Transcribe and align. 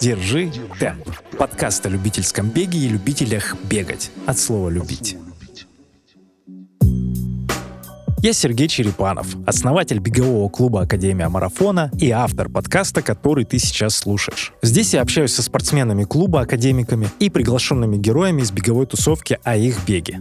Держи 0.00 0.50
темп. 0.78 1.08
Подкаст 1.38 1.84
о 1.86 1.88
любительском 1.88 2.48
беге 2.48 2.78
и 2.78 2.88
любителях 2.88 3.56
бегать. 3.64 4.10
От 4.26 4.38
слова 4.38 4.68
«любить». 4.68 5.16
Я 8.22 8.32
Сергей 8.32 8.68
Черепанов, 8.68 9.36
основатель 9.46 9.98
бегового 9.98 10.48
клуба 10.48 10.80
Академия 10.80 11.28
Марафона 11.28 11.90
и 12.00 12.10
автор 12.10 12.48
подкаста, 12.48 13.02
который 13.02 13.44
ты 13.44 13.58
сейчас 13.58 13.96
слушаешь. 13.96 14.54
Здесь 14.62 14.94
я 14.94 15.02
общаюсь 15.02 15.34
со 15.34 15.42
спортсменами 15.42 16.04
клуба, 16.04 16.40
академиками 16.40 17.10
и 17.18 17.28
приглашенными 17.28 17.98
героями 17.98 18.40
из 18.40 18.50
беговой 18.50 18.86
тусовки 18.86 19.38
о 19.44 19.56
их 19.56 19.84
беге. 19.86 20.20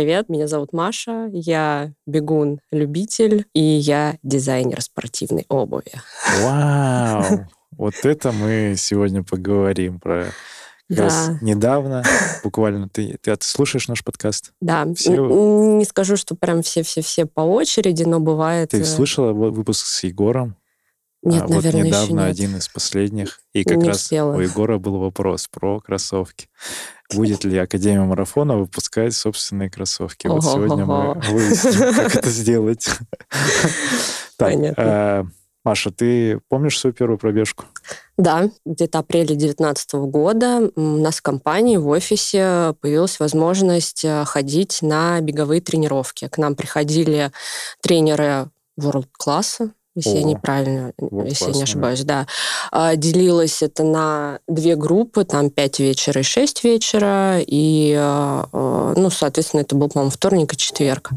Привет, 0.00 0.30
меня 0.30 0.48
зовут 0.48 0.72
Маша, 0.72 1.28
я 1.30 1.92
бегун-любитель, 2.06 3.44
и 3.52 3.60
я 3.60 4.16
дизайнер 4.22 4.80
спортивной 4.80 5.44
обуви. 5.50 5.92
Вау! 6.40 7.46
Вот 7.76 7.92
это 8.04 8.32
мы 8.32 8.76
сегодня 8.78 9.22
поговорим 9.22 10.00
про 10.00 10.32
да. 10.88 11.02
раз 11.02 11.32
недавно, 11.42 12.02
буквально, 12.42 12.88
ты, 12.88 13.18
ты, 13.20 13.36
ты 13.36 13.46
слушаешь 13.46 13.88
наш 13.88 14.02
подкаст? 14.02 14.52
Да, 14.62 14.86
все... 14.94 15.12
не 15.76 15.84
скажу, 15.84 16.16
что 16.16 16.34
прям 16.34 16.62
все-все-все 16.62 17.26
по 17.26 17.42
очереди, 17.42 18.04
но 18.04 18.20
бывает... 18.20 18.70
Ты 18.70 18.80
э, 18.80 18.84
слышала 18.86 19.34
выпуск 19.34 19.84
с 19.84 20.02
Егором? 20.04 20.56
Нет, 21.22 21.42
а, 21.42 21.48
наверное, 21.48 21.82
вот 21.82 21.86
недавно 21.88 22.04
еще 22.04 22.14
нет. 22.14 22.30
один 22.30 22.56
из 22.56 22.68
последних, 22.68 23.40
и 23.52 23.64
как 23.64 23.76
не 23.76 23.88
раз 23.88 23.98
успела. 23.98 24.34
у 24.34 24.40
Егора 24.40 24.78
был 24.78 24.96
вопрос 24.98 25.46
про 25.48 25.78
кроссовки. 25.80 26.48
Будет 27.14 27.44
ли 27.44 27.58
Академия 27.58 28.02
марафона 28.02 28.56
выпускать 28.56 29.14
собственные 29.14 29.70
кроссовки? 29.70 30.26
Вот 30.26 30.44
сегодня 30.44 30.84
мы 30.84 31.14
выясним, 31.14 31.94
как 31.94 32.14
это 32.16 32.30
сделать. 32.30 32.88
Понятно. 34.36 34.82
Э, 34.82 35.24
Маша, 35.64 35.90
ты 35.90 36.40
помнишь 36.48 36.78
свою 36.78 36.94
первую 36.94 37.18
пробежку? 37.18 37.66
Да, 38.16 38.50
где-то 38.64 39.00
апреля 39.00 39.28
2019 39.28 39.94
года 39.94 40.70
у 40.74 40.80
нас 40.80 41.16
в 41.16 41.22
компании, 41.22 41.76
в 41.76 41.88
офисе 41.88 42.74
появилась 42.80 43.20
возможность 43.20 44.04
э, 44.04 44.24
ходить 44.24 44.80
на 44.82 45.20
беговые 45.20 45.60
тренировки. 45.60 46.28
К 46.28 46.38
нам 46.38 46.54
приходили 46.54 47.32
тренеры 47.82 48.48
world-класса, 48.78 49.72
если 49.96 50.10
О, 50.10 50.18
я 50.18 50.22
неправильно, 50.22 50.92
вот 50.98 51.24
если 51.24 51.44
классно, 51.44 51.52
я 51.52 51.56
не 51.56 51.62
ошибаюсь, 51.64 52.04
да. 52.04 52.26
да. 52.70 52.96
Делилось 52.96 53.62
это 53.62 53.82
на 53.82 54.38
две 54.46 54.76
группы, 54.76 55.24
там 55.24 55.50
5 55.50 55.80
вечера 55.80 56.20
и 56.20 56.24
6 56.24 56.64
вечера, 56.64 57.40
и, 57.40 57.94
э, 57.98 58.44
э, 58.52 58.94
ну, 58.96 59.10
соответственно, 59.10 59.62
это 59.62 59.74
был, 59.74 59.88
по-моему, 59.88 60.10
вторник 60.10 60.52
и 60.54 60.56
четверг. 60.56 61.10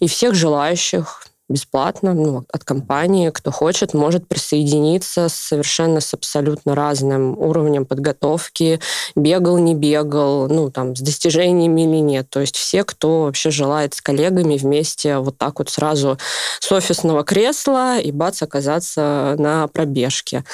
И 0.00 0.08
всех 0.08 0.34
желающих 0.34 1.27
бесплатно 1.48 2.14
ну, 2.14 2.44
от 2.52 2.64
компании. 2.64 3.30
Кто 3.30 3.50
хочет, 3.50 3.94
может 3.94 4.28
присоединиться 4.28 5.28
совершенно 5.28 6.00
с 6.00 6.12
абсолютно 6.14 6.74
разным 6.74 7.38
уровнем 7.38 7.86
подготовки. 7.86 8.80
Бегал, 9.16 9.58
не 9.58 9.74
бегал, 9.74 10.48
ну, 10.48 10.70
там, 10.70 10.94
с 10.94 11.00
достижениями 11.00 11.82
или 11.82 12.00
нет. 12.00 12.28
То 12.30 12.40
есть 12.40 12.56
все, 12.56 12.84
кто 12.84 13.24
вообще 13.24 13.50
желает 13.50 13.94
с 13.94 14.00
коллегами 14.00 14.56
вместе 14.56 15.18
вот 15.18 15.38
так 15.38 15.58
вот 15.58 15.70
сразу 15.70 16.18
с 16.60 16.70
офисного 16.70 17.24
кресла 17.24 17.98
и 17.98 18.12
бац, 18.12 18.42
оказаться 18.42 19.34
на 19.38 19.68
пробежке. 19.68 20.44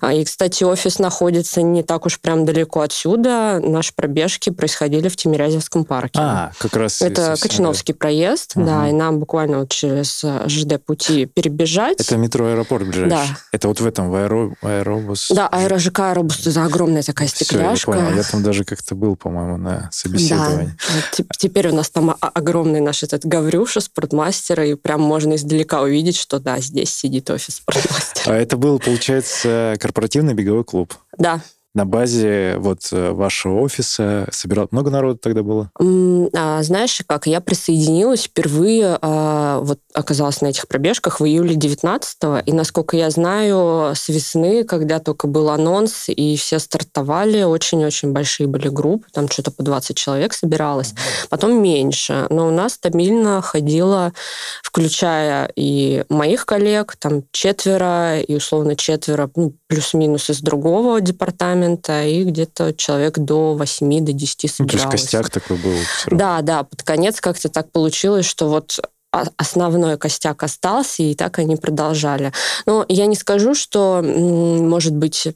А, 0.00 0.12
и, 0.12 0.24
кстати, 0.24 0.64
офис 0.64 0.98
находится 0.98 1.62
не 1.62 1.82
так 1.82 2.06
уж 2.06 2.20
прям 2.20 2.44
далеко 2.44 2.80
отсюда. 2.80 3.60
Наши 3.62 3.92
пробежки 3.94 4.50
происходили 4.50 5.08
в 5.08 5.16
Тимирязевском 5.16 5.84
парке. 5.84 6.20
А, 6.20 6.52
как 6.58 6.74
раз. 6.76 7.02
Это 7.02 7.34
Кочиновский 7.40 7.94
проезд, 7.94 8.52
угу. 8.56 8.66
да, 8.66 8.88
и 8.88 8.92
нам 8.92 9.18
буквально 9.18 9.60
вот 9.60 9.70
через 9.70 10.24
ЖД-пути 10.48 11.26
перебежать. 11.26 12.00
Это 12.00 12.16
метро 12.16 12.46
аэропорт 12.46 12.86
ближайший? 12.86 13.10
Да. 13.10 13.26
Это 13.52 13.68
вот 13.68 13.80
в 13.80 13.86
этом, 13.86 14.10
в 14.10 14.14
аэро... 14.14 14.54
аэробус? 14.62 15.32
Да, 15.34 15.48
аэро-ЖК 15.48 16.10
аэробус, 16.10 16.46
это 16.46 16.64
огромная 16.64 17.02
такая 17.02 17.28
стекляшка. 17.28 17.92
Все, 17.92 18.00
я 18.00 18.06
понял. 18.06 18.16
Я 18.16 18.22
там 18.22 18.42
даже 18.42 18.64
как-то 18.64 18.94
был, 18.94 19.16
по-моему, 19.16 19.56
на 19.56 19.88
собеседовании. 19.92 20.76
Да. 21.18 21.24
Теперь 21.38 21.68
у 21.68 21.74
нас 21.74 21.90
там 21.90 22.16
огромный 22.20 22.80
наш 22.80 23.02
этот 23.02 23.24
Гаврюша, 23.24 23.80
спортмастер, 23.80 24.60
и 24.62 24.74
прям 24.74 25.00
можно 25.00 25.34
издалека 25.34 25.82
увидеть, 25.82 26.16
что 26.16 26.38
да, 26.38 26.58
здесь 26.60 26.92
сидит 26.94 27.30
офис 27.30 27.56
спортмастера. 27.56 28.34
А 28.34 28.36
это 28.36 28.56
был, 28.56 28.78
получается, 28.78 29.76
корпоративный 29.80 30.34
беговой 30.34 30.64
клуб? 30.64 30.94
Да, 31.18 31.40
на 31.74 31.84
базе 31.84 32.56
вот 32.58 32.80
э, 32.92 33.10
вашего 33.10 33.60
офиса 33.60 34.28
собирал 34.30 34.68
много 34.70 34.90
народу 34.90 35.18
тогда 35.18 35.42
было? 35.42 35.70
А, 36.34 36.62
знаешь, 36.62 37.02
как 37.06 37.26
я 37.26 37.40
присоединилась 37.40 38.24
впервые, 38.24 38.96
а, 39.02 39.58
вот 39.60 39.80
оказалась 39.92 40.40
на 40.40 40.48
этих 40.48 40.68
пробежках 40.68 41.20
в 41.20 41.24
июле 41.24 41.56
19-го, 41.56 42.38
и 42.38 42.52
насколько 42.52 42.96
я 42.96 43.10
знаю, 43.10 43.94
с 43.94 44.08
весны, 44.08 44.62
когда 44.64 45.00
только 45.00 45.26
был 45.26 45.50
анонс, 45.50 46.08
и 46.08 46.36
все 46.36 46.60
стартовали, 46.60 47.42
очень-очень 47.42 48.12
большие 48.12 48.46
были 48.46 48.68
группы, 48.68 49.06
там 49.12 49.28
что-то 49.28 49.50
по 49.50 49.62
20 49.64 49.96
человек 49.96 50.32
собиралось, 50.32 50.94
потом 51.28 51.60
меньше, 51.60 52.26
но 52.30 52.46
у 52.46 52.50
нас 52.50 52.74
стабильно 52.74 53.42
ходило, 53.42 54.12
включая 54.62 55.50
и 55.56 56.04
моих 56.08 56.46
коллег, 56.46 56.94
там 56.98 57.24
четверо, 57.32 58.20
и 58.20 58.36
условно 58.36 58.76
четверо, 58.76 59.28
ну, 59.34 59.54
плюс-минус 59.66 60.30
из 60.30 60.40
другого 60.40 61.00
департамента, 61.00 61.63
департамента, 61.64 62.04
и 62.04 62.24
где-то 62.24 62.72
человек 62.74 63.18
до 63.18 63.54
8, 63.54 64.04
до 64.04 64.12
10 64.12 64.50
собиралось. 64.50 64.84
Ну, 64.84 64.90
то 64.90 64.96
есть 64.96 65.10
костяк 65.10 65.30
такой 65.30 65.56
был. 65.56 65.74
Да, 66.10 66.42
да, 66.42 66.64
под 66.64 66.82
конец 66.82 67.20
как-то 67.20 67.48
так 67.48 67.70
получилось, 67.70 68.26
что 68.26 68.48
вот 68.48 68.80
основной 69.36 69.96
костяк 69.96 70.42
остался, 70.42 71.02
и 71.02 71.14
так 71.14 71.38
они 71.38 71.56
продолжали. 71.56 72.32
Но 72.66 72.84
я 72.88 73.06
не 73.06 73.14
скажу, 73.14 73.54
что, 73.54 74.02
может 74.02 74.94
быть, 74.94 75.28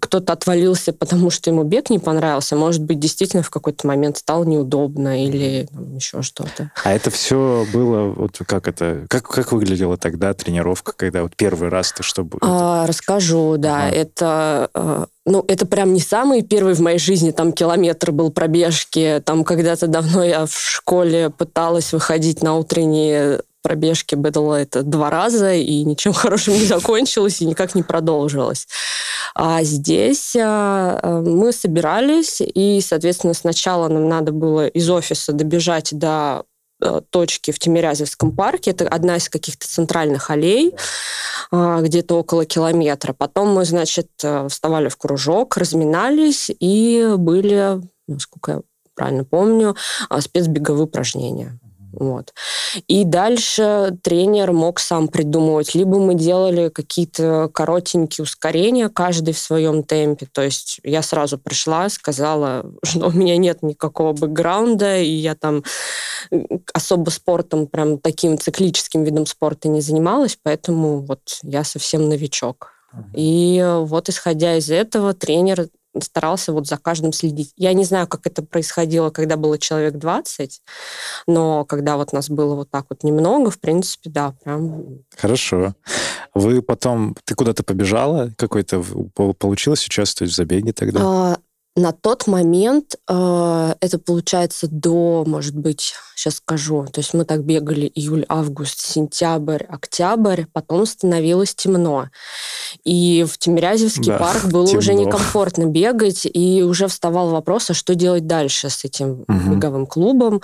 кто-то 0.00 0.32
отвалился, 0.32 0.92
потому 0.92 1.30
что 1.30 1.50
ему 1.50 1.62
бег 1.62 1.90
не 1.90 1.98
понравился, 1.98 2.56
может 2.56 2.82
быть, 2.82 2.98
действительно 2.98 3.42
в 3.42 3.50
какой-то 3.50 3.86
момент 3.86 4.16
стало 4.18 4.44
неудобно 4.44 5.24
или 5.24 5.68
там, 5.70 5.94
еще 5.94 6.22
что-то. 6.22 6.72
А 6.82 6.92
это 6.92 7.10
все 7.10 7.64
было, 7.72 8.08
вот 8.08 8.38
как 8.46 8.66
это, 8.66 9.06
как, 9.08 9.28
как 9.28 9.52
выглядела 9.52 9.96
тогда 9.96 10.34
тренировка, 10.34 10.92
когда 10.96 11.22
вот 11.22 11.36
первый 11.36 11.68
раз 11.68 11.92
ты 11.92 12.02
что 12.02 12.24
было? 12.24 12.40
А, 12.42 12.86
расскажу, 12.86 13.56
да, 13.58 13.86
ага. 13.86 13.94
это 13.94 14.70
э, 14.74 15.06
ну, 15.28 15.44
это 15.46 15.66
прям 15.66 15.92
не 15.92 16.00
самый 16.00 16.42
первый 16.42 16.74
в 16.74 16.80
моей 16.80 16.98
жизни, 16.98 17.30
там 17.30 17.52
километр 17.52 18.12
был 18.12 18.30
пробежки. 18.30 19.22
Там 19.24 19.44
когда-то 19.44 19.86
давно 19.86 20.24
я 20.24 20.46
в 20.46 20.58
школе 20.58 21.30
пыталась 21.30 21.92
выходить 21.92 22.42
на 22.42 22.56
утренние 22.56 23.42
пробежки, 23.68 24.14
было 24.14 24.56
это 24.56 24.82
два 24.82 25.10
раза, 25.10 25.52
и 25.54 25.84
ничем 25.84 26.12
хорошим 26.14 26.54
не 26.54 26.64
закончилось, 26.64 27.40
и 27.40 27.46
никак 27.46 27.74
не 27.74 27.82
продолжилось. 27.82 28.66
А 29.34 29.62
здесь 29.62 30.34
а, 30.36 30.98
а, 31.02 31.20
мы 31.20 31.52
собирались, 31.52 32.40
и, 32.40 32.80
соответственно, 32.80 33.34
сначала 33.34 33.88
нам 33.88 34.08
надо 34.08 34.32
было 34.32 34.66
из 34.66 34.88
офиса 34.88 35.32
добежать 35.32 35.90
до 35.92 36.44
Э, 36.80 37.00
точки 37.10 37.50
в 37.50 37.58
Тимирязевском 37.58 38.30
парке. 38.36 38.70
Это 38.70 38.86
одна 38.86 39.16
из 39.16 39.28
каких-то 39.28 39.66
центральных 39.66 40.30
аллей, 40.30 40.74
а, 41.50 41.80
где-то 41.80 42.14
около 42.14 42.44
километра. 42.44 43.12
Потом 43.12 43.48
мы, 43.48 43.64
значит, 43.64 44.08
э, 44.22 44.46
вставали 44.48 44.88
в 44.88 44.96
кружок, 44.96 45.56
разминались 45.56 46.52
и 46.60 47.14
были, 47.16 47.80
насколько 48.06 48.52
я 48.52 48.60
правильно 48.94 49.24
помню, 49.24 49.74
а, 50.08 50.20
спецбеговые 50.20 50.84
упражнения. 50.84 51.58
Вот. 51.92 52.34
И 52.86 53.04
дальше 53.04 53.96
тренер 54.02 54.52
мог 54.52 54.78
сам 54.78 55.08
придумывать. 55.08 55.74
Либо 55.74 55.98
мы 55.98 56.14
делали 56.14 56.68
какие-то 56.68 57.50
коротенькие 57.52 58.24
ускорения, 58.24 58.88
каждый 58.88 59.34
в 59.34 59.38
своем 59.38 59.82
темпе. 59.82 60.26
То 60.30 60.42
есть 60.42 60.80
я 60.84 61.02
сразу 61.02 61.38
пришла, 61.38 61.88
сказала, 61.88 62.66
что 62.82 63.08
у 63.08 63.12
меня 63.12 63.36
нет 63.36 63.62
никакого 63.62 64.12
бэкграунда, 64.12 64.98
и 64.98 65.10
я 65.10 65.34
там 65.34 65.64
особо 66.74 67.10
спортом, 67.10 67.66
прям 67.66 67.98
таким 67.98 68.38
циклическим 68.38 69.04
видом 69.04 69.26
спорта 69.26 69.68
не 69.68 69.80
занималась, 69.80 70.38
поэтому 70.42 71.00
вот 71.00 71.20
я 71.42 71.64
совсем 71.64 72.08
новичок. 72.08 72.72
И 73.14 73.62
вот 73.80 74.08
исходя 74.08 74.56
из 74.56 74.70
этого 74.70 75.12
тренер 75.12 75.68
старался 76.02 76.52
вот 76.52 76.66
за 76.66 76.76
каждым 76.76 77.12
следить. 77.12 77.52
Я 77.56 77.72
не 77.72 77.84
знаю, 77.84 78.06
как 78.06 78.26
это 78.26 78.42
происходило, 78.42 79.10
когда 79.10 79.36
было 79.36 79.58
человек 79.58 79.94
20, 79.94 80.62
но 81.26 81.64
когда 81.64 81.96
вот 81.96 82.12
нас 82.12 82.28
было 82.30 82.54
вот 82.54 82.70
так 82.70 82.86
вот 82.90 83.02
немного, 83.04 83.50
в 83.50 83.58
принципе, 83.58 84.10
да, 84.10 84.34
прям... 84.44 85.00
Хорошо. 85.16 85.74
Вы 86.34 86.62
потом... 86.62 87.16
Ты 87.24 87.34
куда-то 87.34 87.62
побежала? 87.62 88.30
Какой-то... 88.36 88.82
Получилось 89.14 89.86
участвовать 89.86 90.32
в 90.32 90.36
забеге 90.36 90.72
тогда? 90.72 91.00
А, 91.02 91.38
на 91.78 91.92
тот 91.92 92.26
момент 92.26 92.96
э, 93.08 93.74
это 93.80 93.98
получается 93.98 94.66
до, 94.68 95.24
может 95.26 95.56
быть, 95.56 95.94
сейчас 96.14 96.36
скажу, 96.36 96.86
то 96.92 97.00
есть 97.00 97.14
мы 97.14 97.24
так 97.24 97.44
бегали 97.44 97.90
июль, 97.94 98.24
август, 98.28 98.80
сентябрь, 98.80 99.64
октябрь, 99.64 100.44
потом 100.52 100.86
становилось 100.86 101.54
темно. 101.54 102.08
И 102.84 103.24
в 103.28 103.38
Тимирязевский 103.38 104.12
да, 104.12 104.18
парк 104.18 104.46
было 104.46 104.66
темно. 104.66 104.78
уже 104.80 104.94
некомфортно 104.94 105.66
бегать, 105.66 106.26
и 106.26 106.62
уже 106.62 106.88
вставал 106.88 107.30
вопрос, 107.30 107.70
а 107.70 107.74
что 107.74 107.94
делать 107.94 108.26
дальше 108.26 108.68
с 108.70 108.84
этим 108.84 109.24
угу. 109.28 109.54
беговым 109.54 109.86
клубом. 109.86 110.42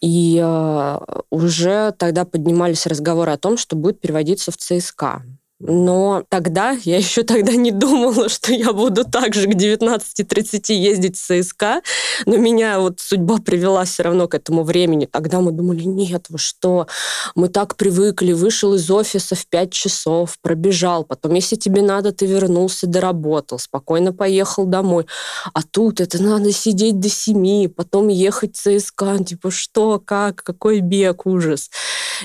И 0.00 0.40
э, 0.40 0.98
уже 1.30 1.92
тогда 1.98 2.24
поднимались 2.24 2.86
разговоры 2.86 3.32
о 3.32 3.38
том, 3.38 3.56
что 3.56 3.74
будет 3.74 4.00
переводиться 4.00 4.52
в 4.52 4.56
ЦСКА. 4.56 5.22
Но 5.60 6.22
тогда, 6.28 6.76
я 6.84 6.98
еще 6.98 7.24
тогда 7.24 7.52
не 7.52 7.72
думала, 7.72 8.28
что 8.28 8.52
я 8.52 8.72
буду 8.72 9.04
так 9.04 9.34
же 9.34 9.48
к 9.48 9.54
19.30 9.54 10.72
ездить 10.72 11.16
в 11.16 11.20
ЦСКА, 11.20 11.82
но 12.26 12.36
меня 12.36 12.78
вот 12.78 13.00
судьба 13.00 13.38
привела 13.38 13.84
все 13.84 14.04
равно 14.04 14.28
к 14.28 14.34
этому 14.34 14.62
времени. 14.62 15.06
Тогда 15.06 15.40
мы 15.40 15.50
думали, 15.50 15.82
нет, 15.82 16.26
вы 16.28 16.38
что, 16.38 16.86
мы 17.34 17.48
так 17.48 17.76
привыкли, 17.76 18.32
вышел 18.32 18.74
из 18.74 18.88
офиса 18.88 19.34
в 19.34 19.46
5 19.48 19.72
часов, 19.72 20.38
пробежал, 20.40 21.02
потом, 21.02 21.34
если 21.34 21.56
тебе 21.56 21.82
надо, 21.82 22.12
ты 22.12 22.26
вернулся, 22.26 22.86
доработал, 22.86 23.58
спокойно 23.58 24.12
поехал 24.12 24.64
домой. 24.64 25.06
А 25.54 25.62
тут 25.62 26.00
это 26.00 26.22
надо 26.22 26.52
сидеть 26.52 27.00
до 27.00 27.08
7, 27.08 27.68
потом 27.68 28.08
ехать 28.08 28.56
в 28.56 28.78
ЦСКА, 28.78 29.24
типа 29.24 29.50
что, 29.50 29.98
как, 29.98 30.44
какой 30.44 30.80
бег, 30.80 31.26
ужас. 31.26 31.70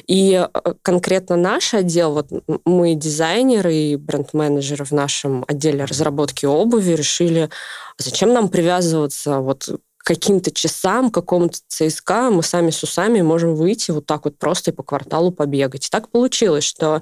И 0.08 0.34
э, 0.34 0.74
конкретно 0.84 1.36
наш 1.36 1.74
отдел, 1.74 2.14
вот 2.14 2.28
мы 2.66 2.94
дизайнеры 2.94 3.23
и 3.74 3.96
бренд-менеджеры 3.96 4.86
в 4.86 4.92
нашем 4.92 5.46
отделе 5.48 5.86
разработки 5.86 6.46
обуви 6.46 6.92
решили, 6.92 7.50
зачем 7.98 8.34
нам 8.34 8.50
привязываться 8.50 9.40
вот 9.40 9.70
каким-то 10.04 10.52
часам, 10.52 11.10
какому-то 11.10 11.60
ЦСКА 11.70 12.30
мы 12.30 12.44
сами 12.44 12.72
с 12.72 12.84
усами 12.84 13.22
можем 13.22 13.56
выйти 13.56 13.92
вот 13.92 14.06
так 14.06 14.26
вот 14.26 14.38
просто 14.38 14.72
и 14.72 14.74
по 14.74 14.84
кварталу 14.84 15.32
побегать. 15.32 15.88
И 15.88 15.90
так 15.90 16.10
получилось, 16.10 16.66
что 16.66 17.02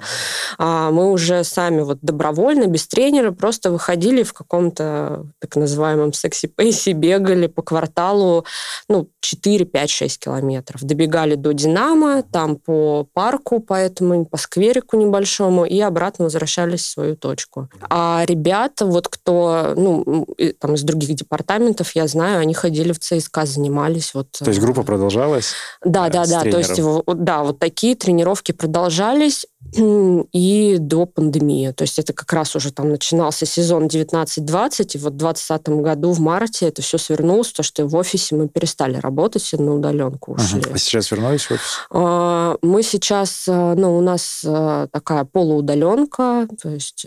а, 0.58 0.92
мы 0.92 1.12
уже 1.12 1.44
сами 1.44 1.82
вот 1.82 1.98
добровольно, 2.02 2.68
без 2.68 2.88
тренера, 2.88 3.32
просто 3.32 3.72
выходили 3.72 4.22
в 4.22 4.34
каком-то 4.34 5.26
так 5.40 5.56
называемом 5.56 6.14
секси-пейсе, 6.14 6.92
бегали 6.92 7.48
по 7.48 7.64
кварталу, 7.64 8.46
ну, 8.88 9.08
4, 9.22 9.66
5, 9.66 9.90
6 9.90 10.20
километров. 10.20 10.84
Добегали 10.84 11.36
до 11.36 11.54
Динамо, 11.54 12.22
там 12.22 12.56
по 12.56 13.08
парку, 13.14 13.60
поэтому 13.60 14.26
по 14.26 14.38
скверику 14.38 14.98
небольшому, 14.98 15.66
и 15.66 15.80
обратно 15.80 16.26
возвращались 16.26 16.82
в 16.82 16.90
свою 16.90 17.16
точку. 17.16 17.68
А 17.90 18.24
ребята, 18.28 18.86
вот 18.86 19.08
кто, 19.08 19.74
ну, 19.76 20.28
там 20.60 20.76
из 20.76 20.84
других 20.84 21.16
департаментов, 21.16 21.96
я 21.96 22.08
знаю, 22.08 22.42
они 22.42 22.54
ходили 22.54 22.91
в 22.94 23.00
ЦСКА 23.00 23.46
занимались. 23.46 24.14
Вот, 24.14 24.32
То 24.32 24.50
есть 24.50 24.60
э, 24.60 24.62
группа 24.62 24.84
продолжалась? 24.84 25.54
Да, 25.84 26.10
да, 26.10 26.26
да. 26.26 26.42
То 26.42 26.58
есть, 26.58 26.80
да, 27.08 27.44
вот 27.44 27.60
такие 27.60 27.96
тренировки 27.96 28.52
продолжались 28.52 29.46
и 29.74 30.78
до 30.80 31.06
пандемии. 31.06 31.72
То 31.72 31.84
есть 31.84 32.00
это 32.00 32.14
как 32.14 32.32
раз 32.34 32.56
уже 32.56 32.72
там 32.72 32.90
начинался 32.90 33.46
сезон 33.46 33.88
19-20, 33.88 34.92
и 34.96 34.98
вот 34.98 35.14
в 35.14 35.18
2020 35.18 35.70
году 35.70 36.12
в 36.12 36.20
марте 36.20 36.68
это 36.68 36.82
все 36.82 36.98
свернулось, 36.98 37.52
то, 37.52 37.64
что 37.64 37.86
в 37.86 37.96
офисе 37.96 38.36
мы 38.36 38.50
перестали 38.50 38.98
работать, 38.98 39.44
все 39.44 39.58
на 39.58 39.76
удаленку 39.76 40.34
ушли. 40.34 40.62
Ага. 40.62 40.72
А 40.74 40.78
сейчас 40.78 41.12
вернулись 41.12 41.46
в 41.46 41.52
офис? 41.52 41.78
А, 41.92 42.58
мы 42.62 42.84
сейчас, 42.84 43.48
э, 43.48 43.74
ну, 43.76 43.98
у 43.98 44.02
нас 44.02 44.42
э, 44.44 44.88
такая 44.92 45.24
полуудаленка, 45.24 46.48
то 46.62 46.70
есть 46.70 47.06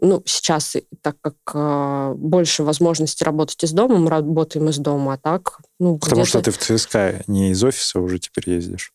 ну, 0.00 0.22
сейчас, 0.26 0.76
так 1.00 1.16
как 1.20 1.34
э, 1.54 2.14
больше 2.16 2.62
возможностей 2.62 3.24
работать 3.24 3.62
из 3.64 3.72
дома, 3.72 3.96
мы 3.96 4.10
работаем 4.10 4.68
из 4.68 4.78
дома, 4.78 5.14
а 5.14 5.16
так... 5.16 5.60
Ну, 5.78 5.98
Потому 5.98 6.24
что 6.24 6.42
ты 6.42 6.50
в 6.50 6.58
ЦСКА 6.58 7.22
не 7.26 7.50
из 7.50 7.64
офиса 7.64 8.00
уже 8.00 8.18
теперь 8.18 8.50
ездишь. 8.50 8.92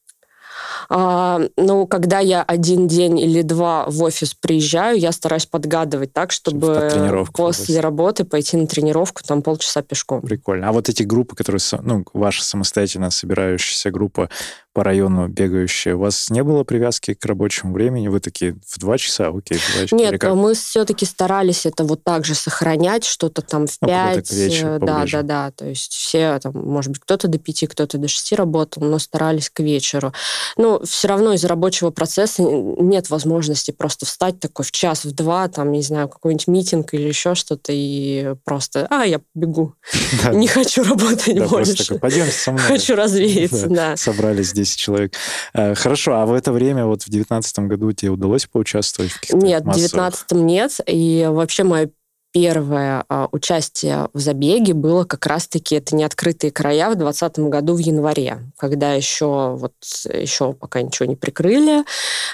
А, 0.89 1.41
ну, 1.57 1.87
когда 1.87 2.19
я 2.19 2.43
один 2.43 2.87
день 2.87 3.19
или 3.19 3.41
два 3.41 3.85
в 3.87 4.01
офис 4.03 4.33
приезжаю, 4.33 4.97
я 4.99 5.11
стараюсь 5.11 5.45
подгадывать 5.45 6.13
так, 6.13 6.31
чтобы 6.31 7.27
после 7.33 7.79
работы 7.79 8.23
пойти 8.23 8.57
на 8.57 8.67
тренировку, 8.67 9.21
там 9.23 9.41
полчаса 9.41 9.81
пешком. 9.81 10.21
Прикольно. 10.21 10.69
А 10.69 10.71
вот 10.71 10.89
эти 10.89 11.03
группы, 11.03 11.35
которые, 11.35 11.61
ну, 11.81 12.03
ваша 12.13 12.43
самостоятельно 12.43 13.09
собирающаяся 13.11 13.91
группа, 13.91 14.29
по 14.73 14.83
району 14.85 15.27
бегающие, 15.27 15.95
у 15.95 15.99
вас 15.99 16.29
не 16.29 16.43
было 16.43 16.63
привязки 16.63 17.13
к 17.13 17.25
рабочему 17.25 17.73
времени? 17.73 18.07
Вы 18.07 18.21
такие 18.21 18.55
в 18.65 18.79
два 18.79 18.97
часа, 18.97 19.27
окей, 19.27 19.57
в 19.57 19.75
2, 19.75 19.87
4, 19.87 20.01
Нет, 20.01 20.23
мы 20.23 20.53
все-таки 20.53 21.05
старались 21.05 21.65
это 21.65 21.83
вот 21.83 22.03
так 22.03 22.23
же 22.23 22.35
сохранять, 22.35 23.03
что-то 23.03 23.41
там 23.41 23.67
в 23.67 23.77
ну, 23.81 23.87
пять. 23.87 24.31
Ну, 24.63 24.79
да, 24.79 25.05
да, 25.11 25.21
да. 25.23 25.51
То 25.51 25.65
есть 25.65 25.91
все, 25.91 26.39
там, 26.39 26.53
может 26.53 26.91
быть, 26.91 27.01
кто-то 27.01 27.27
до 27.27 27.37
пяти, 27.37 27.67
кто-то 27.67 27.97
до 27.97 28.07
шести 28.07 28.35
работал, 28.35 28.83
но 28.83 28.97
старались 28.97 29.49
к 29.49 29.59
вечеру. 29.59 30.13
Но 30.57 30.81
все 30.83 31.07
равно 31.07 31.33
из 31.33 31.43
рабочего 31.45 31.89
процесса 31.89 32.43
нет 32.43 33.09
возможности 33.09 33.71
просто 33.71 34.05
встать 34.05 34.39
такой 34.39 34.65
в 34.65 34.71
час, 34.71 35.05
в 35.05 35.13
два, 35.13 35.47
там, 35.47 35.71
не 35.71 35.81
знаю, 35.81 36.09
какой-нибудь 36.09 36.47
митинг 36.47 36.93
или 36.93 37.07
еще 37.07 37.35
что-то, 37.35 37.71
и 37.73 38.35
просто, 38.43 38.87
а, 38.89 39.05
я 39.05 39.21
бегу. 39.33 39.75
Не 40.31 40.47
хочу 40.47 40.83
работать 40.83 41.47
больше. 41.47 41.99
Хочу 42.67 42.95
развеяться, 42.95 43.67
да. 43.67 43.95
Собрались 43.97 44.53
10 44.53 44.77
человек. 44.77 45.13
Э, 45.53 45.75
хорошо, 45.75 46.15
а 46.15 46.25
в 46.25 46.33
это 46.33 46.51
время, 46.51 46.85
вот 46.85 47.03
в 47.03 47.09
2019 47.09 47.59
году 47.59 47.91
тебе 47.91 48.11
удалось 48.11 48.45
поучаствовать 48.45 49.11
в 49.11 49.19
каких-то 49.19 49.45
Нет, 49.45 49.61
в 49.61 49.71
2019 49.71 50.31
нет. 50.31 50.79
И 50.87 51.27
вообще 51.29 51.63
мое 51.63 51.89
первое 52.31 53.03
а, 53.09 53.27
участие 53.31 54.09
в 54.13 54.19
забеге 54.19 54.73
было 54.73 55.03
как 55.03 55.25
раз-таки 55.25 55.75
это 55.75 55.95
неоткрытые 55.95 56.51
края 56.51 56.89
в 56.89 56.95
2020 56.95 57.39
году 57.49 57.75
в 57.75 57.79
январе, 57.79 58.39
когда 58.57 58.93
еще 58.93 59.55
вот 59.57 59.73
еще 60.11 60.53
пока 60.53 60.81
ничего 60.81 61.07
не 61.07 61.15
прикрыли. 61.15 61.83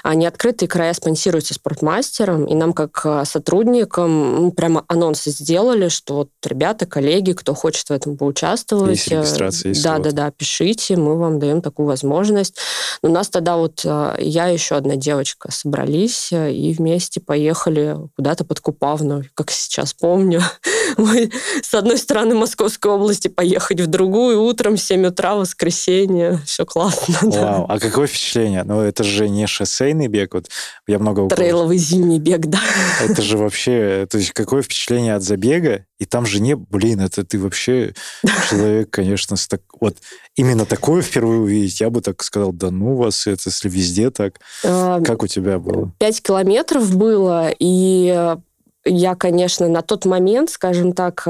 А 0.02 0.14
неоткрытые 0.14 0.68
края 0.68 0.92
спонсируются 0.94 1.54
спортмастером, 1.54 2.44
и 2.44 2.54
нам 2.54 2.72
как 2.72 3.00
а, 3.04 3.24
сотрудникам 3.24 4.42
ну, 4.42 4.52
прямо 4.52 4.84
анонсы 4.88 5.30
сделали, 5.30 5.88
что 5.88 6.14
вот 6.14 6.30
ребята, 6.44 6.86
коллеги, 6.86 7.32
кто 7.32 7.54
хочет 7.54 7.88
в 7.88 7.92
этом 7.92 8.16
поучаствовать, 8.16 8.90
есть 8.90 9.08
регистрация, 9.08 9.70
есть 9.70 9.82
да, 9.82 9.98
да, 9.98 10.12
да, 10.12 10.30
пишите, 10.30 10.96
мы 10.96 11.18
вам 11.18 11.38
даем 11.38 11.60
такую 11.60 11.86
возможность. 11.86 12.56
Но 13.02 13.10
у 13.10 13.12
нас 13.12 13.28
тогда 13.28 13.56
вот 13.56 13.82
а, 13.84 14.16
я 14.18 14.46
еще 14.46 14.76
одна 14.76 14.96
девочка 14.96 15.50
собрались 15.50 16.32
и 16.32 16.74
вместе 16.76 17.20
поехали 17.20 17.96
куда-то 18.16 18.44
под 18.44 18.60
Купавну, 18.60 19.24
как 19.34 19.50
сейчас 19.50 19.87
сейчас 19.88 19.94
помню, 19.94 20.42
мы 20.96 21.30
с 21.62 21.74
одной 21.74 21.98
стороны 21.98 22.34
Московской 22.34 22.92
области 22.92 23.28
поехать 23.28 23.80
в 23.80 23.86
другую, 23.86 24.42
утром 24.42 24.76
в 24.76 24.80
7 24.80 25.06
утра, 25.06 25.34
воскресенье, 25.34 26.40
все 26.44 26.64
классно. 26.64 27.16
Вау, 27.22 27.30
да. 27.30 27.66
а 27.68 27.78
какое 27.78 28.06
впечатление? 28.06 28.64
Ну, 28.64 28.80
это 28.80 29.04
же 29.04 29.28
не 29.28 29.46
шоссейный 29.46 30.08
бег, 30.08 30.34
вот 30.34 30.48
я 30.86 30.98
много... 30.98 31.28
Трейловый 31.28 31.78
зимний 31.78 32.18
бег, 32.18 32.46
да. 32.46 32.60
Это 33.02 33.22
же 33.22 33.38
вообще, 33.38 34.06
то 34.10 34.18
есть 34.18 34.32
какое 34.32 34.62
впечатление 34.62 35.14
от 35.14 35.22
забега, 35.22 35.84
и 35.98 36.04
там 36.04 36.26
же 36.26 36.40
не, 36.40 36.54
блин, 36.54 37.00
это 37.00 37.24
ты 37.24 37.40
вообще 37.40 37.92
человек, 38.48 38.90
конечно, 38.90 39.36
с 39.36 39.48
так, 39.48 39.62
вот 39.80 39.96
именно 40.36 40.64
такое 40.64 41.02
впервые 41.02 41.40
увидеть, 41.40 41.80
я 41.80 41.90
бы 41.90 42.00
так 42.00 42.22
сказал, 42.22 42.52
да 42.52 42.70
ну 42.70 42.94
вас, 42.94 43.26
это 43.26 43.42
если 43.46 43.68
везде 43.68 44.10
так. 44.10 44.34
А, 44.64 45.00
как 45.00 45.22
у 45.24 45.26
тебя 45.26 45.58
было? 45.58 45.92
Пять 45.98 46.22
километров 46.22 46.94
было, 46.94 47.50
и 47.58 48.36
я, 48.88 49.14
конечно, 49.14 49.68
на 49.68 49.82
тот 49.82 50.04
момент, 50.04 50.50
скажем 50.50 50.92
так, 50.92 51.22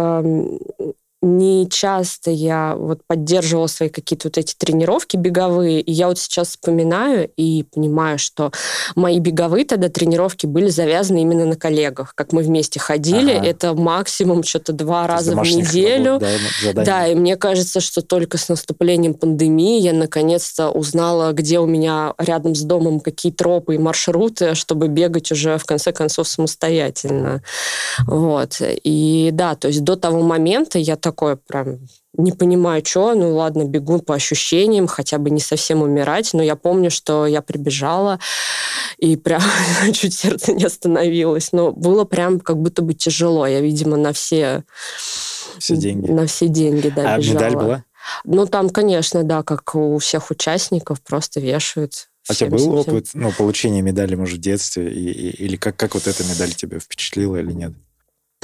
не 1.20 1.68
часто 1.68 2.30
я 2.30 2.76
вот 2.76 3.00
поддерживала 3.06 3.66
свои 3.66 3.88
какие-то 3.88 4.28
вот 4.28 4.38
эти 4.38 4.54
тренировки 4.56 5.16
беговые, 5.16 5.80
и 5.80 5.90
я 5.90 6.08
вот 6.08 6.18
сейчас 6.18 6.50
вспоминаю 6.50 7.28
и 7.36 7.64
понимаю, 7.64 8.18
что 8.18 8.52
мои 8.94 9.18
беговые 9.18 9.64
тогда 9.64 9.88
тренировки 9.88 10.46
были 10.46 10.68
завязаны 10.68 11.22
именно 11.22 11.44
на 11.44 11.56
коллегах, 11.56 12.14
как 12.14 12.32
мы 12.32 12.42
вместе 12.42 12.78
ходили, 12.78 13.32
ага. 13.32 13.46
это 13.46 13.74
максимум 13.74 14.44
что-то 14.44 14.72
два 14.72 15.06
То 15.06 15.12
раза 15.12 15.36
в 15.36 15.42
неделю. 15.42 16.12
Работ, 16.12 16.28
да, 16.74 16.84
да, 16.84 17.06
и 17.08 17.14
мне 17.16 17.36
кажется, 17.36 17.80
что 17.80 18.00
только 18.02 18.38
с 18.38 18.48
наступлением 18.48 19.14
пандемии 19.14 19.80
я 19.80 19.92
наконец-то 19.92 20.70
узнала, 20.70 21.32
где 21.32 21.58
у 21.58 21.66
меня 21.66 22.14
рядом 22.18 22.54
с 22.54 22.62
домом 22.62 23.00
какие 23.00 23.32
тропы 23.32 23.74
и 23.74 23.78
маршруты, 23.78 24.54
чтобы 24.54 24.86
бегать 24.86 25.32
уже 25.32 25.58
в 25.58 25.64
конце 25.64 25.92
концов 25.92 26.28
самостоятельно. 26.28 27.42
Вот. 28.06 28.60
И 28.60 29.30
да, 29.32 29.56
то 29.56 29.68
есть 29.68 29.82
до 29.82 29.96
того 29.96 30.22
момента 30.22 30.78
я 30.78 30.96
такое 31.08 31.36
прям 31.36 31.78
не 32.12 32.32
понимаю, 32.32 32.84
что, 32.84 33.14
ну 33.14 33.34
ладно, 33.34 33.64
бегу 33.64 34.02
по 34.02 34.14
ощущениям, 34.14 34.86
хотя 34.86 35.16
бы 35.16 35.30
не 35.30 35.40
совсем 35.40 35.80
умирать, 35.80 36.34
но 36.34 36.42
я 36.42 36.54
помню, 36.54 36.90
что 36.90 37.26
я 37.26 37.40
прибежала, 37.40 38.18
и 38.98 39.16
прям 39.16 39.40
чуть 39.94 40.12
сердце 40.12 40.52
не 40.52 40.64
остановилось, 40.64 41.52
но 41.52 41.72
было 41.72 42.04
прям 42.04 42.40
как 42.40 42.58
будто 42.58 42.82
бы 42.82 42.92
тяжело, 42.92 43.46
я, 43.46 43.60
видимо, 43.60 43.96
на 43.96 44.12
все... 44.12 44.64
Все 45.58 45.76
деньги. 45.76 46.10
На 46.10 46.26
все 46.26 46.48
деньги, 46.48 46.92
да, 46.94 47.14
а 47.14 47.18
бежала. 47.18 47.34
медаль 47.34 47.56
была? 47.56 47.84
Ну, 48.24 48.46
там, 48.46 48.68
конечно, 48.68 49.22
да, 49.22 49.42
как 49.42 49.74
у 49.74 49.96
всех 49.98 50.30
участников, 50.30 51.00
просто 51.00 51.40
вешают 51.40 52.08
а 52.28 52.32
у 52.32 52.34
тебя 52.34 52.50
был 52.50 52.74
опыт 52.74 53.08
ну, 53.14 53.32
получения 53.32 53.80
медали, 53.80 54.14
может, 54.14 54.36
в 54.36 54.40
детстве? 54.42 54.92
И, 54.92 55.10
и, 55.10 55.44
или 55.44 55.56
как, 55.56 55.76
как 55.76 55.94
вот 55.94 56.06
эта 56.06 56.22
медаль 56.24 56.52
тебя 56.52 56.78
впечатлила 56.78 57.36
или 57.36 57.52
нет? 57.52 57.72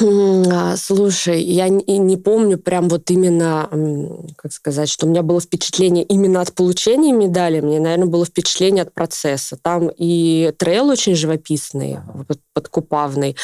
А, 0.00 0.76
слушай, 0.76 1.40
я 1.40 1.68
не, 1.68 2.16
помню 2.16 2.58
прям 2.58 2.88
вот 2.88 3.10
именно, 3.12 3.68
как 4.36 4.52
сказать, 4.52 4.88
что 4.88 5.06
у 5.06 5.08
меня 5.08 5.22
было 5.22 5.40
впечатление 5.40 6.02
именно 6.04 6.40
от 6.40 6.52
получения 6.52 7.12
медали. 7.12 7.60
Мне, 7.60 7.78
наверное, 7.78 8.06
было 8.06 8.24
впечатление 8.24 8.82
от 8.82 8.92
процесса. 8.92 9.56
Там 9.62 9.90
и 9.96 10.52
трейл 10.58 10.88
очень 10.88 11.14
живописный, 11.14 11.98
ага. 11.98 12.26
подкупавный, 12.54 13.36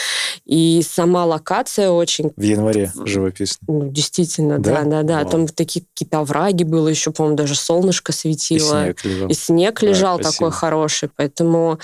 И 0.44 0.82
сама 0.84 1.24
локация 1.24 1.90
очень... 1.90 2.32
В 2.36 2.42
январе 2.42 2.90
живописно. 3.04 3.58
Ну, 3.68 3.88
действительно, 3.88 4.58
да, 4.58 4.82
да, 4.82 5.02
да. 5.02 5.22
да. 5.22 5.30
Там 5.30 5.46
такие 5.46 5.84
какие-то 5.94 6.18
овраги 6.18 6.64
было, 6.64 6.88
еще, 6.88 7.12
по-моему, 7.12 7.36
даже 7.36 7.54
солнышко 7.54 8.10
светило. 8.10 8.88
И 8.88 8.94
снег 8.94 9.04
лежал. 9.04 9.28
И 9.28 9.34
снег 9.34 9.82
лежал 9.82 10.18
да, 10.18 10.30
такой 10.30 10.50
хороший. 10.50 11.10
Поэтому 11.14 11.78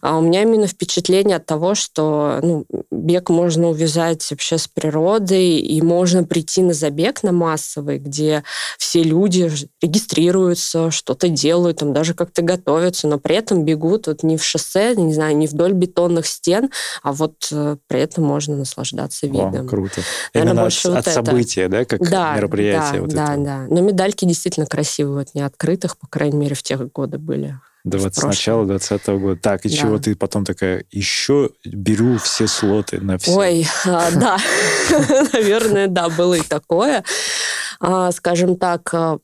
а 0.00 0.16
у 0.16 0.22
меня 0.22 0.42
именно 0.42 0.66
впечатление 0.66 1.36
от 1.36 1.44
того, 1.44 1.74
что 1.74 2.40
ну, 2.42 2.64
бег 2.90 3.28
можно 3.28 3.68
увязать 3.68 4.05
вообще 4.30 4.58
с 4.58 4.68
природой, 4.68 5.56
и 5.58 5.82
можно 5.82 6.24
прийти 6.24 6.62
на 6.62 6.72
забег 6.72 7.22
на 7.22 7.32
массовый, 7.32 7.98
где 7.98 8.44
все 8.78 9.02
люди 9.02 9.50
регистрируются, 9.82 10.90
что-то 10.90 11.28
делают, 11.28 11.78
там 11.78 11.92
даже 11.92 12.14
как-то 12.14 12.42
готовятся, 12.42 13.08
но 13.08 13.18
при 13.18 13.36
этом 13.36 13.64
бегут 13.64 14.06
вот 14.06 14.22
не 14.22 14.36
в 14.36 14.44
шоссе, 14.44 14.94
не 14.96 15.12
знаю, 15.12 15.36
не 15.36 15.46
вдоль 15.46 15.72
бетонных 15.72 16.26
стен, 16.26 16.70
а 17.02 17.12
вот 17.12 17.48
э, 17.50 17.76
при 17.86 18.00
этом 18.00 18.24
можно 18.24 18.56
наслаждаться 18.56 19.26
видом. 19.26 19.66
О, 19.66 19.68
круто. 19.68 20.00
Наверное, 20.34 20.52
Именно 20.52 20.62
больше 20.62 20.88
от, 20.88 20.94
вот 20.94 20.98
от 20.98 21.06
это. 21.06 21.24
события, 21.24 21.68
да, 21.68 21.84
как 21.84 22.08
да, 22.08 22.36
мероприятие. 22.36 22.92
Да, 22.92 23.00
вот 23.00 23.10
да, 23.10 23.32
это. 23.34 23.42
да. 23.42 23.66
Но 23.68 23.80
медальки 23.80 24.24
действительно 24.24 24.66
красивые, 24.66 25.18
вот 25.18 25.34
не 25.34 25.42
открытых, 25.42 25.96
по 25.98 26.06
крайней 26.06 26.36
мере, 26.36 26.54
в 26.54 26.62
тех 26.62 26.90
годы 26.92 27.18
были. 27.18 27.58
20, 27.86 28.14
с 28.18 28.22
начала 28.22 28.66
20 28.66 29.06
года. 29.06 29.40
Так, 29.40 29.64
и 29.64 29.68
да. 29.68 29.76
чего 29.76 29.98
ты 29.98 30.16
потом 30.16 30.44
такая, 30.44 30.84
еще 30.90 31.50
беру 31.64 32.18
все 32.18 32.48
слоты 32.48 33.00
на 33.00 33.16
все? 33.18 33.32
Ой, 33.32 33.66
а, 33.86 34.10
да, 34.14 34.38
наверное, 35.32 35.86
да, 35.86 36.08
было 36.08 36.34
и 36.34 36.42
такое. 36.42 37.04
А, 37.80 38.10
скажем 38.10 38.56
так, 38.56 38.92
а, 38.92 39.18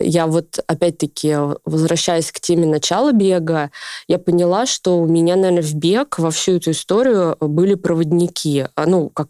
я 0.00 0.26
вот 0.26 0.58
опять-таки, 0.66 1.36
возвращаясь 1.64 2.32
к 2.32 2.40
теме 2.40 2.66
начала 2.66 3.12
бега, 3.12 3.70
я 4.06 4.18
поняла, 4.18 4.64
что 4.64 4.98
у 4.98 5.06
меня, 5.06 5.36
наверное, 5.36 5.62
в 5.62 5.74
бег 5.74 6.18
во 6.18 6.30
всю 6.30 6.52
эту 6.56 6.70
историю 6.70 7.36
были 7.40 7.74
проводники. 7.74 8.68
Ну, 8.76 9.10
как 9.10 9.28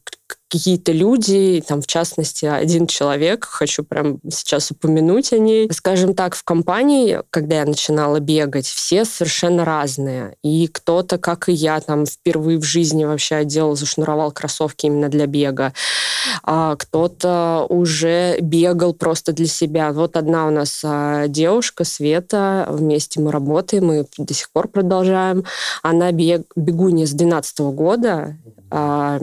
какие-то 0.49 0.93
люди, 0.93 1.62
там, 1.67 1.83
в 1.83 1.87
частности, 1.87 2.47
один 2.47 2.87
человек, 2.87 3.45
хочу 3.45 3.85
прям 3.85 4.19
сейчас 4.31 4.71
упомянуть 4.71 5.33
о 5.33 5.38
ней. 5.38 5.71
Скажем 5.73 6.14
так, 6.14 6.35
в 6.35 6.43
компании, 6.43 7.21
когда 7.31 7.57
я 7.57 7.64
начинала 7.67 8.19
бегать, 8.21 8.67
все 8.67 9.05
совершенно 9.05 9.64
разные. 9.64 10.37
И 10.43 10.69
кто-то, 10.69 11.19
как 11.19 11.49
и 11.49 11.52
я, 11.52 11.81
там, 11.81 12.07
впервые 12.07 12.59
в 12.59 12.64
жизни 12.64 13.05
вообще 13.05 13.37
одел, 13.37 13.76
зашнуровал 13.76 14.33
кроссовки 14.33 14.87
именно 14.87 15.09
для 15.09 15.26
бега. 15.26 15.73
А 16.43 16.76
кто-то 16.76 17.67
уже 17.69 18.38
бегал 18.40 18.95
просто 18.95 19.33
для 19.33 19.47
себя. 19.47 19.93
Вот 19.93 20.17
одна 20.17 20.47
у 20.47 20.50
нас 20.50 20.81
а, 20.85 21.28
девушка, 21.28 21.85
Света, 21.85 22.67
вместе 22.71 23.21
мы 23.21 23.33
работаем, 23.33 23.87
мы 23.87 24.07
до 24.17 24.35
сих 24.35 24.50
пор 24.50 24.69
продолжаем. 24.69 25.45
Она 25.83 26.11
бег, 26.12 26.43
бегунья 26.57 27.07
с 27.07 27.12
12 27.12 27.61
года, 27.61 28.37
а, 28.71 29.19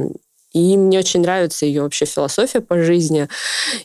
и 0.55 0.77
мне 0.77 1.00
очень 1.00 1.19
нравится 1.19 1.65
ее 1.65 1.81
вообще 1.81 2.05
философия 2.05 2.62
по 2.62 2.81
жизни. 2.81 3.27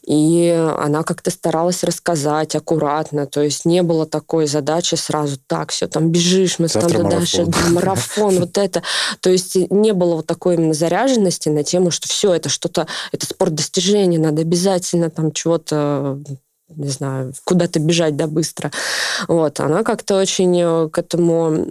И 0.07 0.49
она 0.79 1.03
как-то 1.03 1.33
старалась 1.33 1.83
рассказать 1.83 2.55
аккуратно. 2.55 3.27
То 3.27 3.43
есть 3.43 3.65
не 3.65 3.83
было 3.83 4.07
такой 4.07 4.47
задачи 4.47 4.95
сразу, 4.95 5.37
так, 5.49 5.73
все, 5.73 5.89
там 5.89 6.11
бежишь, 6.11 6.61
мы 6.61 6.69
Завтра 6.69 6.99
там 6.99 7.11
дальше, 7.11 7.45
марафон, 7.71 8.39
вот 8.39 8.57
это. 8.57 8.85
То 9.19 9.31
есть 9.31 9.57
не 9.57 9.93
было 9.93 10.15
вот 10.15 10.27
такой 10.27 10.55
именно 10.55 10.73
заряженности 10.73 11.49
на 11.49 11.65
тему, 11.65 11.91
что 11.91 12.07
все, 12.07 12.35
это 12.35 12.49
что-то, 12.49 12.87
это 13.11 13.27
спорт 13.27 13.53
достижения, 13.53 14.21
надо 14.21 14.43
обязательно 14.43 15.11
там 15.11 15.33
чего-то 15.33 16.21
не 16.69 16.89
знаю, 16.89 17.33
куда-то 17.43 17.81
бежать, 17.81 18.15
да, 18.15 18.29
быстро. 18.29 18.71
Вот, 19.27 19.59
она 19.59 19.83
как-то 19.83 20.17
очень 20.17 20.57
э, 20.57 20.89
к 20.89 20.99
этому 20.99 21.67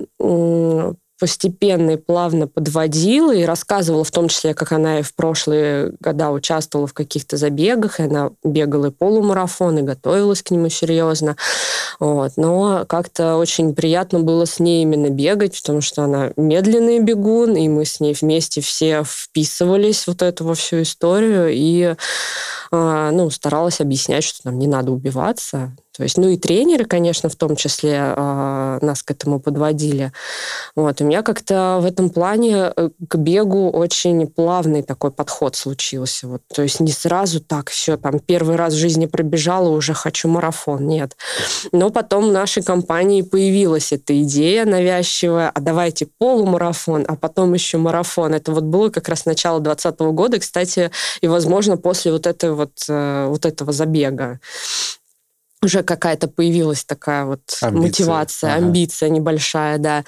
постепенно 1.20 1.92
и 1.92 1.98
плавно 1.98 2.48
подводила 2.48 3.36
и 3.36 3.44
рассказывала 3.44 4.04
в 4.04 4.12
том 4.12 4.30
числе, 4.30 4.54
как 4.54 4.72
она 4.72 5.00
и 5.00 5.04
в 5.04 5.14
прошлые 5.14 5.94
года 6.00 6.32
участвовала 6.32 6.88
в 6.88 6.94
каких-то 6.94 7.38
забегах, 7.38 8.00
и 8.00 8.04
она 8.04 8.32
бегала 8.44 8.88
и 8.88 8.92
полумарафон, 8.92 9.80
и 9.80 9.84
готовилась 9.84 10.42
к 10.42 10.52
нему 10.52 10.70
серьезно. 10.70 11.36
Вот. 12.00 12.34
Но 12.38 12.86
как-то 12.88 13.36
очень 13.36 13.76
приятно 13.76 14.22
было 14.22 14.46
с 14.46 14.60
ней 14.60 14.84
именно 14.84 15.10
бегать, 15.10 15.60
потому 15.60 15.82
что 15.82 16.04
она 16.04 16.32
медленный 16.38 17.00
бегун, 17.00 17.56
и 17.56 17.68
мы 17.68 17.86
с 17.86 18.00
ней 18.00 18.16
вместе 18.20 18.62
все 18.62 19.04
вписывались 19.06 20.08
вот 20.08 20.22
эту 20.22 20.46
во 20.46 20.56
всю 20.56 20.82
историю, 20.82 21.50
и 21.52 21.96
а, 22.72 23.12
ну, 23.12 23.30
старалась 23.30 23.82
объяснять, 23.82 24.24
что 24.24 24.42
нам 24.46 24.60
не 24.60 24.68
надо 24.68 24.92
убиваться, 24.92 25.76
то 26.00 26.04
есть, 26.04 26.18
ну 26.18 26.30
и 26.30 26.38
тренеры, 26.38 26.86
конечно, 26.86 27.28
в 27.28 27.36
том 27.36 27.58
числе 27.58 28.14
э, 28.16 28.80
нас 28.82 29.04
к 29.04 29.12
этому 29.12 29.42
подводили. 29.42 30.14
Вот. 30.74 31.02
У 31.02 31.04
меня 31.04 31.24
как-то 31.24 31.80
в 31.82 31.86
этом 31.86 32.10
плане 32.10 32.72
э, 32.74 32.90
к 33.10 33.18
бегу 33.18 33.70
очень 33.70 34.26
плавный 34.28 34.82
такой 34.82 35.12
подход 35.12 35.58
случился. 35.58 36.30
Вот. 36.30 36.42
То 36.56 36.62
есть 36.62 36.80
не 36.80 36.94
сразу 36.94 37.42
так 37.42 37.70
все, 37.70 37.98
там 37.98 38.20
первый 38.20 38.56
раз 38.56 38.76
в 38.76 38.78
жизни 38.78 39.08
пробежала, 39.08 39.68
уже 39.68 39.94
хочу 39.94 40.30
марафон. 40.30 40.88
Нет. 40.88 41.18
Но 41.74 41.90
потом 41.90 42.30
в 42.30 42.32
нашей 42.32 42.64
компании 42.64 43.22
появилась 43.22 43.92
эта 43.92 44.24
идея 44.24 44.64
навязчивая, 44.64 45.50
а 45.54 45.60
давайте 45.60 46.08
полумарафон, 46.18 47.04
а 47.10 47.18
потом 47.18 47.54
еще 47.54 47.78
марафон. 47.78 48.34
Это 48.34 48.54
вот 48.54 48.64
было 48.64 48.88
как 48.88 49.10
раз 49.10 49.26
начало 49.26 49.60
2020 49.60 50.00
года, 50.16 50.40
кстати, 50.40 50.92
и, 51.20 51.28
возможно, 51.28 51.76
после 51.76 52.14
вот, 52.14 52.26
этой 52.26 52.54
вот, 52.54 52.72
э, 52.88 53.26
вот 53.28 53.46
этого 53.46 53.74
забега 53.74 54.40
уже 55.62 55.84
какая-то 55.84 56.28
появилась 56.28 56.86
такая 56.86 57.26
вот 57.26 57.42
амбиция. 57.62 57.82
мотивация, 57.82 58.54
ага. 58.54 58.66
амбиция 58.66 59.10
небольшая, 59.10 59.78
да. 59.78 60.06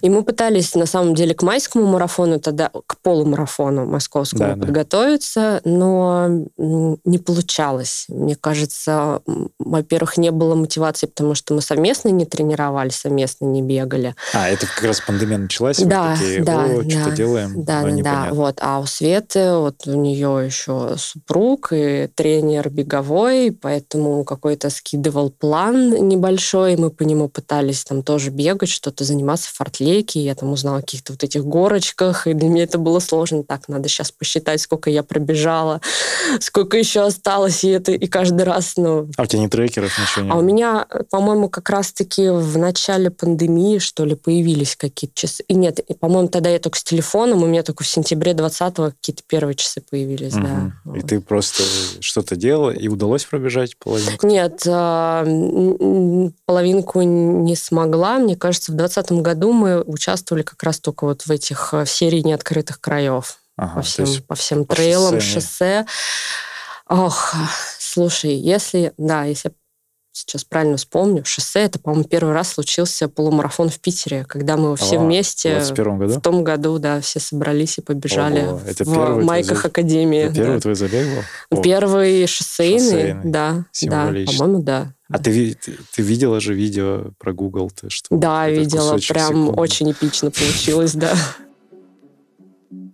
И 0.00 0.08
мы 0.08 0.22
пытались, 0.22 0.74
на 0.74 0.86
самом 0.86 1.14
деле, 1.14 1.34
к 1.34 1.42
майскому 1.42 1.86
марафону, 1.86 2.38
тогда 2.38 2.70
к 2.86 2.98
полумарафону 3.02 3.84
московскому 3.84 4.54
да, 4.54 4.60
подготовиться, 4.60 5.60
да. 5.64 5.70
но 5.70 6.28
не 6.56 7.18
получалось. 7.18 8.06
Мне 8.08 8.36
кажется, 8.36 9.22
во-первых, 9.58 10.18
не 10.18 10.30
было 10.30 10.54
мотивации, 10.54 11.06
потому 11.06 11.34
что 11.34 11.54
мы 11.54 11.62
совместно 11.62 12.08
не 12.10 12.24
тренировались, 12.24 12.96
совместно 12.96 13.46
не 13.46 13.60
бегали. 13.60 14.14
А, 14.32 14.48
это 14.48 14.66
как 14.66 14.84
раз 14.84 15.00
пандемия 15.00 15.38
началась, 15.38 15.78
да, 15.78 16.14
такие, 16.14 16.44
да, 16.44 16.64
О, 16.64 16.82
да, 16.82 16.90
что 16.90 17.10
делаем, 17.10 17.64
да, 17.64 17.82
да, 17.82 18.02
да, 18.02 18.28
вот. 18.30 18.58
А 18.60 18.78
у 18.78 18.86
Светы, 18.86 19.56
вот 19.56 19.86
у 19.86 19.94
нее 19.94 20.42
еще 20.46 20.94
супруг 20.96 21.72
и 21.72 22.08
тренер 22.14 22.70
беговой, 22.70 23.50
поэтому 23.50 24.22
какой-то 24.24 24.70
скид 24.70 24.91
накидывал 24.92 25.30
план 25.30 26.08
небольшой, 26.08 26.76
мы 26.76 26.90
по 26.90 27.02
нему 27.02 27.28
пытались 27.28 27.84
там 27.84 28.02
тоже 28.02 28.30
бегать, 28.30 28.68
что-то 28.68 29.04
заниматься 29.04 29.48
в 29.48 29.52
фортлеке, 29.52 30.20
я 30.20 30.34
там 30.34 30.52
узнала 30.52 30.78
о 30.78 30.80
каких-то 30.80 31.12
вот 31.12 31.24
этих 31.24 31.44
горочках, 31.44 32.26
и 32.26 32.34
для 32.34 32.48
меня 32.48 32.64
это 32.64 32.78
было 32.78 32.98
сложно. 32.98 33.42
Так, 33.42 33.68
надо 33.68 33.88
сейчас 33.88 34.10
посчитать, 34.10 34.60
сколько 34.60 34.90
я 34.90 35.02
пробежала, 35.02 35.80
сколько 36.40 36.76
еще 36.76 37.00
осталось, 37.00 37.64
и 37.64 37.68
это 37.68 37.92
и 37.92 38.06
каждый 38.06 38.42
раз, 38.42 38.74
ну... 38.76 39.08
А 39.16 39.22
у 39.22 39.26
тебя 39.26 39.40
не 39.40 39.48
трекеров, 39.48 39.98
ничего 39.98 40.24
нет? 40.24 40.34
А 40.34 40.38
у 40.38 40.42
меня, 40.42 40.86
по-моему, 41.10 41.48
как 41.48 41.70
раз-таки 41.70 42.28
в 42.28 42.58
начале 42.58 43.10
пандемии, 43.10 43.78
что 43.78 44.04
ли, 44.04 44.14
появились 44.14 44.76
какие-то 44.76 45.14
часы. 45.14 45.44
И 45.48 45.54
нет, 45.54 45.80
по-моему, 46.00 46.28
тогда 46.28 46.50
я 46.50 46.58
только 46.58 46.78
с 46.78 46.84
телефоном, 46.84 47.42
у 47.42 47.46
меня 47.46 47.62
только 47.62 47.84
в 47.84 47.88
сентябре 47.88 48.32
20-го 48.32 48.90
какие-то 48.90 49.22
первые 49.26 49.54
часы 49.54 49.82
появились, 49.88 50.34
угу. 50.34 50.42
да. 50.42 50.72
И 50.96 51.00
вот. 51.00 51.08
ты 51.08 51.20
просто 51.20 51.62
что-то 52.00 52.36
делала, 52.36 52.70
и 52.70 52.88
удалось 52.88 53.24
пробежать 53.24 53.76
половинку? 53.76 54.26
Нет, 54.26 54.66
половинку 56.46 57.02
не 57.02 57.56
смогла. 57.56 58.18
Мне 58.18 58.36
кажется, 58.36 58.72
в 58.72 58.76
2020 58.76 59.22
году 59.22 59.52
мы 59.52 59.82
участвовали 59.82 60.42
как 60.42 60.62
раз 60.62 60.80
только 60.80 61.04
вот 61.04 61.22
в 61.22 61.30
этих 61.30 61.72
в 61.72 61.86
серии 61.86 62.20
неоткрытых 62.20 62.80
краев. 62.80 63.38
Ага, 63.56 63.74
по, 63.76 63.82
всем, 63.82 64.06
по 64.26 64.34
всем 64.34 64.64
по 64.64 64.74
трейлам, 64.74 65.20
шоссе. 65.20 65.40
шоссе. 65.40 65.86
Ох, 66.88 67.34
слушай, 67.78 68.34
если, 68.34 68.92
да, 68.96 69.24
если 69.24 69.52
сейчас 70.12 70.44
правильно 70.44 70.76
вспомню, 70.76 71.24
шоссе, 71.24 71.60
это, 71.60 71.78
по-моему, 71.78 72.04
первый 72.04 72.34
раз 72.34 72.52
случился 72.52 73.08
полумарафон 73.08 73.70
в 73.70 73.80
Питере, 73.80 74.24
когда 74.28 74.56
мы 74.56 74.76
все 74.76 74.98
а, 74.98 75.00
вместе... 75.00 75.58
В 75.58 75.98
году? 75.98 76.14
В 76.14 76.20
том 76.20 76.44
году, 76.44 76.78
да, 76.78 77.00
все 77.00 77.18
собрались 77.18 77.78
и 77.78 77.80
побежали 77.80 78.46
Ого, 78.46 78.60
это 78.66 78.84
в 78.84 79.24
майках 79.24 79.60
твой... 79.60 79.70
Академии. 79.70 80.20
Это 80.20 80.34
первый 80.34 80.54
да. 80.54 80.60
твой 80.60 80.74
забег 80.74 81.06
был? 81.50 81.62
Первый 81.62 82.26
шоссейный, 82.26 82.78
шоссейный. 82.78 83.30
да. 83.30 83.64
Да, 83.82 84.06
по-моему, 84.06 84.62
да. 84.62 84.92
А 85.08 85.18
ты, 85.18 85.54
ты, 85.54 85.76
ты 85.94 86.02
видела 86.02 86.40
же 86.40 86.54
видео 86.54 87.12
про 87.18 87.32
Google? 87.32 87.70
Ты, 87.70 87.90
что 87.90 88.06
да, 88.16 88.48
видела. 88.48 88.98
Прям 89.08 89.28
секунды. 89.28 89.60
очень 89.60 89.90
эпично 89.92 90.30
получилось, 90.30 90.94
да. 90.94 91.14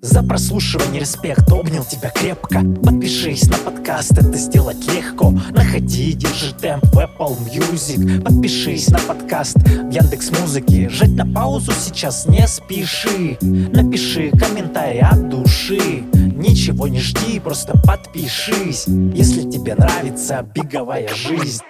За 0.01 0.23
прослушивание 0.23 1.01
респект, 1.01 1.51
обнял 1.51 1.85
тебя 1.85 2.11
крепко. 2.11 2.61
Подпишись 2.85 3.49
на 3.49 3.59
подкаст, 3.59 4.13
это 4.13 4.37
сделать 4.39 4.87
легко. 4.95 5.31
Находи, 5.51 6.13
держи 6.13 6.55
темп 6.55 6.85
в 6.85 6.99
Apple 6.99 7.37
Music. 7.53 8.23
Подпишись 8.23 8.89
на 8.91 9.01
подкаст 9.01 9.57
в 9.57 9.91
Яндекс 9.91 10.31
Музыке. 10.39 10.89
Жать 10.89 11.17
на 11.17 11.27
паузу 11.27 11.73
сейчас 11.73 12.27
не 12.27 12.47
спеши. 12.47 13.39
Напиши 13.41 14.31
комментарий 14.31 15.01
от 15.01 15.29
души. 15.29 16.05
Ничего 16.15 16.87
не 16.87 17.01
жди, 17.01 17.41
просто 17.41 17.77
подпишись. 17.85 18.87
Если 18.87 19.51
тебе 19.51 19.75
нравится 19.75 20.47
беговая 20.55 21.09
жизнь 21.09 21.65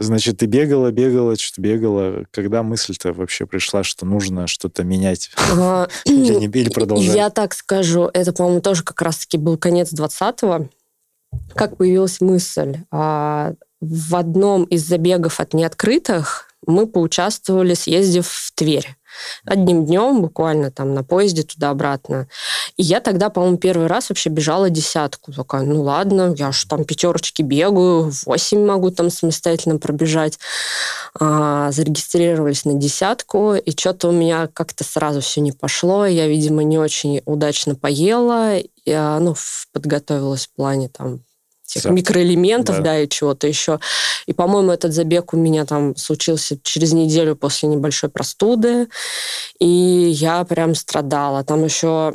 Значит, 0.00 0.38
ты 0.38 0.46
бегала, 0.46 0.90
бегала, 0.90 1.36
что-то 1.36 1.60
бегала. 1.60 2.24
Когда 2.30 2.62
мысль-то 2.62 3.12
вообще 3.12 3.44
пришла, 3.44 3.84
что 3.84 4.06
нужно 4.06 4.46
что-то 4.46 4.82
менять? 4.82 5.30
Или 6.06 6.70
продолжать? 6.70 7.14
Я 7.14 7.28
так 7.28 7.52
скажу, 7.52 8.08
это, 8.14 8.32
по-моему, 8.32 8.62
тоже 8.62 8.82
как 8.82 9.02
раз-таки 9.02 9.36
был 9.36 9.58
конец 9.58 9.92
20-го. 9.92 10.70
Как 11.54 11.76
появилась 11.76 12.22
мысль? 12.22 12.78
А, 12.90 13.52
в 13.82 14.16
одном 14.16 14.64
из 14.64 14.86
забегов 14.86 15.38
от 15.38 15.52
неоткрытых 15.52 16.48
мы 16.66 16.86
поучаствовали, 16.86 17.74
съездив 17.74 18.26
в 18.26 18.52
Тверь. 18.54 18.96
Одним 19.44 19.86
днем, 19.86 20.22
буквально 20.22 20.70
там 20.70 20.94
на 20.94 21.02
поезде 21.02 21.42
туда-обратно. 21.42 22.28
И 22.76 22.82
я 22.82 23.00
тогда, 23.00 23.30
по-моему, 23.30 23.58
первый 23.58 23.86
раз 23.86 24.08
вообще 24.10 24.30
бежала 24.30 24.70
десятку. 24.70 25.32
Такая, 25.32 25.62
ну 25.62 25.82
ладно, 25.82 26.34
я 26.36 26.52
же 26.52 26.66
там 26.66 26.84
пятерочки 26.84 27.42
бегаю, 27.42 28.12
восемь 28.26 28.64
могу 28.64 28.90
там 28.90 29.10
самостоятельно 29.10 29.78
пробежать. 29.78 30.38
А, 31.18 31.72
зарегистрировались 31.72 32.64
на 32.64 32.74
десятку, 32.74 33.54
и 33.54 33.70
что-то 33.72 34.08
у 34.08 34.12
меня 34.12 34.48
как-то 34.52 34.84
сразу 34.84 35.20
все 35.20 35.40
не 35.40 35.52
пошло. 35.52 36.06
Я, 36.06 36.26
видимо, 36.28 36.62
не 36.62 36.78
очень 36.78 37.22
удачно 37.24 37.74
поела, 37.74 38.54
я, 38.84 39.18
ну, 39.20 39.34
подготовилась 39.72 40.46
в 40.46 40.54
плане 40.54 40.88
там 40.88 41.20
тех 41.70 41.82
Все. 41.82 41.90
микроэлементов, 41.90 42.76
да. 42.78 42.82
да, 42.82 43.00
и 43.00 43.08
чего-то 43.08 43.46
еще. 43.46 43.80
И, 44.26 44.32
по-моему, 44.32 44.72
этот 44.72 44.92
забег 44.92 45.32
у 45.34 45.36
меня 45.36 45.64
там 45.64 45.96
случился 45.96 46.58
через 46.62 46.92
неделю 46.92 47.36
после 47.36 47.68
небольшой 47.68 48.10
простуды, 48.10 48.88
и 49.58 49.66
я 49.66 50.44
прям 50.44 50.74
страдала. 50.74 51.44
Там 51.44 51.64
еще, 51.64 52.12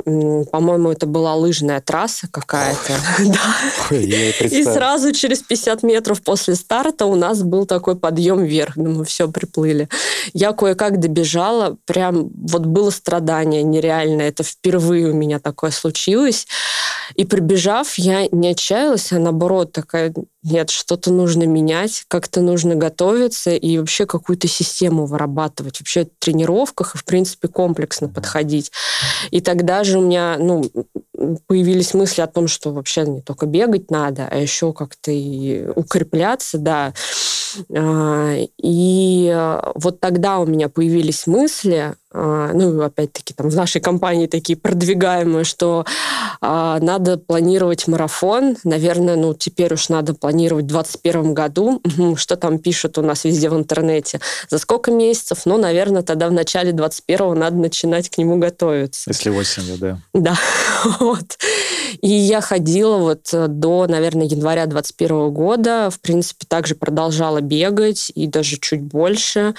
по-моему, 0.52 0.90
это 0.90 1.06
была 1.06 1.34
лыжная 1.34 1.80
трасса 1.80 2.28
какая-то. 2.30 2.92
И 4.50 4.62
сразу 4.64 5.12
через 5.12 5.42
50 5.42 5.82
метров 5.82 6.22
после 6.22 6.54
старта 6.54 7.06
у 7.06 7.14
нас 7.14 7.42
был 7.42 7.66
такой 7.66 7.96
подъем 7.96 8.44
вверх. 8.44 8.74
Думаю, 8.76 9.04
все, 9.04 9.28
приплыли. 9.28 9.88
Я 10.32 10.52
кое-как 10.52 11.00
добежала, 11.00 11.76
прям 11.84 12.30
вот 12.34 12.66
было 12.66 12.90
страдание 12.90 13.62
нереальное. 13.62 14.28
Это 14.28 14.42
впервые 14.42 15.10
у 15.10 15.14
меня 15.14 15.38
такое 15.38 15.70
случилось. 15.70 16.46
И 17.14 17.24
прибежав, 17.24 17.98
я 17.98 18.26
не 18.32 18.50
отчаялась, 18.50 19.12
а 19.12 19.18
наоборот 19.18 19.72
такая, 19.72 20.12
нет, 20.46 20.70
что-то 20.70 21.12
нужно 21.12 21.44
менять, 21.44 22.04
как-то 22.08 22.40
нужно 22.40 22.76
готовиться 22.76 23.50
и 23.54 23.78
вообще 23.78 24.06
какую-то 24.06 24.48
систему 24.48 25.06
вырабатывать, 25.06 25.80
вообще 25.80 26.04
в 26.04 26.08
тренировках 26.18 26.94
и, 26.94 26.98
в 26.98 27.04
принципе, 27.04 27.48
комплексно 27.48 28.08
подходить. 28.08 28.70
И 29.30 29.40
тогда 29.40 29.84
же 29.84 29.98
у 29.98 30.02
меня, 30.02 30.36
ну, 30.38 30.70
появились 31.46 31.94
мысли 31.94 32.20
о 32.20 32.26
том, 32.26 32.46
что 32.48 32.72
вообще 32.72 33.02
не 33.02 33.20
только 33.20 33.46
бегать 33.46 33.90
надо, 33.90 34.28
а 34.30 34.36
еще 34.36 34.72
как-то 34.72 35.10
и 35.10 35.66
укрепляться, 35.74 36.58
да. 36.58 36.92
А, 37.74 38.36
и 38.58 39.60
вот 39.74 40.00
тогда 40.00 40.38
у 40.38 40.46
меня 40.46 40.68
появились 40.68 41.26
мысли, 41.26 41.94
а, 42.12 42.52
ну, 42.54 42.80
опять-таки, 42.82 43.34
там 43.34 43.50
в 43.50 43.54
нашей 43.54 43.80
компании 43.80 44.26
такие 44.26 44.58
продвигаемые, 44.58 45.44
что 45.44 45.84
а, 46.40 46.78
надо 46.80 47.18
планировать 47.18 47.86
марафон. 47.86 48.56
Наверное, 48.64 49.16
ну, 49.16 49.34
теперь 49.34 49.74
уж 49.74 49.90
надо 49.90 50.14
планировать 50.14 50.35
в 50.44 50.62
2021 50.62 51.34
году. 51.34 51.82
Что 52.16 52.36
там 52.36 52.58
пишут 52.58 52.98
у 52.98 53.02
нас 53.02 53.24
везде 53.24 53.50
в 53.50 53.56
интернете? 53.56 54.20
За 54.48 54.58
сколько 54.58 54.90
месяцев? 54.90 55.42
Ну, 55.44 55.58
наверное, 55.58 56.02
тогда 56.02 56.28
в 56.28 56.32
начале 56.32 56.72
21 56.72 57.34
надо 57.34 57.56
начинать 57.56 58.08
к 58.08 58.18
нему 58.18 58.38
готовиться. 58.38 59.10
Если 59.10 59.30
осенью, 59.30 59.78
да. 59.78 59.98
Да, 60.12 60.36
вот. 61.00 61.38
И 62.02 62.08
я 62.08 62.40
ходила 62.40 62.98
вот 62.98 63.28
до, 63.32 63.86
наверное, 63.86 64.26
января 64.26 64.66
21 64.66 65.30
года. 65.30 65.90
В 65.90 66.00
принципе, 66.00 66.46
также 66.48 66.74
продолжала 66.74 67.40
бегать 67.40 68.12
и 68.14 68.26
даже 68.26 68.58
чуть 68.58 68.82
больше. 68.82 69.54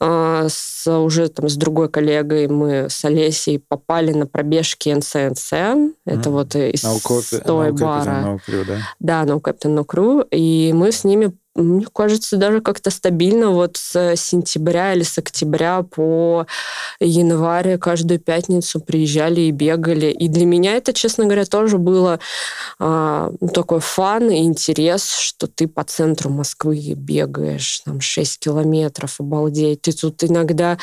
А, 0.00 0.46
с, 0.48 0.90
уже 0.90 1.28
там 1.28 1.48
с 1.48 1.56
другой 1.56 1.88
коллегой 1.88 2.48
мы 2.48 2.88
с 2.88 3.04
Олесей 3.04 3.58
попали 3.58 4.12
на 4.12 4.26
пробежки 4.26 4.88
НСНС. 4.88 5.52
Mm. 5.52 5.92
Это 6.06 6.30
вот 6.30 6.54
из 6.54 6.84
no, 6.84 7.40
той 7.44 7.72
бара. 7.72 8.24
No 8.24 8.38
crew, 8.46 8.64
да? 8.64 8.78
Да, 9.00 9.22
No 9.24 9.40
Captain 9.40 9.74
No 9.76 9.84
Crew. 9.84 10.21
И 10.30 10.72
мы 10.74 10.92
с 10.92 11.04
ними 11.04 11.32
мне 11.54 11.86
кажется, 11.92 12.38
даже 12.38 12.62
как-то 12.62 12.90
стабильно 12.90 13.50
вот 13.50 13.76
с 13.76 14.16
сентября 14.16 14.94
или 14.94 15.02
с 15.02 15.18
октября 15.18 15.82
по 15.82 16.46
январь 16.98 17.76
каждую 17.76 18.20
пятницу 18.20 18.80
приезжали 18.80 19.42
и 19.42 19.50
бегали. 19.50 20.06
И 20.06 20.28
для 20.28 20.46
меня 20.46 20.76
это, 20.76 20.94
честно 20.94 21.24
говоря, 21.24 21.44
тоже 21.44 21.76
было 21.76 22.20
э, 22.80 23.30
такой 23.52 23.80
фан 23.80 24.30
и 24.30 24.44
интерес, 24.44 25.10
что 25.10 25.46
ты 25.46 25.68
по 25.68 25.84
центру 25.84 26.30
Москвы 26.30 26.94
бегаешь, 26.96 27.80
там 27.80 28.00
6 28.00 28.38
километров, 28.38 29.20
обалдеть. 29.20 29.82
Ты 29.82 29.92
тут 29.92 30.24
иногда 30.24 30.78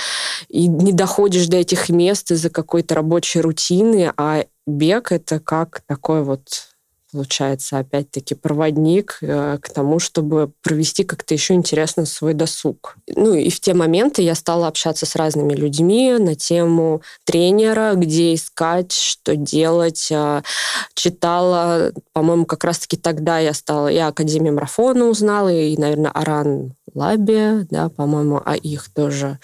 и 0.49 0.67
не 0.67 0.93
доходишь 0.93 1.47
до 1.47 1.57
этих 1.57 1.89
мест 1.89 2.29
из-за 2.29 2.51
какой-то 2.51 2.93
рабочей 2.93 3.41
рутины, 3.41 4.13
а 4.17 4.45
бег 4.67 5.11
это 5.11 5.39
как 5.39 5.81
такой 5.87 6.23
вот 6.23 6.68
получается, 7.11 7.79
опять-таки, 7.79 8.35
проводник 8.35 9.17
э, 9.21 9.57
к 9.61 9.69
тому, 9.69 9.99
чтобы 9.99 10.51
провести 10.61 11.03
как-то 11.03 11.33
еще 11.33 11.53
интересно 11.53 12.05
свой 12.05 12.33
досуг. 12.33 12.95
Ну 13.07 13.33
и 13.33 13.49
в 13.49 13.59
те 13.59 13.73
моменты 13.73 14.21
я 14.21 14.35
стала 14.35 14.67
общаться 14.67 15.05
с 15.05 15.15
разными 15.15 15.53
людьми 15.53 16.13
на 16.19 16.35
тему 16.35 17.01
тренера, 17.25 17.93
где 17.95 18.35
искать, 18.35 18.91
что 18.91 19.35
делать. 19.35 20.11
Э, 20.11 20.43
читала, 20.93 21.91
по-моему, 22.13 22.45
как 22.45 22.63
раз-таки 22.63 22.97
тогда 22.97 23.39
я 23.39 23.53
стала, 23.53 23.87
я 23.87 24.07
Академию 24.07 24.53
марафона 24.53 25.05
узнала, 25.05 25.49
и, 25.49 25.75
наверное, 25.77 26.11
Аран 26.11 26.73
Лаби, 26.93 27.65
да, 27.69 27.89
по-моему, 27.89 28.41
а 28.45 28.55
их 28.55 28.89
тоже 28.93 29.39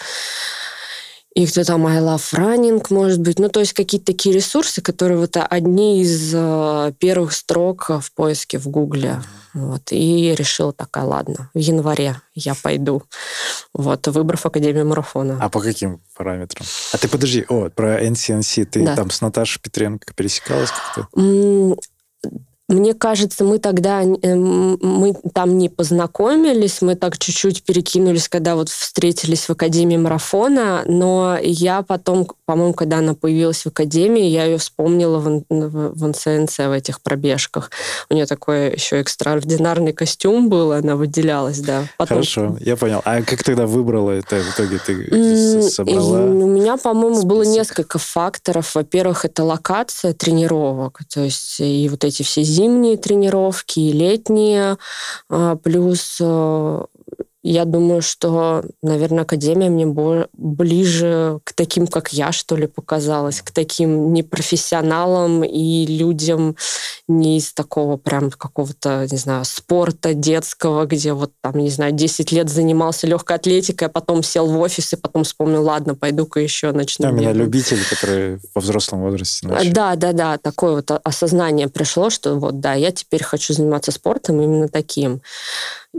и 1.35 1.45
кто 1.45 1.65
там 1.65 1.85
I 1.85 1.99
Love 1.99 2.33
Running, 2.33 2.85
может 2.89 3.19
быть. 3.19 3.39
Ну, 3.39 3.49
то 3.49 3.59
есть 3.59 3.73
какие-то 3.73 4.07
такие 4.07 4.33
ресурсы, 4.33 4.81
которые 4.81 5.17
вот 5.17 5.35
одни 5.37 6.01
из 6.01 6.31
э, 6.33 6.93
первых 6.97 7.33
строк 7.33 7.89
в 7.89 8.11
поиске 8.13 8.57
в 8.57 8.69
Гугле. 8.69 9.21
Вот. 9.53 9.91
И 9.91 10.33
решила 10.33 10.71
такая, 10.71 11.03
ладно, 11.03 11.49
в 11.53 11.59
январе 11.59 12.21
я 12.35 12.55
пойду. 12.55 13.03
Вот, 13.73 14.07
выбрав 14.07 14.45
Академию 14.45 14.87
марафона. 14.87 15.37
А 15.41 15.49
по 15.49 15.59
каким 15.59 15.99
параметрам? 16.15 16.65
А 16.93 16.97
ты 16.97 17.09
подожди, 17.09 17.45
о, 17.49 17.69
про 17.69 18.01
NCNC, 18.01 18.65
ты 18.65 18.85
да. 18.85 18.95
там 18.95 19.09
с 19.09 19.19
Наташей 19.19 19.61
Петренко 19.61 20.13
пересекалась 20.13 20.71
как-то? 20.71 21.09
Мне 22.67 22.95
кажется, 22.95 23.43
мы 23.43 23.59
тогда 23.59 24.01
э, 24.01 24.35
мы 24.35 25.13
там 25.33 25.59
не 25.59 25.69
познакомились, 25.69 26.81
мы 26.81 26.95
так 26.95 27.17
чуть-чуть 27.19 27.63
перекинулись, 27.63 28.27
когда 28.27 28.55
вот 28.55 28.69
встретились 28.69 29.47
в 29.47 29.51
Академии 29.51 29.97
марафона, 29.97 30.81
но 30.87 31.37
я 31.39 31.83
потом, 31.83 32.27
по-моему, 32.45 32.73
когда 32.73 32.97
она 32.97 33.13
появилась 33.13 33.61
в 33.63 33.67
Академии, 33.67 34.23
я 34.23 34.45
ее 34.45 34.57
вспомнила 34.57 35.19
в, 35.19 35.43
в, 35.47 35.93
в 35.93 36.07
НСНЦ 36.07 36.57
в 36.57 36.71
этих 36.71 37.01
пробежках. 37.01 37.69
У 38.09 38.15
нее 38.15 38.25
такой 38.25 38.73
еще 38.73 38.99
экстраординарный 38.99 39.93
костюм 39.93 40.49
был, 40.49 40.71
она 40.71 40.95
выделялась, 40.95 41.59
да. 41.59 41.83
Потом... 41.97 42.17
Хорошо, 42.17 42.57
я 42.61 42.75
понял. 42.77 43.01
А 43.05 43.21
как 43.21 43.43
тогда 43.43 43.67
выбрала 43.67 44.09
это 44.09 44.37
в 44.37 44.55
итоге? 44.55 44.79
Ты 44.79 45.61
собрала? 45.61 46.21
У 46.21 46.47
меня, 46.47 46.77
по-моему, 46.77 47.21
было 47.23 47.43
несколько 47.43 47.99
факторов. 47.99 48.73
Во-первых, 48.73 49.23
это 49.25 49.43
локация 49.43 50.13
тренировок, 50.13 51.01
то 51.13 51.21
есть 51.21 51.59
и 51.59 51.87
вот 51.89 52.03
эти 52.03 52.23
все 52.23 52.41
зимние 52.55 52.97
тренировки, 52.97 53.79
и 53.79 53.91
летние, 53.91 54.77
а, 55.29 55.55
плюс 55.57 56.17
э, 56.21 56.85
я 57.47 57.65
думаю, 57.65 58.01
что, 58.01 58.63
наверное, 58.81 59.23
Академия 59.23 59.69
мне 59.69 59.85
ближе 60.33 61.39
к 61.43 61.53
таким, 61.53 61.85
как 61.85 62.11
я, 62.11 62.31
что 62.31 62.55
ли, 62.55 62.65
показалась, 62.65 63.41
к 63.41 63.51
таким 63.51 64.13
непрофессионалам 64.13 65.43
и 65.43 65.85
людям 65.85 66.55
не 67.07 67.37
из 67.37 67.53
такого 67.53 67.97
прям 67.97 68.31
какого-то, 68.31 69.07
не 69.11 69.17
знаю, 69.17 69.45
спорта 69.45 70.15
детского, 70.15 70.85
где 70.85 71.13
вот 71.13 71.33
там, 71.41 71.59
не 71.59 71.69
знаю, 71.69 71.91
10 71.91 72.31
лет 72.31 72.49
занимался 72.49 73.05
легкой 73.05 73.37
атлетикой, 73.37 73.89
а 73.89 73.91
потом 73.91 74.23
сел 74.23 74.47
в 74.47 74.59
офис 74.59 74.93
и 74.93 74.95
потом 74.95 75.23
вспомнил, 75.23 75.63
ладно, 75.63 75.93
пойду-ка 75.93 76.39
еще 76.39 76.71
начну. 76.71 77.05
Да, 77.05 77.11
меня 77.11 77.31
любители, 77.31 77.81
которые 77.87 78.39
во 78.55 78.61
взрослом 78.61 79.01
возрасте 79.01 79.47
начали. 79.47 79.71
Да, 79.71 79.95
да, 79.95 80.13
да, 80.13 80.37
такое 80.39 80.77
вот 80.77 80.89
осознание 81.03 81.67
пришло, 81.67 82.09
что 82.09 82.39
вот, 82.39 82.59
да, 82.59 82.73
я 82.73 82.91
теперь 82.91 83.23
хочу 83.23 83.53
заниматься 83.53 83.91
спортом 83.91 84.41
именно 84.41 84.67
таким. 84.67 85.21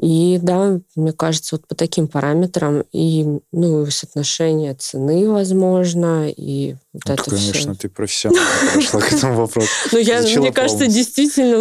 И 0.01 0.39
да, 0.43 0.79
мне 0.95 1.13
кажется, 1.13 1.57
вот 1.57 1.67
по 1.67 1.75
таким 1.75 2.07
параметрам 2.09 2.85
и 2.93 3.41
ну, 3.53 3.87
соотношение 3.87 4.75
цены, 4.75 5.29
возможно, 5.31 6.29
и 6.29 6.77
Вот 6.97 7.09
ну, 7.09 7.15
это 7.15 7.31
конечно, 7.31 7.75
все. 7.75 7.81
ты 7.83 7.89
профессионал 7.91 8.43
подошла 8.73 9.01
к 9.01 9.13
этому 9.13 9.35
вопросу. 9.35 9.69
Ну, 9.93 9.99
я, 9.99 10.21
мне 10.23 10.53
кажется, 10.53 10.87
действительно 10.87 11.59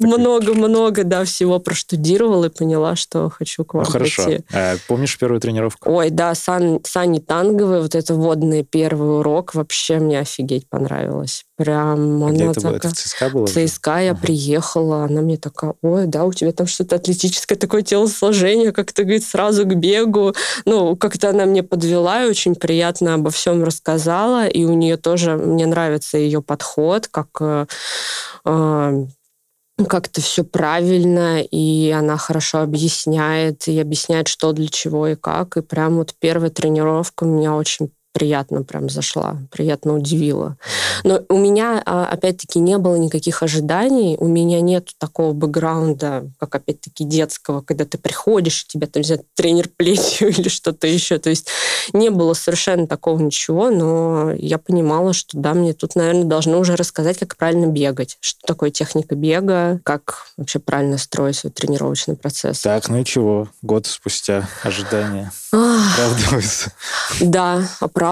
много-много, 0.00 1.04
да, 1.04 1.24
всего 1.24 1.60
проштудировала 1.60 2.46
и 2.46 2.48
поняла, 2.48 2.96
что 2.96 3.30
хочу 3.30 3.64
к 3.64 3.74
вам 3.74 3.84
хорошо. 3.84 4.38
А, 4.52 4.76
помнишь 4.88 5.16
первую 5.18 5.40
тренировку? 5.40 5.90
Ой, 5.90 6.10
да, 6.10 6.34
сан, 6.34 6.80
сани 6.84 7.20
танговые, 7.20 7.80
вот 7.80 7.94
это 7.94 8.14
водный 8.14 8.64
первый 8.64 9.18
урок, 9.18 9.54
вообще 9.54 9.98
мне 9.98 10.18
офигеть 10.18 10.68
понравилось. 10.68 11.44
Прям 11.56 12.24
А 12.24 12.30
Где 12.30 12.42
она 12.42 12.50
это 12.50 12.60
было? 12.62 12.70
Это 12.70 12.76
такая... 12.78 12.92
в 12.92 12.96
ЦСКА 12.96 13.28
было? 13.30 13.46
В 13.46 13.56
уже? 13.56 13.68
ЦСКА 13.68 13.98
я 13.98 14.14
приехала, 14.14 15.04
она 15.04 15.20
мне 15.20 15.36
такая, 15.36 15.74
ой, 15.82 16.06
да, 16.06 16.24
у 16.24 16.32
тебя 16.32 16.50
там 16.50 16.66
что-то 16.66 16.96
атлетическое 16.96 17.56
такое 17.56 17.82
телосложение, 17.82 18.72
как-то, 18.72 19.02
говорит, 19.04 19.24
сразу 19.24 19.64
к 19.64 19.74
бегу. 19.74 20.34
Ну, 20.64 20.96
как-то 20.96 21.30
она 21.30 21.46
мне 21.46 21.62
подвела 21.62 22.24
и 22.24 22.28
очень 22.28 22.56
приятно 22.56 23.14
обо 23.14 23.30
всем 23.30 23.62
рассказала, 23.62 24.23
и 24.50 24.64
у 24.64 24.74
нее 24.74 24.96
тоже, 24.96 25.36
мне 25.36 25.66
нравится 25.66 26.18
ее 26.18 26.42
подход, 26.42 27.08
как 27.08 27.28
э, 27.40 27.66
э, 28.44 29.06
как-то 29.88 30.20
все 30.20 30.44
правильно, 30.44 31.42
и 31.42 31.90
она 31.90 32.16
хорошо 32.16 32.60
объясняет, 32.60 33.66
и 33.68 33.78
объясняет, 33.80 34.28
что 34.28 34.52
для 34.52 34.68
чего 34.68 35.08
и 35.08 35.14
как. 35.16 35.56
И 35.56 35.62
прям 35.62 35.96
вот 35.96 36.14
первая 36.18 36.50
тренировка 36.50 37.24
меня 37.24 37.54
очень 37.54 37.90
приятно 38.14 38.62
прям 38.62 38.88
зашла, 38.88 39.38
приятно 39.50 39.94
удивила. 39.94 40.56
Но 41.02 41.20
у 41.28 41.36
меня, 41.36 41.82
а, 41.84 42.06
опять-таки, 42.06 42.60
не 42.60 42.78
было 42.78 42.94
никаких 42.94 43.42
ожиданий, 43.42 44.16
у 44.18 44.28
меня 44.28 44.60
нет 44.60 44.90
такого 44.98 45.32
бэкграунда, 45.32 46.30
как, 46.38 46.54
опять-таки, 46.54 47.04
детского, 47.04 47.60
когда 47.60 47.84
ты 47.84 47.98
приходишь, 47.98 48.66
тебя 48.68 48.86
там, 48.86 49.02
знаю, 49.02 49.24
тренер 49.34 49.68
плетью 49.76 50.28
или 50.38 50.48
что-то 50.48 50.86
еще. 50.86 51.18
То 51.18 51.28
есть 51.28 51.48
не 51.92 52.10
было 52.10 52.34
совершенно 52.34 52.86
такого 52.86 53.20
ничего, 53.20 53.68
но 53.70 54.30
я 54.32 54.58
понимала, 54.58 55.12
что, 55.12 55.36
да, 55.36 55.52
мне 55.52 55.72
тут, 55.72 55.96
наверное, 55.96 56.24
должны 56.24 56.56
уже 56.56 56.76
рассказать, 56.76 57.18
как 57.18 57.36
правильно 57.36 57.66
бегать, 57.66 58.16
что 58.20 58.38
такое 58.46 58.70
техника 58.70 59.16
бега, 59.16 59.80
как 59.82 60.28
вообще 60.36 60.60
правильно 60.60 60.98
строить 60.98 61.36
свой 61.36 61.50
тренировочный 61.50 62.14
процесс. 62.14 62.60
Так, 62.60 62.88
ну 62.88 63.00
и 63.00 63.04
чего? 63.04 63.48
Год 63.60 63.88
спустя 63.88 64.48
ожидания 64.62 65.32
оправдываются. 65.50 66.72
Да, 67.20 67.68
оправдываются. 67.80 68.03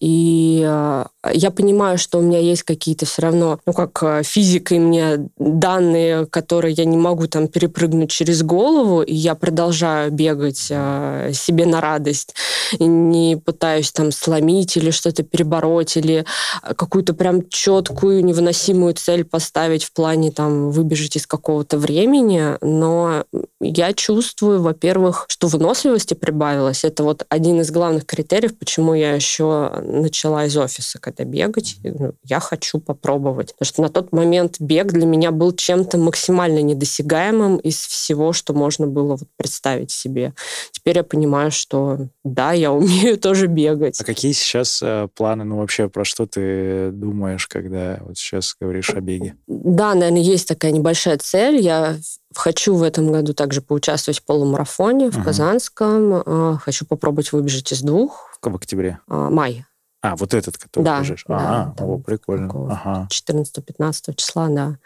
И 0.00 0.64
э, 0.66 1.04
я 1.32 1.50
понимаю, 1.50 1.98
что 1.98 2.18
у 2.18 2.22
меня 2.22 2.38
есть 2.38 2.62
какие-то 2.62 3.06
все 3.06 3.22
равно, 3.22 3.58
ну, 3.66 3.72
как 3.72 4.02
э, 4.02 4.22
физикой 4.24 4.78
мне 4.78 5.28
данные, 5.38 6.26
которые 6.26 6.74
я 6.74 6.84
не 6.84 6.96
могу 6.96 7.26
там 7.26 7.48
перепрыгнуть 7.48 8.10
через 8.10 8.42
голову, 8.42 9.02
и 9.02 9.14
я 9.14 9.34
продолжаю 9.34 10.10
бегать 10.10 10.68
э, 10.70 11.32
себе 11.34 11.66
на 11.66 11.80
радость. 11.80 12.34
И 12.78 12.84
не 12.84 13.36
пытаюсь 13.36 13.92
там 13.92 14.12
сломить 14.12 14.76
или 14.76 14.90
что-то 14.90 15.22
перебороть, 15.22 15.96
или 15.96 16.24
какую-то 16.62 17.14
прям 17.14 17.48
четкую, 17.48 18.24
невыносимую 18.24 18.94
цель 18.94 19.24
поставить 19.24 19.84
в 19.84 19.92
плане 19.92 20.30
там 20.30 20.70
выбежать 20.70 21.16
из 21.16 21.26
какого-то 21.26 21.78
времени. 21.78 22.56
Но 22.60 23.24
я 23.60 23.92
чувствую, 23.92 24.62
во-первых, 24.62 25.26
что 25.28 25.48
выносливости 25.48 26.14
прибавилось. 26.14 26.84
Это 26.84 27.04
вот 27.04 27.26
один 27.28 27.60
из 27.60 27.70
главных 27.70 28.06
критериев, 28.06 28.56
почему 28.58 28.79
я 28.94 29.14
еще 29.14 29.70
начала 29.82 30.44
из 30.46 30.56
офиса, 30.56 30.98
когда 30.98 31.24
бегать. 31.24 31.76
Ну, 31.82 32.12
Я 32.24 32.40
хочу 32.40 32.78
попробовать. 32.80 33.52
Потому 33.54 33.66
что 33.66 33.82
на 33.82 33.88
тот 33.88 34.12
момент 34.12 34.56
бег 34.60 34.92
для 34.92 35.06
меня 35.06 35.30
был 35.30 35.52
чем-то 35.52 35.98
максимально 35.98 36.60
недосягаемым 36.62 37.56
из 37.58 37.76
всего, 37.76 38.32
что 38.32 38.52
можно 38.54 38.86
было 38.86 39.16
вот 39.16 39.28
представить 39.36 39.90
себе. 39.90 40.34
Теперь 40.72 40.96
я 40.98 41.04
понимаю, 41.04 41.50
что 41.50 42.08
да, 42.24 42.52
я 42.52 42.72
умею 42.72 43.18
тоже 43.18 43.46
бегать. 43.46 44.00
А 44.00 44.04
какие 44.04 44.32
сейчас 44.32 44.80
э, 44.82 45.08
планы, 45.14 45.44
ну 45.44 45.58
вообще 45.58 45.88
про 45.88 46.04
что 46.04 46.26
ты 46.26 46.90
думаешь, 46.92 47.46
когда 47.46 47.98
вот 48.02 48.16
сейчас 48.18 48.56
говоришь 48.60 48.90
о 48.90 49.00
беге? 49.00 49.34
Да, 49.46 49.94
наверное, 49.94 50.22
есть 50.22 50.48
такая 50.48 50.72
небольшая 50.72 51.18
цель. 51.18 51.60
Я 51.60 51.96
хочу 52.34 52.74
в 52.74 52.82
этом 52.82 53.10
году 53.10 53.34
также 53.34 53.60
поучаствовать 53.60 54.20
в 54.20 54.24
полумарафоне 54.24 55.10
в 55.10 55.16
Ага. 55.16 55.24
Казанском. 55.24 56.22
А, 56.24 56.58
Хочу 56.62 56.86
попробовать 56.86 57.32
выбежать 57.32 57.72
из 57.72 57.82
двух. 57.82 58.29
В 58.42 58.54
октябре? 58.56 58.98
А, 59.08 59.28
Май. 59.30 59.64
А, 60.02 60.16
вот 60.16 60.32
этот, 60.32 60.56
который 60.56 60.84
Да, 60.84 61.00
бежишь. 61.00 61.24
да, 61.28 61.36
а, 61.36 61.74
там 61.76 61.90
о, 61.90 61.98
прикольно. 61.98 62.72
Ага. 62.72 63.08
14-15 63.10 64.14
числа, 64.16 64.48
да. 64.48 64.76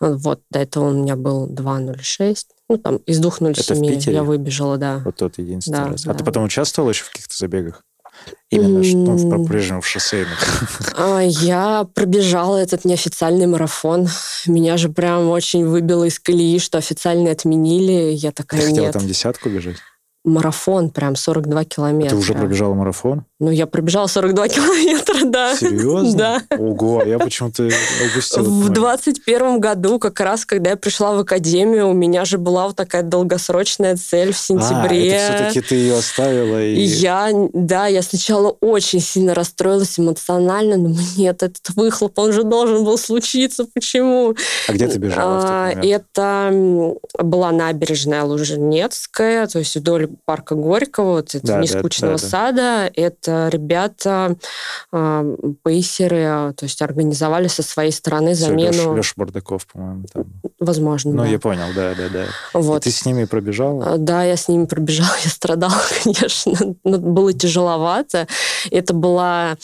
Вот, 0.00 0.40
до 0.50 0.60
этого 0.60 0.88
у 0.88 0.92
меня 0.92 1.14
был 1.14 1.46
2.06. 1.46 2.46
Ну, 2.70 2.78
там, 2.78 2.96
из 2.96 3.20
2.07 3.20 3.86
Питере? 3.86 4.14
я 4.16 4.22
выбежала, 4.22 4.78
да. 4.78 5.02
Вот 5.04 5.16
тот 5.16 5.36
единственный 5.36 5.84
Да, 5.84 5.88
раз. 5.88 6.06
А 6.06 6.12
ты 6.14 6.20
да. 6.20 6.24
потом 6.24 6.44
участвовал 6.44 6.88
еще 6.88 7.04
в 7.04 7.10
каких-то 7.10 7.36
забегах? 7.36 7.82
Именно 8.48 8.80
ну, 8.82 9.16
в 9.16 9.42
по-прежнему 9.44 9.82
в 9.82 9.86
шоссейных. 9.86 10.38
А, 10.96 11.20
Я 11.20 11.86
пробежала 11.94 12.56
этот 12.56 12.86
неофициальный 12.86 13.46
марафон. 13.46 14.08
Меня 14.46 14.78
же 14.78 14.88
прям 14.88 15.28
очень 15.28 15.66
выбило 15.66 16.04
из 16.04 16.18
колеи, 16.18 16.58
что 16.58 16.78
официально 16.78 17.30
отменили. 17.30 18.12
Я 18.14 18.30
Ты 18.30 18.42
такая, 18.42 18.62
хотела 18.62 18.84
нет. 18.86 18.92
там 18.94 19.06
десятку 19.06 19.50
бежать? 19.50 19.76
Марафон 20.26 20.90
прям 20.90 21.14
42 21.14 21.60
А 21.60 21.64
километра. 21.64 22.10
Ты 22.10 22.16
уже 22.16 22.34
пробежала 22.34 22.74
марафон? 22.74 23.24
Ну, 23.38 23.50
я 23.52 23.68
пробежала 23.68 24.08
42 24.08 24.48
километра, 24.48 25.24
да. 25.24 25.54
Серьезно? 25.54 26.42
Да. 26.50 26.56
Ого, 26.58 27.02
а 27.04 27.06
я 27.06 27.18
почему-то 27.20 27.62
упустил. 27.62 28.40
этот 28.40 28.52
В 28.52 28.56
момент. 28.56 28.74
21 28.74 29.60
году, 29.60 30.00
как 30.00 30.18
раз, 30.18 30.44
когда 30.44 30.70
я 30.70 30.76
пришла 30.76 31.12
в 31.14 31.20
академию, 31.20 31.88
у 31.88 31.92
меня 31.92 32.24
же 32.24 32.38
была 32.38 32.66
вот 32.66 32.74
такая 32.74 33.04
долгосрочная 33.04 33.96
цель 33.96 34.32
в 34.32 34.38
сентябре. 34.38 35.16
А, 35.16 35.36
все-таки 35.36 35.60
ты 35.60 35.76
ее 35.76 35.98
оставила 35.98 36.60
и... 36.60 36.80
Я, 36.80 37.30
да, 37.52 37.86
я 37.86 38.02
сначала 38.02 38.50
очень 38.60 39.00
сильно 39.00 39.32
расстроилась 39.32 39.96
эмоционально, 39.96 40.76
но 40.76 40.96
нет, 41.16 41.44
этот 41.44 41.68
выхлоп, 41.76 42.18
он 42.18 42.32
же 42.32 42.42
должен 42.42 42.84
был 42.84 42.98
случиться, 42.98 43.64
почему? 43.72 44.34
А 44.66 44.72
где 44.72 44.88
ты 44.88 44.98
бежала 44.98 45.38
А? 45.40 45.80
Это 45.84 46.96
была 47.16 47.52
набережная 47.52 48.24
Лужнецкая, 48.24 49.46
то 49.46 49.60
есть 49.60 49.76
вдоль 49.76 50.08
парка 50.24 50.54
Горького, 50.54 51.12
вот 51.16 51.30
Да, 51.32 51.38
этого 51.38 51.52
да, 51.56 51.62
нескучного 51.62 52.16
да, 52.16 52.22
да. 52.22 52.28
сада. 52.28 52.90
Это 52.94 53.48
ребята, 53.52 54.36
а, 54.92 55.24
пейсеры, 55.64 56.24
а, 56.24 56.52
то 56.52 56.64
есть 56.64 56.80
организовали 56.82 57.48
со 57.48 57.62
своей 57.62 57.92
стороны 57.92 58.34
замену, 58.34 58.96
Леша 58.96 59.12
Бардаков, 59.16 59.66
по-моему, 59.66 60.04
там. 60.12 60.24
возможно, 60.60 61.12
Ну, 61.12 61.22
да. 61.22 61.28
я 61.28 61.38
понял, 61.38 61.66
да, 61.74 61.94
да, 61.94 62.08
да. 62.08 62.24
Вот. 62.52 62.82
И 62.86 62.90
ты 62.90 62.96
с 62.96 63.04
ними 63.04 63.24
пробежала? 63.24 63.94
А, 63.94 63.96
Да, 63.98 64.24
я 64.24 64.36
с 64.36 64.48
ними 64.48 64.66
пробежала, 64.66 65.10
я 65.24 65.30
страдала, 65.30 65.74
конечно, 66.04 66.74
но 66.84 66.98
было 66.98 67.32
тяжеловато. 67.32 68.26
Это 68.70 68.94
была 68.94 69.56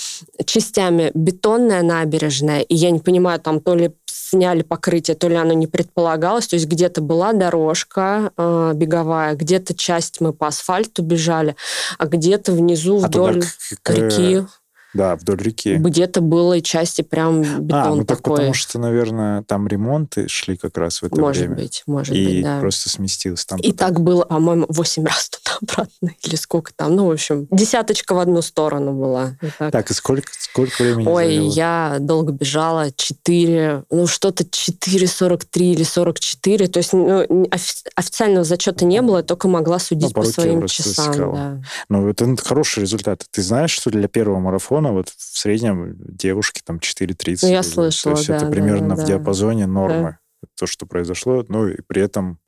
частями 0.45 1.11
бетонная 1.15 1.83
набережная, 1.83 2.61
и 2.61 2.75
я 2.75 2.91
не 2.91 2.99
понимаю, 3.01 3.41
там 3.41 3.61
то 3.61 3.75
ли 3.75 3.93
сняли 4.33 4.63
покрытие, 4.63 5.15
то 5.15 5.29
ли 5.29 5.35
оно 5.35 5.53
не 5.53 5.67
предполагалось. 5.67 6.47
То 6.47 6.57
есть 6.57 6.67
где-то 6.67 7.03
была 7.03 7.35
дорожка 7.35 8.33
э, 8.37 8.73
беговая, 8.75 9.35
где-то 9.35 9.75
часть 9.75 10.21
мы 10.23 10.33
по 10.33 10.47
асфальту 10.47 11.03
бежали, 11.03 11.55
а 11.99 12.07
где-то 12.07 12.53
внизу 12.53 12.99
А 13.05 13.09
туда 13.09 13.33
вдоль 13.33 13.43
к- 13.43 13.83
к- 13.83 13.91
реки 13.91 14.47
Да, 14.95 15.17
вдоль 15.17 15.39
реки. 15.39 15.75
где-то 15.77 16.21
было 16.21 16.55
и 16.55 16.63
части 16.63 17.03
прям 17.03 17.43
бетон 17.43 17.79
а, 17.81 17.95
ну 17.95 18.05
так 18.05 18.19
такой. 18.19 18.37
потому 18.37 18.55
что, 18.55 18.79
наверное, 18.79 19.43
там 19.43 19.67
ремонты 19.67 20.29
шли 20.29 20.57
как 20.57 20.77
раз 20.77 21.01
в 21.03 21.07
это 21.07 21.21
может 21.21 21.43
время. 21.43 21.57
быть, 21.57 21.83
может 21.87 22.15
и 22.15 22.25
быть, 22.27 22.43
да. 22.45 22.61
просто 22.61 22.91
сместился 22.91 23.47
там. 23.47 23.59
И 23.61 23.73
потом. 23.73 23.77
так 23.79 24.01
было, 24.01 24.25
по-моему, 24.25 24.67
8 24.69 25.05
раз 25.07 25.31
туда-обратно, 25.31 26.11
или 26.23 26.35
сколько 26.37 26.73
там. 26.75 26.95
Ну, 26.97 27.07
в 27.07 27.11
общем, 27.11 27.47
десяточка 27.51 28.15
в 28.15 28.19
одну 28.19 28.43
сторону 28.43 28.93
была. 28.93 29.37
И 29.41 29.47
так. 29.59 29.73
Так, 29.73 29.91
и 29.91 29.95
сколько, 29.95 30.31
сколько 30.39 30.83
времени 30.83 31.07
Ой, 31.09 31.37
заняло? 31.37 31.53
я 31.53 31.97
долго 32.01 32.33
бежала, 32.33 32.91
4, 32.95 33.85
ну, 33.91 34.07
что-то 34.07 34.45
4,43 34.45 35.61
или 35.73 35.85
44. 35.85 36.69
То 36.69 36.79
есть 36.79 36.93
ну, 36.93 37.23
офи- 37.23 37.87
официального 37.95 38.45
зачета 38.45 38.85
не 38.85 39.01
было, 39.03 39.19
я 39.19 39.23
только 39.23 39.49
могла 39.49 39.79
судить 39.79 40.09
Ну, 40.09 40.11
по 40.11 40.23
по 40.23 40.27
своим 40.27 40.67
часам. 40.67 41.15
Да. 41.35 41.59
Ну, 41.89 42.09
это 42.09 42.37
хороший 42.43 42.81
результат. 42.81 43.25
Ты 43.31 43.43
знаешь, 43.43 43.71
что 43.71 43.91
для 43.91 44.09
первого 44.09 44.39
марафона 44.39 44.82
вот 44.91 45.11
в 45.11 45.39
среднем 45.39 45.95
девушки 45.99 46.61
там 46.65 46.79
4.30. 46.79 47.39
Ну, 47.43 47.49
я 47.49 47.63
слышала, 47.63 48.15
То 48.15 48.19
есть 48.19 48.29
да, 48.29 48.37
это 48.37 48.47
да, 48.47 48.51
примерно 48.51 48.97
да, 48.97 49.03
в 49.03 49.07
диапазоне 49.07 49.67
нормы. 49.67 50.19
То, 50.57 50.67
что 50.67 50.87
произошло. 50.87 51.45
Ну, 51.49 51.69
и 51.69 51.81
при 51.83 52.03
этом 52.03 52.41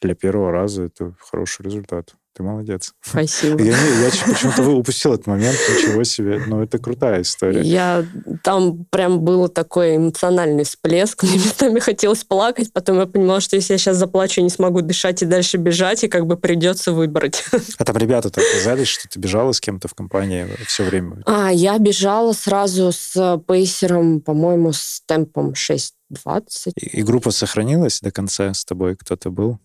для 0.00 0.14
первого 0.14 0.52
раза 0.52 0.84
это 0.84 1.16
хороший 1.18 1.64
результат. 1.64 2.14
Ты 2.36 2.42
молодец. 2.42 2.92
Спасибо. 3.00 3.62
Я, 3.62 3.78
я 3.78 4.10
почему-то 4.10 4.62
упустил 4.68 5.14
этот 5.14 5.26
момент. 5.26 5.56
Ничего 5.70 6.04
себе. 6.04 6.42
Ну, 6.46 6.62
это 6.62 6.78
крутая 6.78 7.22
история. 7.22 7.62
Я 7.62 8.04
там 8.44 8.84
прям 8.90 9.20
был 9.20 9.48
такой 9.48 9.96
эмоциональный 9.96 10.64
всплеск. 10.64 11.22
Мне 11.22 11.36
местами 11.36 11.78
хотелось 11.78 12.24
плакать. 12.24 12.74
Потом 12.74 12.98
я 12.98 13.06
понимала, 13.06 13.40
что 13.40 13.56
если 13.56 13.72
я 13.72 13.78
сейчас 13.78 13.96
заплачу, 13.96 14.42
я 14.42 14.44
не 14.44 14.50
смогу 14.50 14.82
дышать 14.82 15.22
и 15.22 15.24
дальше 15.24 15.56
бежать, 15.56 16.04
и 16.04 16.08
как 16.08 16.26
бы 16.26 16.36
придется 16.36 16.92
выбрать. 16.92 17.42
А 17.78 17.84
там 17.84 17.96
ребята-то 17.96 18.42
оказались, 18.42 18.88
что 18.88 19.08
ты 19.08 19.18
бежала 19.18 19.52
с 19.52 19.60
кем-то 19.60 19.88
в 19.88 19.94
компании 19.94 20.46
все 20.66 20.84
время. 20.84 21.22
А, 21.24 21.50
я 21.50 21.78
бежала 21.78 22.34
сразу 22.34 22.92
с 22.92 23.42
пейсером, 23.48 24.20
по-моему, 24.20 24.74
с 24.74 25.00
темпом 25.06 25.52
6.20. 25.52 26.72
И, 26.76 26.98
и 26.98 27.02
группа 27.02 27.30
сохранилась 27.30 28.00
до 28.02 28.10
конца 28.10 28.52
с 28.52 28.62
тобой? 28.66 28.94
Кто-то 28.94 29.30
был? 29.30 29.58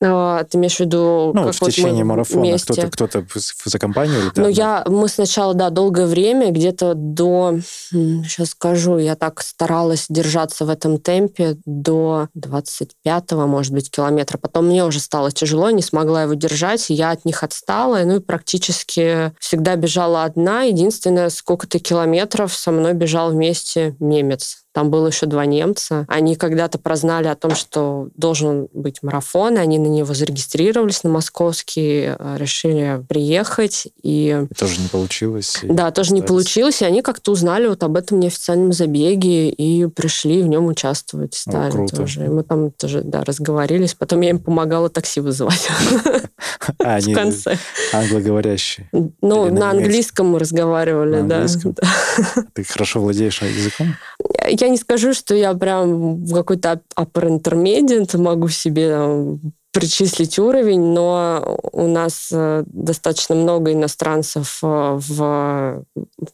А, 0.00 0.44
ты 0.44 0.58
имеешь 0.58 0.76
в 0.76 0.80
виду... 0.80 1.32
Ну, 1.34 1.44
как 1.46 1.54
в 1.54 1.60
вот 1.60 1.70
течение 1.70 2.04
марафона 2.04 2.56
кто-то, 2.58 2.88
кто-то 2.88 3.26
за 3.64 3.78
компанию 3.78 4.18
летает? 4.18 4.36
Ну, 4.36 4.48
я, 4.48 4.84
мы 4.86 5.08
сначала, 5.08 5.54
да, 5.54 5.70
долгое 5.70 6.06
время, 6.06 6.52
где-то 6.52 6.94
до, 6.94 7.58
сейчас 7.90 8.50
скажу, 8.50 8.98
я 8.98 9.16
так 9.16 9.42
старалась 9.42 10.06
держаться 10.08 10.64
в 10.64 10.70
этом 10.70 10.98
темпе 10.98 11.56
до 11.64 12.28
25-го, 12.36 13.46
может 13.46 13.72
быть, 13.72 13.90
километра. 13.90 14.38
Потом 14.38 14.66
мне 14.66 14.84
уже 14.84 15.00
стало 15.00 15.32
тяжело, 15.32 15.70
не 15.70 15.82
смогла 15.82 16.22
его 16.22 16.34
держать, 16.34 16.90
я 16.90 17.10
от 17.10 17.24
них 17.24 17.42
отстала, 17.42 17.98
ну 18.04 18.16
и 18.16 18.20
практически 18.20 19.32
всегда 19.40 19.74
бежала 19.74 20.22
одна. 20.22 20.62
Единственное, 20.62 21.28
сколько-то 21.28 21.80
километров 21.80 22.54
со 22.54 22.70
мной 22.70 22.92
бежал 22.92 23.32
вместе 23.32 23.96
немец 23.98 24.58
там 24.78 24.90
было 24.90 25.08
еще 25.08 25.26
два 25.26 25.44
немца. 25.44 26.04
Они 26.06 26.36
когда-то 26.36 26.78
прознали 26.78 27.26
о 27.26 27.34
том, 27.34 27.56
что 27.56 28.10
должен 28.14 28.68
быть 28.72 29.02
марафон, 29.02 29.58
они 29.58 29.76
на 29.76 29.88
него 29.88 30.14
зарегистрировались 30.14 31.02
на 31.02 31.10
московский, 31.10 32.14
э, 32.16 32.36
решили 32.38 33.04
приехать. 33.08 33.88
И... 34.04 34.46
Тоже 34.56 34.80
не 34.80 34.86
получилось. 34.86 35.58
Да, 35.64 35.90
тоже 35.90 36.14
не 36.14 36.22
получилось. 36.22 36.80
И 36.80 36.84
они 36.84 37.02
как-то 37.02 37.32
узнали 37.32 37.66
вот 37.66 37.82
об 37.82 37.96
этом 37.96 38.20
неофициальном 38.20 38.72
забеге 38.72 39.50
и 39.50 39.88
пришли 39.88 40.44
в 40.44 40.46
нем 40.46 40.66
участвовать. 40.66 41.34
Стали 41.34 41.70
О, 41.70 41.72
круто. 41.72 41.96
тоже. 41.96 42.26
И 42.26 42.28
мы 42.28 42.44
там 42.44 42.70
тоже, 42.70 43.00
да, 43.02 43.24
разговорились. 43.24 43.94
Потом 43.94 44.20
я 44.20 44.30
им 44.30 44.38
помогала 44.38 44.88
такси 44.88 45.18
вызывать. 45.18 45.68
А, 46.84 47.00
в 47.00 47.12
конце. 47.14 47.58
англоговорящие? 47.92 48.88
Ну, 48.92 49.50
на 49.50 49.70
английском 49.70 50.28
мы 50.28 50.38
разговаривали, 50.38 51.22
да. 51.26 51.46
Ты 52.52 52.62
хорошо 52.62 53.00
владеешь 53.00 53.42
языком? 53.42 53.94
Я 54.48 54.68
не 54.68 54.76
скажу, 54.76 55.14
что 55.14 55.34
я 55.34 55.54
прям 55.54 56.26
какой-то 56.26 56.80
upper 56.96 57.38
intermediate 57.38 58.16
могу 58.18 58.48
себе 58.48 59.38
причислить 59.72 60.38
уровень, 60.38 60.92
но 60.92 61.58
у 61.72 61.86
нас 61.86 62.28
э, 62.32 62.64
достаточно 62.66 63.34
много 63.34 63.72
иностранцев 63.72 64.58
э, 64.62 64.98
в, 64.98 65.84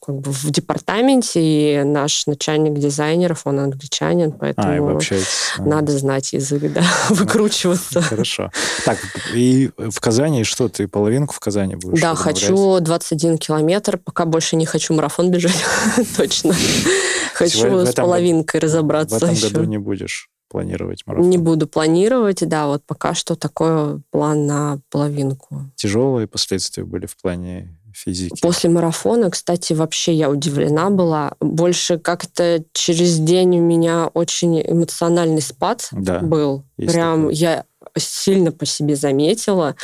как 0.00 0.14
бы 0.14 0.30
в 0.30 0.50
департаменте, 0.50 1.40
и 1.40 1.84
наш 1.84 2.26
начальник 2.26 2.74
дизайнеров, 2.74 3.42
он 3.44 3.58
англичанин, 3.60 4.32
поэтому 4.32 4.98
а, 4.98 5.62
надо 5.62 5.92
знать 5.98 6.32
язык, 6.32 6.72
да, 6.72 6.82
выкручиваться. 7.10 8.00
Хорошо. 8.00 8.50
Так, 8.84 8.98
и 9.34 9.70
в 9.76 9.98
Казани 10.00 10.44
что, 10.44 10.68
ты 10.68 10.86
половинку 10.86 11.34
в 11.34 11.40
Казани 11.40 11.74
будешь? 11.74 12.00
Да, 12.00 12.14
хочу 12.14 12.78
21 12.80 13.38
километр, 13.38 13.98
пока 13.98 14.26
больше 14.26 14.56
не 14.56 14.66
хочу 14.66 14.94
марафон 14.94 15.30
бежать, 15.30 15.64
точно. 16.16 16.54
Хочу 17.34 17.84
с 17.84 17.92
половинкой 17.94 18.60
разобраться 18.60 19.18
В 19.18 19.22
этом 19.22 19.34
году 19.34 19.64
не 19.64 19.78
будешь? 19.78 20.30
Планировать 20.54 21.02
марафон? 21.04 21.28
Не 21.28 21.38
буду 21.38 21.66
планировать, 21.66 22.48
да, 22.48 22.68
вот 22.68 22.84
пока 22.86 23.12
что 23.12 23.34
такой 23.34 24.00
план 24.10 24.46
на 24.46 24.78
половинку. 24.88 25.62
Тяжелые 25.74 26.28
последствия 26.28 26.84
были 26.84 27.06
в 27.06 27.16
плане 27.16 27.76
физики? 27.92 28.40
После 28.40 28.70
марафона, 28.70 29.30
кстати, 29.30 29.72
вообще 29.72 30.14
я 30.14 30.30
удивлена 30.30 30.90
была. 30.90 31.32
Больше 31.40 31.98
как-то 31.98 32.62
через 32.72 33.18
день 33.18 33.58
у 33.58 33.62
меня 33.62 34.06
очень 34.14 34.62
эмоциональный 34.62 35.42
спад 35.42 35.88
да, 35.90 36.20
был. 36.20 36.62
Прям 36.76 37.22
такое. 37.22 37.34
я 37.34 37.64
сильно 38.00 38.52
по 38.52 38.66
себе 38.66 38.96
заметила. 38.96 39.76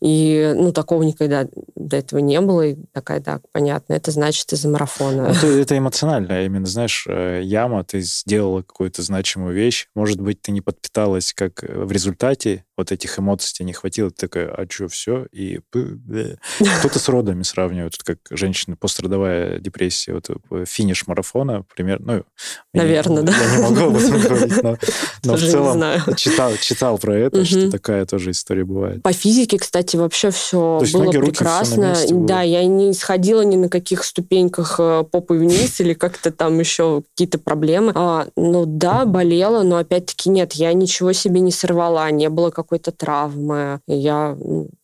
И, 0.00 0.52
ну, 0.56 0.72
такого 0.72 1.02
никогда 1.02 1.46
до 1.74 1.96
этого 1.96 2.20
не 2.20 2.40
было. 2.40 2.68
И 2.68 2.76
такая, 2.92 3.20
да, 3.20 3.40
понятно, 3.52 3.94
это 3.94 4.10
значит 4.10 4.52
из-за 4.52 4.68
марафона. 4.68 5.28
Это, 5.28 5.46
это 5.46 5.76
эмоционально. 5.76 6.44
Именно, 6.44 6.66
знаешь, 6.66 7.06
э, 7.08 7.40
яма, 7.42 7.84
ты 7.84 8.00
сделала 8.00 8.62
какую-то 8.62 9.02
значимую 9.02 9.54
вещь. 9.54 9.88
Может 9.94 10.20
быть, 10.20 10.40
ты 10.42 10.52
не 10.52 10.60
подпиталась 10.60 11.32
как 11.32 11.62
в 11.62 11.90
результате 11.92 12.64
вот 12.78 12.92
этих 12.92 13.18
эмоций 13.18 13.52
тебе 13.52 13.66
не 13.66 13.72
хватило, 13.72 14.10
ты 14.10 14.28
такая, 14.28 14.48
а 14.48 14.66
что, 14.70 14.88
все? 14.88 15.26
И 15.32 15.60
кто-то 15.70 16.98
с 16.98 17.08
родами 17.08 17.42
сравнивает, 17.42 17.96
как 18.02 18.18
женщина, 18.30 18.76
пострадовая 18.76 19.58
депрессия, 19.58 20.14
вот 20.14 20.30
э, 20.30 20.64
финиш 20.66 21.06
марафона, 21.06 21.64
пример, 21.74 22.00
ну, 22.00 22.24
Наверное, 22.72 23.22
да. 23.22 23.32
Я 23.32 23.56
не 23.56 23.62
могу 23.62 23.80
об 23.88 23.96
этом 23.96 24.20
говорить, 24.22 24.62
но, 24.62 24.76
но 25.24 25.36
в 25.36 25.40
целом 25.40 25.82
читал, 26.16 26.52
читал 26.60 26.98
про 26.98 27.16
это, 27.16 27.44
что 27.44 27.70
такая 27.70 28.06
тоже 28.06 28.30
история 28.30 28.64
бывает. 28.64 29.02
По 29.02 29.12
физике, 29.12 29.58
кстати, 29.58 29.96
вообще 29.96 30.30
все 30.30 30.80
было 30.92 31.10
прекрасно. 31.10 31.96
да, 32.10 32.42
я 32.42 32.64
не 32.64 32.92
сходила 32.92 33.42
ни 33.42 33.56
на 33.56 33.68
каких 33.68 34.04
ступеньках 34.04 34.76
э, 34.78 35.04
попы 35.10 35.34
вниз 35.34 35.80
или 35.80 35.94
как-то 35.94 36.30
там 36.30 36.58
еще 36.60 37.02
какие-то 37.14 37.38
проблемы. 37.38 37.92
А, 37.94 38.28
ну 38.36 38.64
да, 38.66 39.04
болела, 39.04 39.62
но 39.62 39.78
опять-таки 39.78 40.30
нет, 40.30 40.52
я 40.52 40.72
ничего 40.72 41.12
себе 41.12 41.40
не 41.40 41.50
сорвала, 41.50 42.10
не 42.10 42.28
было 42.28 42.50
какой-то 42.68 42.92
травмы. 42.92 43.80
Я 43.86 44.36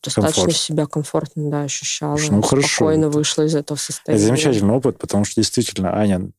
достаточно 0.03 0.43
Комфорт. 0.43 0.55
себя 0.57 0.85
комфортно 0.87 1.49
да, 1.51 1.61
ощущала. 1.63 2.17
Ну, 2.31 2.41
хорошо. 2.41 2.67
Спокойно 2.67 3.09
вышла 3.09 3.43
из 3.43 3.55
этого 3.55 3.77
состояния. 3.77 4.23
Это 4.23 4.27
замечательный 4.27 4.73
опыт, 4.73 4.97
потому 4.97 5.23
что 5.25 5.39
действительно 5.39 5.95
Аня 5.95 6.31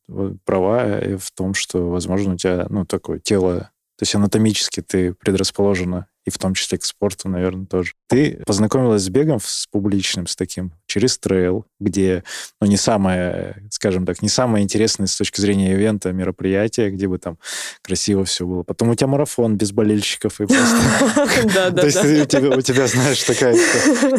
права 0.44 1.18
в 1.18 1.30
том, 1.30 1.54
что, 1.54 1.88
возможно, 1.88 2.34
у 2.34 2.36
тебя 2.36 2.66
ну, 2.68 2.84
такое 2.84 3.20
тело 3.20 3.70
то 3.96 4.02
есть 4.02 4.14
анатомически 4.14 4.82
ты 4.82 5.14
предрасположена 5.14 6.06
и 6.26 6.30
в 6.30 6.38
том 6.38 6.54
числе 6.54 6.78
к 6.78 6.84
спорту, 6.84 7.28
наверное, 7.28 7.66
тоже. 7.66 7.92
Ты 8.08 8.42
познакомилась 8.44 9.02
с 9.02 9.08
бегом 9.08 9.38
с 9.40 9.66
публичным, 9.70 10.26
с 10.26 10.34
таким, 10.34 10.72
через 10.86 11.18
трейл, 11.18 11.66
где, 11.78 12.24
ну, 12.60 12.66
не 12.66 12.76
самое, 12.76 13.62
скажем 13.70 14.04
так, 14.04 14.22
не 14.22 14.28
самое 14.28 14.64
интересное 14.64 15.06
с 15.06 15.16
точки 15.16 15.40
зрения 15.40 15.72
ивента 15.72 16.12
мероприятие, 16.12 16.90
где 16.90 17.06
бы 17.06 17.18
там 17.18 17.38
красиво 17.82 18.24
все 18.24 18.44
было. 18.44 18.64
Потом 18.64 18.90
у 18.90 18.94
тебя 18.94 19.06
марафон 19.06 19.56
без 19.56 19.72
болельщиков 19.72 20.40
и 20.40 20.46
просто... 20.46 21.72
То 21.72 21.86
есть 21.86 21.98
у 21.98 22.60
тебя, 22.60 22.86
знаешь, 22.88 23.22
такая 23.22 23.56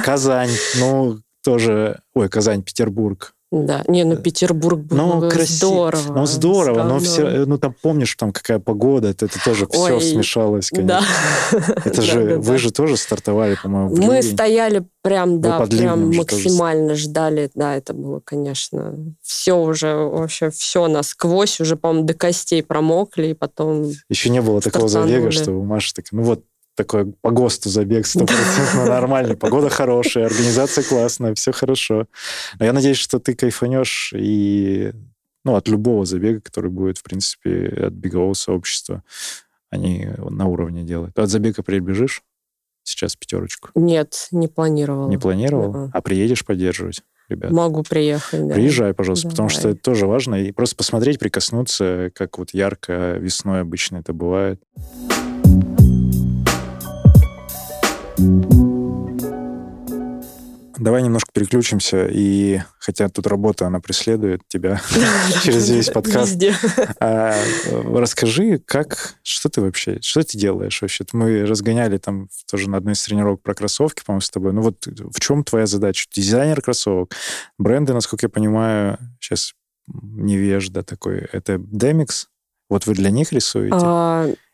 Казань, 0.01 0.51
ну, 0.79 1.19
тоже... 1.43 1.99
Ой, 2.13 2.29
Казань, 2.29 2.63
Петербург, 2.63 3.33
да, 3.49 3.83
не, 3.87 4.03
ну 4.03 4.17
Петербург 4.17 4.77
был 4.79 4.97
ну, 4.97 5.29
красив... 5.29 5.55
здорово. 5.55 6.13
Ну, 6.13 6.25
здорово, 6.25 6.83
но 6.83 6.99
все, 6.99 7.45
ну 7.45 7.57
там 7.57 7.73
помнишь, 7.81 8.13
там 8.15 8.33
какая 8.33 8.59
погода, 8.59 9.07
это, 9.07 9.27
это 9.27 9.41
тоже 9.41 9.65
Ой, 9.69 9.99
все 9.99 10.13
смешалось, 10.13 10.69
конечно. 10.69 10.87
Да. 11.51 11.81
Это 11.85 12.01
же, 12.01 12.27
да, 12.27 12.35
вы 12.39 12.53
да. 12.53 12.57
же 12.57 12.71
тоже 12.71 12.97
стартовали, 12.97 13.57
по-моему, 13.61 13.95
Мы 13.95 14.21
стояли 14.21 14.85
прям, 15.01 15.39
да, 15.39 15.65
прям 15.65 16.13
максимально 16.13 16.89
тоже... 16.89 17.01
ждали, 17.03 17.49
да, 17.55 17.75
это 17.75 17.93
было, 17.93 18.19
конечно, 18.19 18.95
все 19.21 19.53
уже, 19.53 19.95
вообще 19.95 20.49
все 20.49 20.87
насквозь, 20.87 21.61
уже, 21.61 21.77
по-моему, 21.77 22.05
до 22.05 22.13
костей 22.13 22.61
промокли, 22.61 23.27
и 23.27 23.33
потом 23.33 23.91
Еще 24.09 24.29
не 24.29 24.41
было 24.41 24.59
такого 24.59 24.89
забега, 24.89 25.31
что 25.31 25.53
у 25.53 25.63
Маши 25.63 25.93
так, 25.93 26.07
ну 26.11 26.23
вот 26.23 26.43
такой 26.77 27.11
по 27.21 27.31
ГОСТу 27.31 27.69
забег 27.69 28.05
стопроцентно 28.05 28.85
нормальный. 28.85 29.35
Погода 29.35 29.69
хорошая, 29.69 30.27
организация 30.27 30.83
классная, 30.83 31.33
все 31.33 31.51
хорошо. 31.51 32.05
Но 32.59 32.65
я 32.65 32.71
надеюсь, 32.71 32.97
что 32.97 33.19
ты 33.19 33.35
кайфанешь 33.35 34.13
и 34.15 34.93
ну, 35.43 35.55
от 35.55 35.67
любого 35.67 36.05
забега, 36.05 36.39
который 36.39 36.69
будет, 36.69 36.99
в 36.99 37.03
принципе, 37.03 37.67
от 37.87 37.93
бегового 37.93 38.33
сообщества. 38.33 39.03
Они 39.69 40.07
на 40.17 40.45
уровне 40.45 40.83
делают. 40.83 41.17
От 41.17 41.29
забега 41.29 41.63
прибежишь 41.63 42.21
сейчас 42.83 43.15
пятерочку? 43.15 43.69
Нет, 43.75 44.27
не 44.31 44.47
планировал. 44.47 45.09
Не 45.09 45.17
планировал? 45.17 45.73
Uh-uh. 45.73 45.89
А 45.91 46.01
приедешь 46.01 46.45
поддерживать? 46.45 47.01
Ребят. 47.27 47.51
Могу 47.51 47.83
приехать, 47.83 48.47
да. 48.47 48.53
Приезжай, 48.53 48.93
пожалуйста, 48.93 49.23
Давай. 49.23 49.33
потому 49.33 49.49
что 49.49 49.69
это 49.69 49.81
тоже 49.81 50.05
важно. 50.05 50.35
И 50.35 50.51
просто 50.53 50.77
посмотреть, 50.77 51.19
прикоснуться, 51.19 52.11
как 52.15 52.37
вот 52.37 52.51
ярко 52.53 53.17
весной 53.17 53.61
обычно 53.61 53.97
это 53.97 54.13
бывает. 54.13 54.61
Давай 54.75 55.26
немножко 60.77 61.31
переключимся, 61.33 62.07
и 62.09 62.61
хотя 62.79 63.09
тут 63.09 63.27
работа, 63.27 63.67
она 63.67 63.79
преследует 63.79 64.41
тебя 64.47 64.81
через 65.43 65.69
весь 65.69 65.89
подкаст. 65.89 66.37
А, 66.99 67.35
расскажи, 67.69 68.59
как, 68.59 69.15
что 69.23 69.49
ты 69.49 69.61
вообще, 69.61 69.99
что 70.01 70.23
ты 70.23 70.37
делаешь 70.37 70.81
вообще? 70.81 71.05
Мы 71.13 71.45
разгоняли 71.45 71.97
там 71.97 72.29
тоже 72.49 72.69
на 72.69 72.77
одной 72.77 72.93
из 72.93 73.03
тренировок 73.03 73.41
про 73.41 73.53
кроссовки, 73.53 74.03
по-моему, 74.05 74.21
с 74.21 74.29
тобой. 74.29 74.53
Ну 74.53 74.61
вот 74.61 74.85
в 74.85 75.19
чем 75.19 75.43
твоя 75.43 75.65
задача? 75.65 76.07
Дизайнер 76.13 76.61
кроссовок. 76.61 77.13
Бренды, 77.57 77.93
насколько 77.93 78.25
я 78.25 78.29
понимаю, 78.29 78.97
сейчас 79.19 79.53
невежда 79.87 80.83
такой, 80.83 81.27
это 81.31 81.55
Demix. 81.55 82.25
Вот 82.69 82.85
вы 82.85 82.93
для 82.93 83.09
них 83.09 83.31
рисуете? 83.31 83.75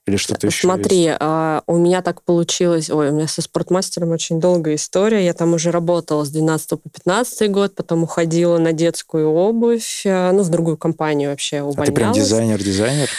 Или 0.05 0.17
что-то 0.17 0.47
еще 0.47 0.67
Смотри, 0.67 0.97
есть? 0.97 1.17
А, 1.21 1.63
у 1.65 1.77
меня 1.77 2.01
так 2.01 2.23
получилось... 2.23 2.89
Ой, 2.89 3.09
у 3.09 3.13
меня 3.13 3.27
со 3.27 3.41
спортмастером 3.41 4.11
очень 4.11 4.41
долгая 4.41 4.75
история. 4.75 5.23
Я 5.23 5.33
там 5.33 5.53
уже 5.53 5.71
работала 5.71 6.25
с 6.25 6.29
12 6.29 6.69
по 6.71 6.89
15 6.89 7.49
год, 7.49 7.73
потом 7.75 8.03
уходила 8.03 8.57
на 8.57 8.73
детскую 8.73 9.29
обувь, 9.29 10.01
э, 10.05 10.31
ну, 10.33 10.43
в 10.43 10.49
другую 10.49 10.75
компанию 10.75 11.29
вообще 11.29 11.61
увольнялась. 11.61 11.89
А 11.89 11.91
ты 11.91 11.93
прям 11.93 12.11
дизайнер-дизайнер? 12.11 13.09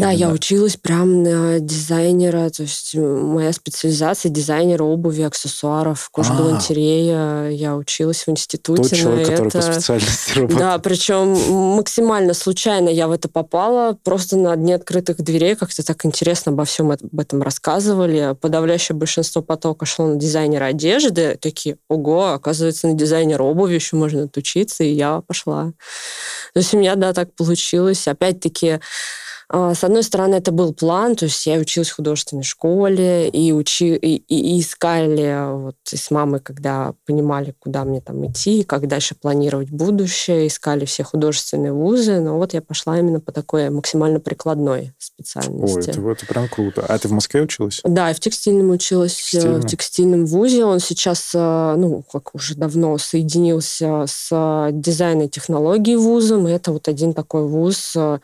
Да, 0.00 0.10
я 0.10 0.30
училась 0.30 0.76
прям 0.76 1.22
на 1.22 1.60
дизайнера, 1.60 2.50
то 2.50 2.62
есть 2.62 2.94
моя 2.94 3.52
специализация 3.52 4.30
дизайнера 4.30 4.84
обуви, 4.84 5.22
аксессуаров, 5.22 6.08
кожгалантерея. 6.10 7.50
Я 7.50 7.76
училась 7.76 8.26
в 8.26 8.30
институте. 8.30 8.82
Тот 8.82 8.92
человек, 8.92 9.28
это... 9.28 9.44
который 9.44 9.66
по 9.66 9.72
специальности 9.72 10.32
работает. 10.34 10.58
Да, 10.58 10.78
причем 10.78 11.28
максимально 11.76 12.34
случайно 12.34 12.88
я 12.88 13.08
в 13.08 13.12
это 13.12 13.28
попала, 13.28 13.96
просто 14.04 14.36
на 14.36 14.54
дне 14.56 14.74
открытых 14.74 15.18
дверей 15.18 15.54
как-то 15.56 15.84
так 15.84 16.04
интересно 16.04 16.52
обо 16.52 16.64
всем 16.64 16.90
об 16.90 17.20
этом 17.20 17.42
рассказывали. 17.42 18.36
Подавляющее 18.40 18.96
большинство 18.96 19.42
потока 19.42 19.86
шло 19.86 20.06
на 20.06 20.16
дизайнера 20.16 20.66
одежды. 20.66 21.38
Такие, 21.40 21.78
ого, 21.88 22.32
оказывается, 22.32 22.88
на 22.88 22.94
дизайнера 22.94 23.42
обуви 23.42 23.74
еще 23.74 23.96
можно 23.96 24.24
отучиться, 24.24 24.84
и 24.84 24.92
я 24.92 25.22
пошла. 25.26 25.72
То 26.54 26.60
есть 26.60 26.74
у 26.74 26.78
меня, 26.78 26.94
да, 26.94 27.12
так 27.12 27.34
получилось. 27.34 28.06
Опять-таки, 28.08 28.68
а, 28.68 28.80
с 29.50 29.82
одной 29.82 30.02
стороны, 30.02 30.34
это 30.34 30.52
был 30.52 30.74
план, 30.74 31.16
то 31.16 31.24
есть 31.24 31.46
я 31.46 31.58
училась 31.58 31.88
в 31.88 31.96
художественной 31.96 32.42
школе 32.42 33.28
и, 33.30 33.52
учи, 33.52 33.96
и, 33.96 34.16
и 34.16 34.60
искали 34.60 35.54
вот 35.54 35.76
с 35.84 36.10
мамой, 36.10 36.40
когда 36.40 36.94
понимали, 37.06 37.54
куда 37.58 37.84
мне 37.84 38.02
там 38.02 38.26
идти, 38.26 38.62
как 38.62 38.86
дальше 38.88 39.14
планировать 39.14 39.70
будущее, 39.70 40.48
искали 40.48 40.84
все 40.84 41.02
художественные 41.02 41.72
вузы, 41.72 42.20
но 42.20 42.36
вот 42.36 42.52
я 42.52 42.60
пошла 42.60 42.98
именно 42.98 43.20
по 43.20 43.32
такой 43.32 43.70
максимально 43.70 44.20
прикладной 44.20 44.92
специальности. 44.98 45.90
Ой, 45.90 45.94
это, 45.94 46.10
это 46.10 46.26
прям 46.26 46.48
круто. 46.48 46.84
А 46.86 46.98
ты 46.98 47.08
в 47.08 47.12
Москве 47.12 47.42
училась? 47.42 47.80
Да, 47.84 48.08
я 48.08 48.14
в 48.14 48.20
текстильном 48.20 48.70
училась, 48.70 49.16
э, 49.34 49.38
Текстильно. 49.38 49.60
в 49.60 49.66
текстильном 49.66 50.26
вузе. 50.26 50.64
Он 50.64 50.80
сейчас, 50.80 51.30
э, 51.34 51.74
ну, 51.78 52.04
как 52.12 52.34
уже 52.34 52.54
давно 52.54 52.98
соединился 52.98 54.04
с 54.06 54.68
дизайном 54.72 55.30
технологий 55.30 55.96
вузом, 55.96 56.46
и 56.48 56.50
это 56.50 56.72
вот 56.72 56.88
один 56.88 57.14
такой 57.14 57.46
вуз 57.46 57.94
э, 57.96 58.18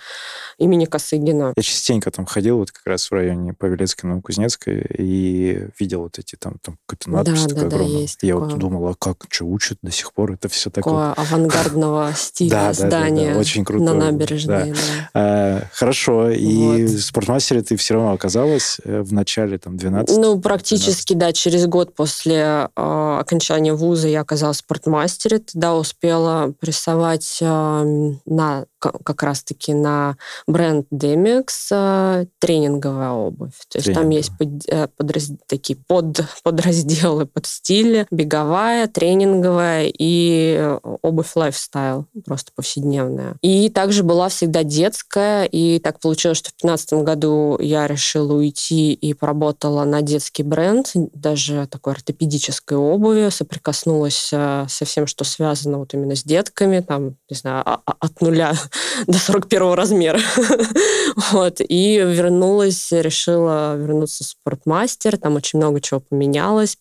имени 0.58 0.84
Косы 0.84 1.13
Косыгина. 1.14 1.52
Я 1.56 1.62
частенько 1.62 2.10
там 2.10 2.26
ходил 2.26 2.58
вот 2.58 2.70
как 2.70 2.86
раз 2.86 3.10
в 3.10 3.12
районе 3.12 3.54
Павелецкой, 3.54 4.10
Новокузнецкой, 4.10 4.84
и 4.98 5.68
видел 5.78 6.02
вот 6.02 6.18
эти 6.18 6.36
там, 6.36 6.56
там 6.62 6.78
какой-то 6.86 7.10
надпись 7.10 7.42
да, 7.42 7.48
такой 7.48 7.60
да, 7.62 7.66
огромный. 7.76 7.94
Да, 7.94 8.00
есть 8.00 8.18
я 8.22 8.34
такое. 8.34 8.48
вот 8.48 8.58
думал, 8.58 8.88
а 8.88 8.94
как, 8.94 9.24
что 9.28 9.44
учат 9.44 9.78
до 9.82 9.90
сих 9.90 10.12
пор? 10.12 10.32
Это 10.32 10.48
все 10.48 10.70
такое... 10.70 11.10
Такое 11.10 11.26
авангардного 11.26 12.12
стиля 12.16 12.72
здания 12.72 13.36
очень 13.36 13.64
круто. 13.64 13.84
на 13.84 13.94
набережной. 13.94 14.74
А, 15.14 15.62
хорошо, 15.72 16.30
и 16.30 16.84
в 16.84 17.00
спортмастере 17.00 17.62
ты 17.62 17.76
все 17.76 17.94
равно 17.94 18.12
оказалась 18.12 18.78
э, 18.84 19.02
в 19.02 19.12
начале 19.12 19.58
там 19.58 19.76
12 19.76 20.16
Ну, 20.18 20.40
практически, 20.40 21.14
да, 21.14 21.32
через 21.32 21.66
год 21.66 21.94
после 21.94 22.68
э, 22.74 23.18
окончания 23.20 23.74
вуза 23.74 24.08
я 24.08 24.20
оказалась 24.20 24.58
в 24.58 24.60
спортмастере, 24.60 25.38
тогда 25.38 25.74
успела 25.74 26.52
прессовать 26.60 27.38
на 27.40 28.64
как 28.80 29.22
раз-таки 29.22 29.72
на 29.72 30.16
бренд 30.46 30.86
Demix 31.04 31.46
э, 31.70 32.26
тренинговая 32.38 33.10
обувь. 33.10 33.52
То 33.68 33.78
есть 33.78 33.92
там 33.92 34.08
есть 34.08 34.30
под, 34.38 34.66
э, 34.68 34.88
подраз, 34.96 35.32
такие 35.46 35.76
под, 35.76 36.24
подразделы 36.42 37.26
под 37.26 37.46
стили, 37.46 38.06
беговая, 38.10 38.86
тренинговая 38.86 39.92
и 39.92 40.56
э, 40.58 40.78
обувь 41.02 41.32
лайфстайл, 41.34 42.06
просто 42.24 42.52
повседневная. 42.54 43.36
И 43.42 43.68
также 43.68 44.02
была 44.02 44.28
всегда 44.30 44.62
детская, 44.62 45.44
и 45.44 45.78
так 45.78 46.00
получилось, 46.00 46.38
что 46.38 46.48
в 46.50 46.62
2015 46.62 46.92
году 47.04 47.58
я 47.60 47.86
решила 47.86 48.32
уйти 48.32 48.94
и 48.94 49.12
поработала 49.12 49.84
на 49.84 50.00
детский 50.00 50.42
бренд, 50.42 50.92
даже 50.94 51.66
такой 51.70 51.94
ортопедической 51.94 52.78
обуви, 52.78 53.28
соприкоснулась 53.30 54.16
со 54.16 54.66
всем, 54.84 55.06
что 55.06 55.24
связано 55.24 55.78
вот 55.78 55.92
именно 55.94 56.14
с 56.14 56.24
детками, 56.24 56.80
там, 56.80 57.16
не 57.28 57.36
знаю, 57.36 57.62
а, 57.66 57.80
а, 57.84 57.94
от 58.00 58.20
нуля 58.20 58.54
до 59.06 59.18
41 59.18 59.72
размера. 59.74 60.20
вот. 61.32 61.60
И 61.60 61.96
вернулась, 61.98 62.92
решила 62.92 63.76
вернуться 63.76 64.24
в 64.24 64.26
спортмастер. 64.26 65.18
Там 65.18 65.36
очень 65.36 65.58
много 65.58 65.80
чего 65.80 66.00
поменялось. 66.00 66.76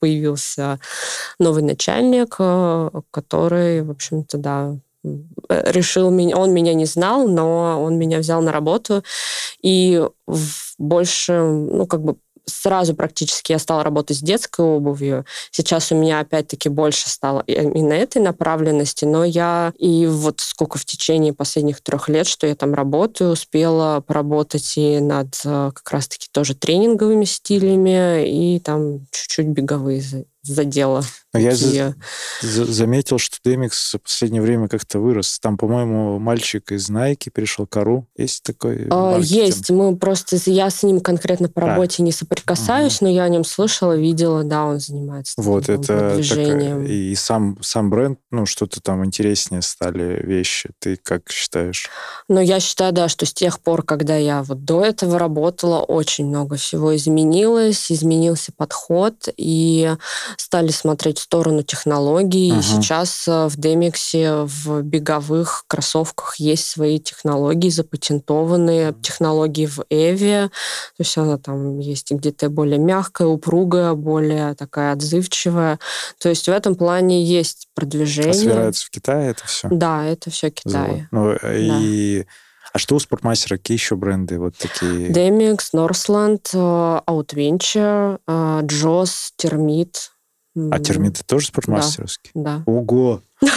Появился 0.00 0.78
новый 1.38 1.62
начальник, 1.62 2.36
э, 2.38 2.90
который, 3.10 3.82
в 3.82 3.90
общем-то, 3.90 4.38
да, 4.38 4.76
решил 5.48 6.10
меня, 6.10 6.36
он 6.36 6.52
меня 6.52 6.74
не 6.74 6.84
знал, 6.84 7.28
но 7.28 7.82
он 7.82 7.96
меня 7.96 8.18
взял 8.18 8.42
на 8.42 8.52
работу, 8.52 9.02
и 9.62 10.04
больше, 10.78 11.40
ну, 11.40 11.86
как 11.86 12.02
бы 12.02 12.16
сразу 12.48 12.94
практически 12.94 13.52
я 13.52 13.58
стала 13.58 13.84
работать 13.84 14.16
с 14.16 14.20
детской 14.20 14.64
обувью. 14.64 15.24
Сейчас 15.50 15.92
у 15.92 15.96
меня 15.96 16.20
опять-таки 16.20 16.68
больше 16.68 17.08
стало 17.08 17.44
именно 17.46 17.92
этой 17.92 18.20
направленности, 18.20 19.04
но 19.04 19.24
я 19.24 19.72
и 19.78 20.06
вот 20.06 20.40
сколько 20.40 20.78
в 20.78 20.84
течение 20.84 21.32
последних 21.32 21.80
трех 21.80 22.08
лет, 22.08 22.26
что 22.26 22.46
я 22.46 22.54
там 22.54 22.74
работаю, 22.74 23.32
успела 23.32 24.00
поработать 24.00 24.76
и 24.76 24.98
над 25.00 25.40
э, 25.44 25.70
как 25.74 25.90
раз-таки 25.90 26.28
тоже 26.32 26.54
тренинговыми 26.54 27.24
стилями, 27.24 28.26
и 28.26 28.60
там 28.60 29.06
чуть-чуть 29.10 29.46
беговые 29.46 30.02
задела. 30.42 31.04
А 31.32 31.40
я 31.40 31.54
за, 31.54 31.94
за, 32.40 32.64
заметил, 32.64 33.18
что 33.18 33.36
Демикс 33.44 33.94
в 33.94 33.98
последнее 33.98 34.40
время 34.40 34.68
как-то 34.68 34.98
вырос. 34.98 35.38
Там, 35.40 35.58
по-моему, 35.58 36.18
мальчик 36.18 36.72
из 36.72 36.88
Nike 36.88 37.30
перешел 37.30 37.66
к 37.66 37.76
Ару. 37.76 38.06
Есть 38.16 38.42
такой 38.44 38.86
а, 38.90 39.18
Есть. 39.18 39.70
Мы 39.70 39.96
просто... 39.96 40.38
Я 40.46 40.70
с 40.70 40.82
ним 40.82 41.00
конкретно 41.00 41.48
по 41.48 41.60
работе 41.60 41.96
да. 41.98 42.04
не 42.04 42.12
соприкасаюсь, 42.12 42.96
угу. 42.96 43.06
но 43.06 43.10
я 43.10 43.24
о 43.24 43.28
нем 43.28 43.44
слышала, 43.44 43.96
видела, 43.96 44.42
да, 44.42 44.64
он 44.64 44.80
занимается 44.80 45.34
Вот, 45.36 45.68
это 45.68 46.14
движением. 46.14 46.82
Так, 46.82 46.90
и 46.90 47.14
сам, 47.14 47.58
сам 47.60 47.90
бренд, 47.90 48.18
ну, 48.30 48.46
что-то 48.46 48.80
там 48.80 49.04
интереснее 49.04 49.60
стали 49.60 50.22
вещи. 50.24 50.70
Ты 50.78 50.96
как 50.96 51.30
считаешь? 51.30 51.90
Ну, 52.28 52.40
я 52.40 52.60
считаю, 52.60 52.92
да, 52.92 53.08
что 53.08 53.26
с 53.26 53.34
тех 53.34 53.60
пор, 53.60 53.82
когда 53.82 54.16
я 54.16 54.42
вот 54.42 54.64
до 54.64 54.82
этого 54.82 55.18
работала, 55.18 55.80
очень 55.80 56.26
много 56.26 56.56
всего 56.56 56.96
изменилось, 56.96 57.92
изменился 57.92 58.52
подход, 58.56 59.28
и 59.36 59.94
стали 60.36 60.70
смотреть 60.70 61.18
в 61.18 61.22
сторону 61.22 61.62
технологий. 61.62 62.52
Uh-huh. 62.52 62.60
И 62.60 62.62
сейчас 62.62 63.26
э, 63.28 63.48
в 63.48 63.56
Демиксе, 63.56 64.44
в 64.44 64.82
беговых 64.82 65.64
кроссовках 65.66 66.36
есть 66.36 66.66
свои 66.66 66.98
технологии, 66.98 67.70
запатентованные 67.70 68.94
технологии 69.02 69.66
в 69.66 69.84
Эве. 69.90 70.48
То 70.96 71.00
есть 71.00 71.16
она 71.16 71.38
там 71.38 71.78
есть 71.78 72.10
где-то 72.10 72.50
более 72.50 72.78
мягкая, 72.78 73.28
упругая, 73.28 73.94
более 73.94 74.54
такая 74.54 74.92
отзывчивая. 74.92 75.78
То 76.18 76.28
есть 76.28 76.46
в 76.46 76.52
этом 76.52 76.74
плане 76.74 77.24
есть 77.24 77.68
продвижение. 77.74 78.30
А 78.30 78.34
собираются 78.34 78.86
в 78.86 78.90
Китае 78.90 79.30
это 79.30 79.46
все? 79.46 79.68
Да, 79.70 80.04
это 80.04 80.30
все 80.30 80.50
Китай. 80.50 81.06
Ну, 81.10 81.36
да. 81.40 81.54
и 81.54 82.24
а 82.72 82.78
что 82.78 82.96
у 82.96 82.98
спортмастера? 82.98 83.56
Какие 83.56 83.76
еще 83.76 83.96
бренды 83.96 84.38
вот 84.38 84.56
такие? 84.56 85.08
Demix, 85.08 85.58
Northland, 85.74 86.42
Outventure, 87.06 88.20
Джос, 88.66 89.32
Термит. 89.36 90.12
А 90.70 90.78
термиты 90.78 91.22
тоже 91.24 91.46
спортмастеровские? 91.48 92.32
Да. 92.34 92.62
Ого! 92.66 93.22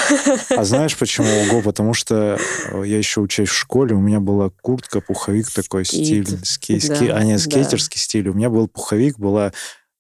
А 0.56 0.64
знаешь 0.64 0.96
почему 0.98 1.28
ого? 1.28 1.62
Потому 1.62 1.94
что 1.94 2.38
э, 2.72 2.84
я 2.86 2.98
еще 2.98 3.22
учусь 3.22 3.50
в 3.50 3.58
школе, 3.58 3.96
у 3.96 4.00
меня 4.00 4.20
была 4.20 4.52
куртка, 4.62 5.02
пуховик 5.02 5.50
такой 5.50 5.86
стиль, 5.86 6.28
ски, 6.44 6.80
ски, 6.80 7.08
а 7.08 7.24
не 7.24 7.40
скейтерский 7.40 7.98
да. 7.98 8.04
стиль. 8.04 8.30
У 8.30 8.34
меня 8.34 8.50
был 8.50 8.68
пуховик, 8.68 9.18
была 9.18 9.54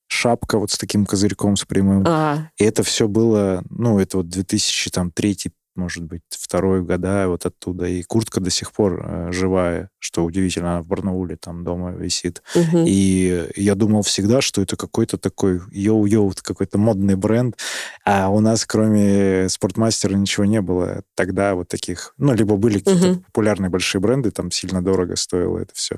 шапка 0.07 0.59
вот 0.59 0.71
с 0.71 0.77
таким 0.77 1.05
козырьком 1.05 1.55
с 1.55 1.65
прямым. 1.65 2.03
А. 2.05 2.49
И 2.57 2.63
это 2.63 2.83
все 2.83 3.07
было, 3.07 3.63
ну, 3.69 3.97
это 3.97 4.17
вот 4.17 4.27
2003 4.27 5.51
может 5.75 6.03
быть, 6.03 6.21
второй 6.29 6.83
года 6.83 7.27
вот 7.27 7.45
оттуда. 7.45 7.85
И 7.85 8.03
куртка 8.03 8.39
до 8.39 8.49
сих 8.49 8.71
пор 8.71 9.01
э, 9.03 9.31
живая, 9.31 9.89
что 9.99 10.23
удивительно, 10.23 10.73
она 10.73 10.81
в 10.81 10.87
Барнауле 10.87 11.37
там 11.37 11.63
дома 11.63 11.91
висит. 11.91 12.43
Угу. 12.55 12.83
И 12.85 13.47
я 13.55 13.75
думал 13.75 14.01
всегда, 14.01 14.41
что 14.41 14.61
это 14.61 14.75
какой-то 14.75 15.17
такой 15.17 15.61
йоу-йоу, 15.71 16.33
какой-то 16.41 16.77
модный 16.77 17.15
бренд. 17.15 17.57
А 18.05 18.29
у 18.29 18.39
нас, 18.39 18.65
кроме 18.65 19.47
спортмастера, 19.49 20.13
ничего 20.13 20.45
не 20.45 20.61
было. 20.61 21.03
Тогда 21.15 21.55
вот 21.55 21.67
таких, 21.67 22.13
ну, 22.17 22.33
либо 22.33 22.57
были 22.57 22.79
какие-то 22.79 23.11
угу. 23.11 23.21
популярные 23.21 23.69
большие 23.69 24.01
бренды, 24.01 24.31
там 24.31 24.51
сильно 24.51 24.83
дорого 24.83 25.15
стоило 25.15 25.59
это 25.59 25.71
все. 25.73 25.97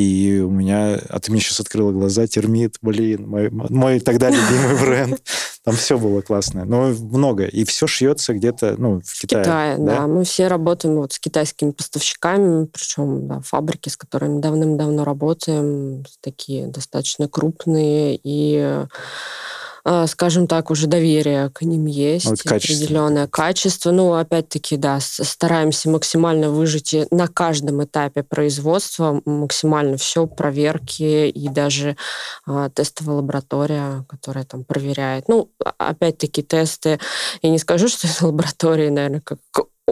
И 0.00 0.40
у 0.40 0.50
меня... 0.50 0.98
А 1.08 1.20
ты 1.20 1.30
мне 1.30 1.40
сейчас 1.40 1.60
открыла 1.60 1.92
глаза. 1.92 2.26
Термит, 2.26 2.76
блин, 2.80 3.28
мой, 3.28 3.50
мой 3.50 4.00
тогда 4.00 4.30
любимый 4.30 4.80
бренд. 4.80 5.22
Там 5.64 5.74
все 5.76 5.98
было 5.98 6.22
классное. 6.22 6.64
Но 6.64 6.88
много. 6.88 7.44
И 7.44 7.64
все 7.64 7.86
шьется 7.86 8.32
где-то, 8.32 8.76
ну, 8.78 9.00
в 9.04 9.20
Китае. 9.20 9.42
В 9.42 9.46
Китае, 9.46 9.76
да? 9.78 9.96
да. 9.96 10.06
Мы 10.06 10.24
все 10.24 10.48
работаем 10.48 10.96
вот 10.96 11.12
с 11.12 11.18
китайскими 11.18 11.72
поставщиками, 11.72 12.64
причем 12.64 13.28
да, 13.28 13.40
фабрики, 13.40 13.90
с 13.90 13.96
которыми 13.96 14.40
давным-давно 14.40 15.04
работаем, 15.04 16.04
такие 16.22 16.66
достаточно 16.66 17.28
крупные. 17.28 18.18
И 18.22 18.86
скажем 20.06 20.46
так, 20.46 20.70
уже 20.70 20.86
доверие 20.86 21.50
к 21.50 21.62
ним 21.62 21.86
есть, 21.86 22.26
вот 22.26 22.42
качество. 22.42 22.76
определенное 22.76 23.26
качество. 23.26 23.90
Ну, 23.90 24.14
опять-таки, 24.14 24.76
да, 24.76 24.98
стараемся 25.00 25.88
максимально 25.90 26.50
выжить 26.50 26.94
на 27.10 27.28
каждом 27.28 27.82
этапе 27.84 28.22
производства 28.22 29.20
максимально 29.24 29.96
все, 29.96 30.26
проверки 30.26 31.28
и 31.28 31.48
даже 31.48 31.96
а, 32.46 32.68
тестовая 32.70 33.16
лаборатория, 33.16 34.04
которая 34.08 34.44
там 34.44 34.64
проверяет. 34.64 35.28
Ну, 35.28 35.50
опять-таки, 35.78 36.42
тесты, 36.42 36.98
я 37.42 37.50
не 37.50 37.58
скажу, 37.58 37.88
что 37.88 38.06
это 38.06 38.26
лаборатории, 38.30 38.88
наверное, 38.88 39.20
как 39.20 39.38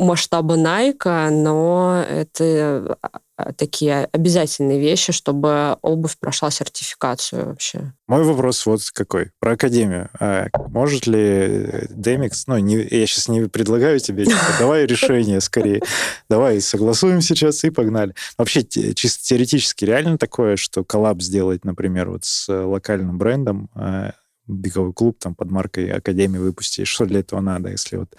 масштаба 0.01 0.57
Найка, 0.57 1.29
но 1.31 2.05
это 2.09 2.99
а, 3.39 3.53
такие 3.53 4.09
обязательные 4.11 4.81
вещи, 4.81 5.13
чтобы 5.13 5.77
обувь 5.83 6.19
прошла 6.19 6.51
сертификацию 6.51 7.47
вообще. 7.47 7.93
Мой 8.09 8.25
вопрос 8.25 8.67
вот 8.67 8.81
какой. 8.93 9.31
Про 9.39 9.53
академию. 9.53 10.11
А 10.19 10.49
может 10.71 11.07
ли 11.07 11.87
Demix, 11.91 12.33
ну, 12.49 12.59
не, 12.59 12.77
я 12.77 13.07
сейчас 13.07 13.29
не 13.29 13.49
предлагаю 13.49 14.01
тебе, 14.01 14.25
типа, 14.25 14.41
давай 14.59 14.87
решение 14.87 15.41
скорее, 15.41 15.83
давай 16.29 16.61
согласуем 16.61 17.21
сейчас 17.21 17.63
и 17.63 17.71
погнали. 17.71 18.15
Вообще, 18.37 18.65
чисто 18.65 19.25
теоретически 19.25 19.85
реально 19.85 20.19
такое, 20.19 20.57
что 20.57 20.83
коллаб 20.83 21.23
сделать, 21.23 21.65
например, 21.65 22.11
вот 22.11 22.25
с 22.25 22.49
локальным 22.49 23.19
брендом, 23.19 23.71
а, 23.75 24.15
беговой 24.49 24.93
клуб 24.93 25.19
там 25.21 25.35
под 25.35 25.51
маркой 25.51 25.93
Академии 25.93 26.39
выпустить, 26.39 26.89
что 26.89 27.05
для 27.05 27.21
этого 27.21 27.41
надо, 27.41 27.71
если 27.71 27.97
вот 27.97 28.17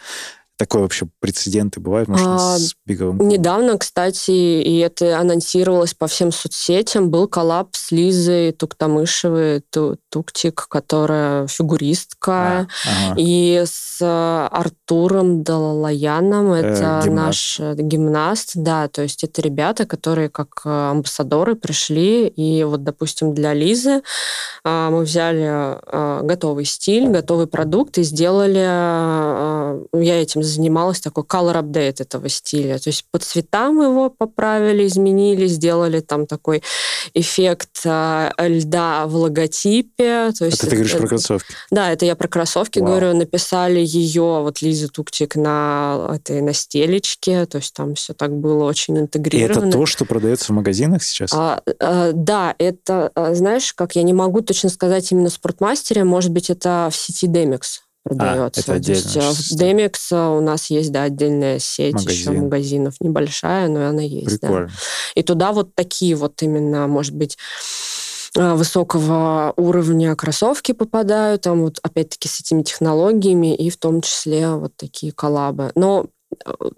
Такое 0.60 0.82
вообще 0.82 1.08
прецеденты 1.22 1.80
бывают, 1.80 2.10
может, 2.10 2.28
а, 2.28 2.58
с 2.58 2.76
беговым 2.86 3.18
клубом? 3.18 3.32
Недавно, 3.32 3.78
кстати, 3.78 4.32
и 4.32 4.80
это 4.80 5.18
анонсировалось 5.18 5.94
по 5.94 6.08
всем 6.08 6.34
соцсетям, 6.34 7.10
был 7.10 7.30
коллаб 7.30 7.70
с 7.78 7.92
Лизой 7.92 8.52
Туктамышевой, 8.52 9.64
Туктик, 10.10 10.68
которая 10.68 11.48
фигуристка, 11.48 12.34
а, 12.34 12.68
ага. 12.84 13.16
и 13.18 13.64
с 13.66 14.00
Артуром 14.02 15.44
Далалаяном, 15.44 16.52
э, 16.52 16.58
это 16.58 17.04
э, 17.06 17.10
наш 17.10 17.62
гимнаст, 17.62 18.52
да, 18.56 18.90
то 18.90 19.02
есть 19.02 19.24
это 19.24 19.42
ребята, 19.42 19.86
которые 19.86 20.28
как 20.28 20.66
амбассадоры 20.66 21.56
пришли, 21.56 22.28
и 22.28 22.66
вот, 22.66 22.84
допустим, 22.84 23.34
для 23.34 23.54
Лизы 23.54 24.02
мы 24.66 25.04
взяли 25.04 25.80
готовый 26.26 26.66
стиль, 26.66 27.08
готовый 27.08 27.48
продукт 27.48 27.98
и 27.98 28.04
сделали, 28.04 28.60
я 29.98 30.22
этим 30.22 30.44
занималась 30.50 31.00
такой 31.00 31.24
color 31.24 31.62
update 31.62 32.02
этого 32.02 32.30
стиля. 32.30 32.78
То 32.80 32.90
есть 32.90 33.06
по 33.12 33.20
цветам 33.20 33.82
его 33.82 34.10
поправили, 34.10 34.86
изменили, 34.86 35.48
сделали 35.48 36.00
там 36.00 36.26
такой 36.26 36.62
эффект 37.14 37.82
э, 37.86 38.30
льда 38.38 39.06
в 39.08 39.16
логотипе. 39.16 40.32
То 40.38 40.46
есть 40.46 40.58
это 40.58 40.70
ты 40.70 40.76
говоришь 40.76 40.94
это, 40.94 41.02
про 41.02 41.08
кроссовки? 41.08 41.54
Да, 41.72 41.92
это 41.92 42.06
я 42.06 42.16
про 42.16 42.28
кроссовки 42.28 42.80
Вау. 42.80 42.90
говорю. 42.90 43.16
Написали 43.16 43.80
ее, 43.80 44.42
вот 44.42 44.62
Лиза 44.62 44.90
Туктик, 44.90 45.36
на 45.36 46.10
этой 46.16 46.42
на 46.42 46.54
стелечке. 46.54 47.46
То 47.46 47.58
есть 47.58 47.74
там 47.74 47.96
все 47.96 48.14
так 48.14 48.36
было 48.36 48.66
очень 48.66 48.98
интегрировано. 49.00 49.66
И 49.66 49.68
это 49.70 49.78
то, 49.78 49.86
что 49.86 50.06
продается 50.06 50.48
в 50.48 50.56
магазинах 50.56 51.04
сейчас? 51.04 51.32
А, 51.34 51.62
а, 51.80 52.12
да, 52.14 52.56
это, 52.58 53.12
знаешь, 53.34 53.74
как 53.74 53.96
я 53.96 54.04
не 54.04 54.14
могу 54.14 54.42
точно 54.42 54.70
сказать 54.70 55.12
именно 55.12 55.30
спортмастере, 55.30 56.04
может 56.04 56.32
быть, 56.32 56.50
это 56.50 56.90
в 56.92 56.96
сети 56.96 57.28
Demix 57.28 57.82
продается. 58.10 58.60
А, 58.60 58.64
это 58.64 58.74
отдельно. 58.74 59.02
То 59.02 59.20
есть, 59.20 59.52
в 59.52 59.62
Demix 59.62 60.38
у 60.38 60.42
нас 60.42 60.70
есть, 60.70 60.92
да, 60.92 61.04
отдельная 61.04 61.60
сеть 61.60 61.94
Магазин. 61.94 62.12
еще 62.12 62.32
магазинов, 62.32 62.96
небольшая, 63.00 63.68
но 63.68 63.88
она 63.88 64.02
есть. 64.02 64.40
Прикольно. 64.42 64.68
Да. 64.68 64.74
И 65.16 65.24
туда 65.24 65.52
вот 65.52 65.76
такие 65.76 66.16
вот 66.16 66.42
именно, 66.42 66.88
может 66.88 67.16
быть, 67.16 67.38
а, 68.38 68.56
высокого 68.56 69.54
уровня 69.58 70.16
кроссовки 70.16 70.72
попадают, 70.72 71.42
там 71.42 71.62
вот 71.62 71.80
опять-таки 71.82 72.28
с 72.28 72.40
этими 72.40 72.64
технологиями 72.64 73.56
и 73.56 73.70
в 73.70 73.78
том 73.78 74.02
числе 74.02 74.50
вот 74.50 74.74
такие 74.76 75.12
коллабы. 75.12 75.72
Но 75.76 76.08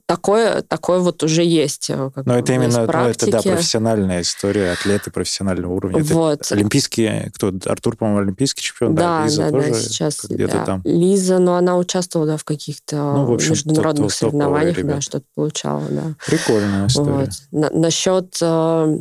такое, 0.05 0.61
такое 0.61 0.99
вот 0.99 1.23
уже 1.23 1.43
есть. 1.43 1.89
Э, 1.89 2.11
как 2.13 2.25
Но 2.25 2.37
это 2.37 2.53
именно, 2.53 2.85
ну, 2.85 3.07
это, 3.07 3.29
да, 3.29 3.41
профессиональная 3.41 4.21
история, 4.21 4.71
атлеты 4.71 5.11
профессионального 5.11 5.73
уровня. 5.73 6.03
Вот. 6.03 6.41
Это 6.41 6.55
олимпийские, 6.55 7.31
кто, 7.35 7.51
Артур, 7.65 7.97
по-моему, 7.97 8.21
олимпийский 8.21 8.61
чемпион, 8.61 8.95
да, 8.95 9.19
да 9.19 9.25
Лиза 9.25 9.43
да, 9.43 9.49
тоже 9.51 9.69
да, 9.71 9.79
сейчас, 9.79 10.25
где-то 10.25 10.53
да. 10.53 10.65
там. 10.65 10.81
Лиза, 10.83 11.39
но 11.39 11.55
она 11.55 11.77
участвовала, 11.77 12.31
да, 12.31 12.37
в 12.37 12.43
каких-то 12.43 12.95
ну, 12.95 13.25
в 13.25 13.33
общем, 13.33 13.51
международных 13.51 14.13
соревнованиях, 14.13 14.85
да, 14.85 15.01
что-то 15.01 15.25
получала, 15.35 15.83
да. 15.89 16.15
Прикольная 16.25 16.87
история. 16.87 17.11
Вот. 17.11 17.29
На, 17.51 17.69
насчет 17.69 18.37
э, 18.41 18.97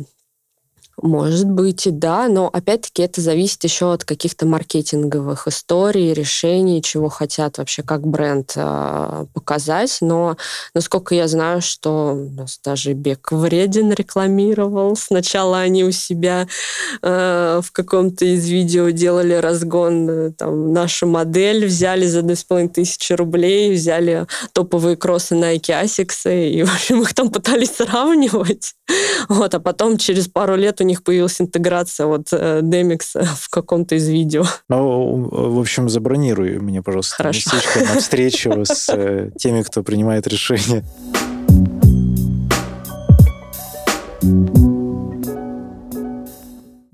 может 1.01 1.47
быть, 1.49 1.87
и 1.87 1.91
да, 1.91 2.27
но 2.27 2.49
опять-таки 2.51 3.01
это 3.01 3.21
зависит 3.21 3.63
еще 3.63 3.93
от 3.93 4.03
каких-то 4.03 4.45
маркетинговых 4.45 5.47
историй, 5.47 6.13
решений, 6.13 6.81
чего 6.81 7.09
хотят 7.09 7.57
вообще 7.57 7.83
как 7.83 8.05
бренд 8.05 8.53
э, 8.55 9.25
показать. 9.33 9.97
Но 10.01 10.37
насколько 10.73 11.15
я 11.15 11.27
знаю, 11.27 11.61
что 11.61 12.13
у 12.13 12.29
нас 12.29 12.59
даже 12.63 12.93
Бег 12.93 13.31
Вреден 13.31 13.91
рекламировал. 13.91 14.95
Сначала 14.95 15.59
они 15.59 15.83
у 15.83 15.91
себя 15.91 16.47
э, 17.01 17.61
в 17.63 17.71
каком-то 17.71 18.25
из 18.25 18.47
видео 18.47 18.89
делали 18.89 19.33
разгон, 19.33 20.09
э, 20.09 20.31
там, 20.31 20.73
нашу 20.73 21.07
модель, 21.07 21.65
взяли 21.65 22.05
за 22.05 22.21
2500 22.21 23.17
рублей, 23.17 23.73
взяли 23.73 24.27
топовые 24.53 24.97
кроссы 24.97 25.35
Nike 25.35 25.83
Asics, 25.83 26.49
и, 26.49 26.63
в 26.63 26.73
общем, 26.73 27.01
их 27.01 27.13
там 27.13 27.29
пытались 27.29 27.75
сравнивать. 27.75 28.75
Вот, 29.29 29.53
а 29.53 29.59
потом 29.59 29.97
через 29.97 30.27
пару 30.27 30.55
лет 30.55 30.81
у 30.81 30.83
них 30.91 31.03
появилась 31.03 31.41
интеграция 31.41 32.05
вот 32.05 32.27
э, 32.31 32.61
Demix 32.61 33.23
в 33.23 33.49
каком-то 33.49 33.95
из 33.95 34.07
видео. 34.07 34.45
Ну, 34.69 35.29
в 35.31 35.59
общем, 35.59 35.89
забронируй 35.89 36.59
мне, 36.59 36.81
пожалуйста, 36.81 37.15
Хорошо. 37.15 37.51
местечко 37.53 37.79
на 37.93 37.99
встречу 37.99 38.51
с 38.65 38.89
э, 38.93 39.31
теми, 39.37 39.63
кто 39.63 39.83
принимает 39.83 40.27
решения. 40.27 40.83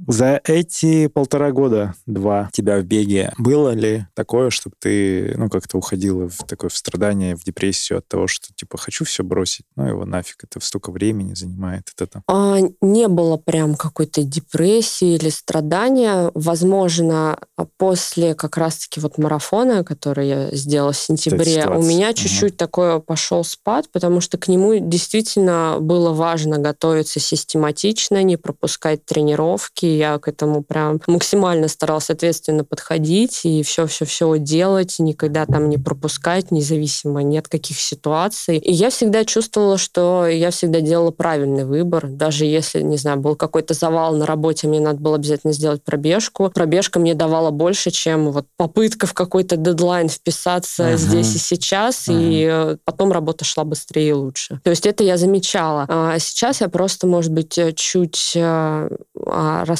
За 0.08 0.40
эти 0.46 1.08
полтора 1.08 1.52
года, 1.52 1.94
два 2.06 2.50
тебя 2.54 2.80
в 2.80 2.86
беге, 2.86 3.34
было 3.38 3.72
ли 3.72 4.08
такое, 4.14 4.50
чтобы 4.50 4.76
ты, 4.80 5.34
ну, 5.38 5.50
как-то 5.50 5.78
уходила 5.78 6.30
в 6.30 6.38
такое 6.46 6.70
в 6.70 6.78
страдание, 6.78 7.36
в 7.36 7.44
депрессию 7.44 8.00
от 8.00 8.08
того, 8.08 8.28
что, 8.28 8.48
типа, 8.56 8.78
хочу 8.78 9.04
все 9.04 9.24
бросить, 9.24 9.66
ну, 9.76 9.86
его 9.86 10.06
нафиг, 10.06 10.46
это 10.46 10.64
столько 10.66 10.92
времени 10.92 11.34
занимает, 11.34 11.92
это 11.94 12.08
там? 12.08 12.24
А, 12.28 12.58
не 12.82 13.10
было 13.10 13.36
прям 13.36 13.76
какой-то 13.76 14.24
депрессии 14.24 15.16
или 15.16 15.30
страдания. 15.30 16.32
Возможно, 16.34 17.40
после 17.78 18.34
как 18.34 18.56
раз-таки 18.56 19.02
вот 19.02 19.18
марафона, 19.18 19.84
который 19.84 20.28
я 20.28 20.56
сделала 20.56 20.94
в 20.94 20.98
сентябре, 20.98 21.68
у 21.68 21.82
меня 21.82 22.14
чуть-чуть 22.14 22.54
угу. 22.54 22.58
такое 22.58 23.00
пошел 23.00 23.44
спад, 23.44 23.90
потому 23.92 24.22
что 24.22 24.38
к 24.38 24.48
нему 24.48 24.76
действительно 24.80 25.80
было 25.82 26.14
важно 26.14 26.60
готовиться 26.60 27.20
систематично, 27.20 28.24
не 28.24 28.38
пропускать 28.38 29.04
тренировки, 29.04 29.97
я 29.98 30.18
к 30.20 30.28
этому 30.28 30.64
прям 30.64 31.02
максимально 31.08 31.68
старалась 31.68 32.10
ответственно 32.10 32.64
подходить 32.64 33.42
и 33.44 33.64
все-все-все 33.64 34.38
делать, 34.38 34.96
никогда 35.00 35.46
там 35.46 35.70
не 35.70 35.78
пропускать, 35.78 36.52
независимо 36.52 37.22
ни 37.24 37.38
от 37.38 37.48
каких 37.48 37.80
ситуаций. 37.80 38.58
И 38.58 38.72
я 38.72 38.90
всегда 38.90 39.26
чувствовала, 39.26 39.78
что 39.78 40.28
я 40.28 40.52
всегда 40.52 40.82
делала 40.82 41.12
правильный 41.12 41.66
выбор, 41.66 42.08
даже 42.08 42.46
если, 42.46 42.82
не 42.82 42.98
знаю, 42.98 43.18
был 43.18 43.36
какой-то 43.36 43.74
завал 43.74 44.16
на 44.16 44.26
работе, 44.26 44.68
мне 44.68 44.80
надо 44.80 45.00
было 45.00 45.16
обязательно 45.16 45.54
сделать 45.54 45.84
пробежку. 45.84 46.52
Пробежка 46.54 47.00
мне 47.00 47.14
давала 47.14 47.52
больше, 47.52 47.92
чем 47.92 48.32
вот 48.32 48.46
попытка 48.58 49.08
в 49.08 49.14
какой-то 49.14 49.58
дедлайн 49.58 50.10
вписаться 50.10 50.92
uh-huh. 50.92 50.98
здесь 50.98 51.36
и 51.36 51.40
сейчас, 51.40 52.08
uh-huh. 52.08 52.76
и 52.76 52.78
потом 52.84 53.12
работа 53.12 53.46
шла 53.46 53.64
быстрее 53.64 54.10
и 54.10 54.14
лучше. 54.14 54.60
То 54.64 54.70
есть 54.70 54.86
это 54.86 55.04
я 55.04 55.18
замечала. 55.18 55.86
А 55.88 56.20
сейчас 56.20 56.62
я 56.62 56.70
просто, 56.70 57.08
может 57.08 57.32
быть, 57.32 57.60
чуть 57.76 58.34
а, 58.36 58.90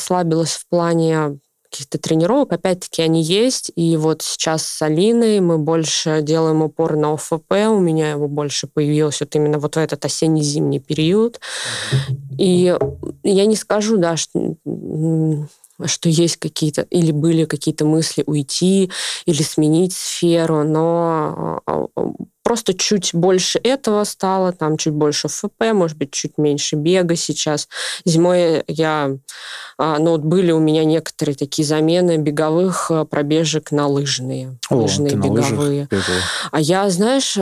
расслабилась 0.08 0.54
в 0.54 0.68
плане 0.70 1.40
каких-то 1.70 1.98
тренировок, 1.98 2.54
опять-таки 2.54 3.02
они 3.02 3.22
есть, 3.22 3.74
и 3.76 3.98
вот 3.98 4.22
сейчас 4.22 4.66
с 4.66 4.82
Алиной 4.82 5.42
мы 5.42 5.58
больше 5.58 6.22
делаем 6.22 6.62
упор 6.62 6.96
на 6.96 7.14
ОФП, 7.14 7.52
у 7.52 7.80
меня 7.80 8.12
его 8.12 8.30
больше 8.30 8.68
появилось 8.68 9.20
вот 9.20 9.36
именно 9.36 9.60
вот 9.60 9.76
в 9.76 9.78
этот 9.78 10.06
осенне-зимний 10.06 10.80
период, 10.80 11.42
и 12.38 12.74
я 13.24 13.46
не 13.46 13.58
скажу, 13.58 13.98
да, 13.98 14.16
что 14.16 14.56
что 15.86 16.10
есть 16.10 16.38
какие-то, 16.38 16.82
или 16.84 17.12
были 17.12 17.46
какие-то 17.46 17.86
мысли 17.86 18.24
уйти, 18.26 18.92
или 19.26 19.42
сменить 19.44 19.94
сферу, 19.94 20.64
но 20.64 21.62
а, 21.66 21.88
а, 21.96 22.12
просто 22.44 22.74
чуть 22.74 23.14
больше 23.14 23.60
этого 23.64 24.04
стало, 24.04 24.54
там 24.54 24.78
чуть 24.78 24.94
больше 24.94 25.28
ФП, 25.28 25.74
может 25.74 25.98
быть, 25.98 26.12
чуть 26.12 26.38
меньше 26.38 26.76
бега 26.76 27.16
сейчас. 27.16 27.68
Зимой 28.06 28.64
я, 28.68 29.18
а, 29.78 30.00
ну 30.00 30.12
вот 30.12 30.22
были 30.22 30.52
у 30.52 30.60
меня 30.60 30.84
некоторые 30.84 31.36
такие 31.36 31.66
замены 31.66 32.18
беговых 32.18 32.92
пробежек 33.10 33.72
на 33.72 33.88
лыжные, 33.88 34.58
О, 34.70 34.78
лыжные 34.78 35.16
беговые. 35.16 35.88
А 36.52 36.60
я, 36.60 36.90
знаешь, 36.90 37.38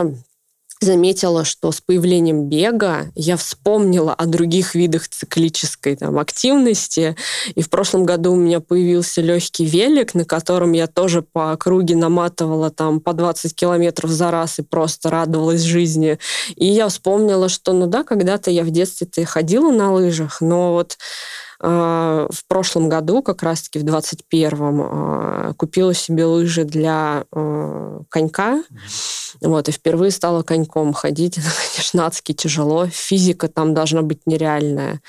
заметила, 0.81 1.45
что 1.45 1.71
с 1.71 1.81
появлением 1.81 2.49
бега 2.49 3.11
я 3.15 3.37
вспомнила 3.37 4.13
о 4.13 4.25
других 4.25 4.75
видах 4.75 5.07
циклической 5.07 5.95
там, 5.95 6.19
активности. 6.19 7.15
И 7.55 7.61
в 7.61 7.69
прошлом 7.69 8.05
году 8.05 8.33
у 8.33 8.35
меня 8.35 8.59
появился 8.59 9.21
легкий 9.21 9.65
велик, 9.65 10.13
на 10.13 10.25
котором 10.25 10.73
я 10.73 10.87
тоже 10.87 11.21
по 11.21 11.51
округе 11.51 11.95
наматывала 11.95 12.69
там 12.69 12.99
по 12.99 13.13
20 13.13 13.55
километров 13.55 14.11
за 14.11 14.31
раз 14.31 14.59
и 14.59 14.63
просто 14.63 15.09
радовалась 15.09 15.61
жизни. 15.61 16.19
И 16.55 16.65
я 16.65 16.87
вспомнила, 16.89 17.49
что 17.49 17.73
ну 17.73 17.87
да, 17.87 18.03
когда-то 18.03 18.51
я 18.51 18.63
в 18.63 18.69
детстве-то 18.69 19.25
ходила 19.25 19.71
на 19.71 19.93
лыжах, 19.93 20.41
но 20.41 20.73
вот 20.73 20.97
в 21.67 22.47
прошлом 22.47 22.89
году, 22.89 23.23
как 23.23 23.41
раз-таки 23.41 23.79
в 23.79 23.83
21-м, 23.83 25.49
э, 25.49 25.53
купила 25.55 25.93
себе 25.93 26.25
лыжи 26.25 26.63
для 26.63 27.25
э, 27.31 27.99
конька. 28.09 28.63
Вот, 29.41 29.67
и 29.67 29.71
впервые 29.71 30.11
стала 30.11 30.43
коньком 30.43 30.93
ходить. 30.93 31.37
Это, 31.39 31.47
конечно, 31.71 32.05
адски 32.05 32.33
тяжело. 32.33 32.87
Физика 32.87 33.47
там 33.47 33.73
должна 33.73 34.01
быть 34.01 34.21
нереальная. 34.25 35.01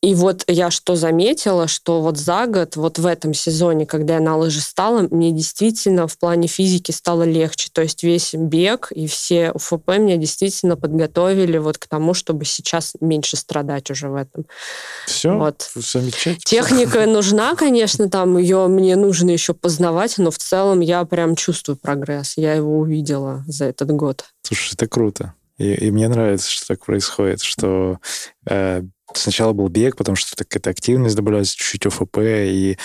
И 0.00 0.14
вот 0.14 0.44
я 0.46 0.70
что 0.70 0.94
заметила, 0.94 1.66
что 1.66 2.00
вот 2.00 2.18
за 2.18 2.46
год, 2.46 2.76
вот 2.76 3.00
в 3.00 3.06
этом 3.06 3.34
сезоне, 3.34 3.84
когда 3.84 4.14
я 4.14 4.20
на 4.20 4.36
лыжи 4.36 4.60
стала, 4.60 5.08
мне 5.10 5.32
действительно 5.32 6.06
в 6.06 6.16
плане 6.16 6.46
физики 6.46 6.92
стало 6.92 7.24
легче. 7.24 7.68
То 7.72 7.82
есть 7.82 8.04
весь 8.04 8.32
бег 8.32 8.92
и 8.92 9.08
все 9.08 9.50
УФП 9.50 9.98
меня 9.98 10.16
действительно 10.16 10.76
подготовили 10.76 11.58
вот 11.58 11.78
к 11.78 11.88
тому, 11.88 12.14
чтобы 12.14 12.44
сейчас 12.44 12.92
меньше 13.00 13.36
страдать 13.36 13.90
уже 13.90 14.08
в 14.08 14.14
этом. 14.14 14.46
Все, 15.06 15.36
вот. 15.36 15.68
замечательно. 15.74 16.38
Техника 16.44 17.04
нужна, 17.06 17.56
конечно, 17.56 18.08
там 18.08 18.38
ее 18.38 18.68
мне 18.68 18.94
нужно 18.94 19.30
еще 19.30 19.52
познавать, 19.52 20.16
но 20.18 20.30
в 20.30 20.38
целом 20.38 20.78
я 20.78 21.04
прям 21.06 21.34
чувствую 21.34 21.76
прогресс. 21.76 22.34
Я 22.36 22.54
его 22.54 22.78
увидела 22.78 23.42
за 23.48 23.64
этот 23.64 23.90
год. 23.90 24.26
Слушай, 24.42 24.74
это 24.74 24.86
круто. 24.86 25.34
И, 25.56 25.74
и 25.74 25.90
мне 25.90 26.08
нравится, 26.08 26.48
что 26.48 26.68
так 26.68 26.84
происходит, 26.84 27.42
что 27.42 27.98
э, 28.48 28.82
Сначала 29.14 29.52
был 29.52 29.68
бег, 29.68 29.96
потому 29.96 30.16
что 30.16 30.36
какая-то 30.36 30.70
активность 30.70 31.16
добавляется, 31.16 31.56
чуть-чуть 31.56 31.86
ОФП, 31.86 32.18
и 32.18 32.78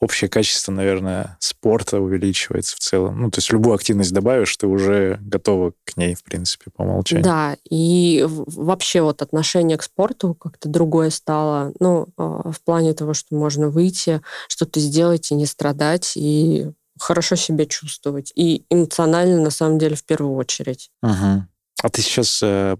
общее 0.00 0.30
качество, 0.30 0.72
наверное, 0.72 1.36
спорта 1.40 2.00
увеличивается 2.00 2.76
в 2.76 2.78
целом. 2.78 3.20
Ну, 3.20 3.30
то 3.30 3.38
есть 3.38 3.52
любую 3.52 3.74
активность 3.74 4.12
добавишь, 4.12 4.56
ты 4.56 4.66
уже 4.66 5.18
готова 5.20 5.72
к 5.84 5.96
ней, 5.96 6.14
в 6.14 6.24
принципе, 6.24 6.70
по 6.74 6.82
умолчанию. 6.82 7.24
Да, 7.24 7.56
и 7.68 8.24
вообще 8.26 9.02
вот 9.02 9.20
отношение 9.22 9.76
к 9.76 9.82
спорту 9.82 10.34
как-то 10.34 10.68
другое 10.68 11.10
стало. 11.10 11.72
Ну, 11.80 12.08
а, 12.16 12.50
в 12.50 12.60
плане 12.62 12.94
того, 12.94 13.12
что 13.12 13.34
можно 13.34 13.68
выйти, 13.68 14.22
что-то 14.48 14.80
сделать 14.80 15.30
и 15.30 15.34
не 15.34 15.46
страдать, 15.46 16.14
и 16.16 16.70
хорошо 16.98 17.36
себя 17.36 17.66
чувствовать. 17.66 18.32
И 18.34 18.64
эмоционально, 18.70 19.40
на 19.42 19.50
самом 19.50 19.78
деле, 19.78 19.96
в 19.96 20.04
первую 20.04 20.34
очередь. 20.34 20.90
Угу. 21.02 21.44
А 21.82 21.88
ты 21.88 22.02
сейчас 22.02 22.40
э, 22.42 22.76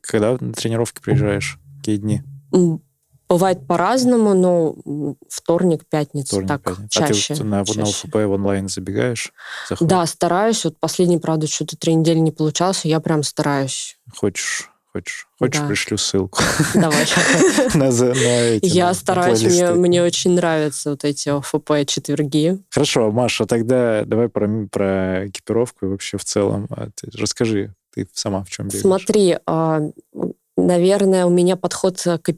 когда 0.00 0.36
на 0.40 0.52
тренировки 0.52 1.00
приезжаешь? 1.00 1.58
Какие 1.78 1.96
дни? 1.96 2.22
Бывает 3.30 3.64
по-разному, 3.64 4.34
но 4.34 4.74
вторник, 5.28 5.84
пятница, 5.88 6.30
вторник, 6.34 6.48
так 6.48 6.62
пятница. 6.62 6.88
чаще. 6.90 7.34
А 7.34 7.36
ты 7.36 7.44
на, 7.44 7.64
чаще. 7.64 7.78
на 7.78 7.84
ОФП 7.84 8.14
в 8.14 8.30
онлайн 8.32 8.68
забегаешь? 8.68 9.32
Заходишь? 9.68 9.88
Да, 9.88 10.04
стараюсь. 10.06 10.64
Вот 10.64 10.76
последний, 10.80 11.18
правда, 11.18 11.46
что-то 11.46 11.76
три 11.76 11.94
недели 11.94 12.18
не 12.18 12.32
получалось, 12.32 12.84
я 12.84 12.98
прям 12.98 13.22
стараюсь. 13.22 14.00
Хочешь? 14.16 14.68
Хочешь? 14.92 15.28
Хочешь, 15.38 15.60
да. 15.60 15.68
пришлю 15.68 15.96
ссылку? 15.96 16.42
Давай. 16.74 17.06
на, 17.74 17.92
на 17.92 18.40
эти, 18.56 18.66
Я 18.66 18.88
на, 18.88 18.94
стараюсь, 18.94 19.44
мне, 19.44 19.70
мне 19.70 20.02
очень 20.02 20.32
нравятся 20.32 20.90
вот 20.90 21.04
эти 21.04 21.28
ОФП 21.28 21.86
четверги. 21.86 22.58
Хорошо, 22.70 23.12
Маша, 23.12 23.46
тогда 23.46 24.02
давай 24.04 24.28
про, 24.28 24.48
про 24.66 25.28
экипировку 25.28 25.86
и 25.86 25.88
вообще 25.90 26.18
в 26.18 26.24
целом. 26.24 26.66
А 26.70 26.88
ты, 26.92 27.08
расскажи, 27.16 27.72
ты 27.94 28.08
сама 28.12 28.42
в 28.42 28.50
чем 28.50 28.66
бегаешь? 28.66 28.82
Смотри, 28.82 29.38
а, 29.46 29.82
Наверное, 30.70 31.26
у 31.26 31.30
меня 31.30 31.56
подход 31.56 31.98
к, 31.98 32.30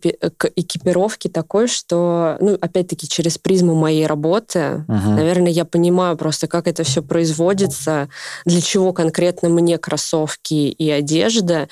экипировке 0.57 1.28
такой, 1.28 1.68
что, 1.68 2.39
ну, 2.41 2.57
опять-таки, 2.59 3.07
через 3.07 3.37
призму 3.37 3.74
моей 3.74 4.07
работы, 4.07 4.87
uh 4.89 5.14
наверное, 5.14 5.53
я 5.53 5.66
понимаю 5.66 6.16
просто, 6.16 6.47
как 6.47 6.66
это 6.66 6.83
все 6.83 7.03
производится, 7.03 8.09
для 8.47 8.62
чего 8.62 8.95
конкретно 8.95 9.51
мне 9.51 9.76
кроссовки 9.76 10.55
и 10.55 10.91
одежда. 10.91 11.68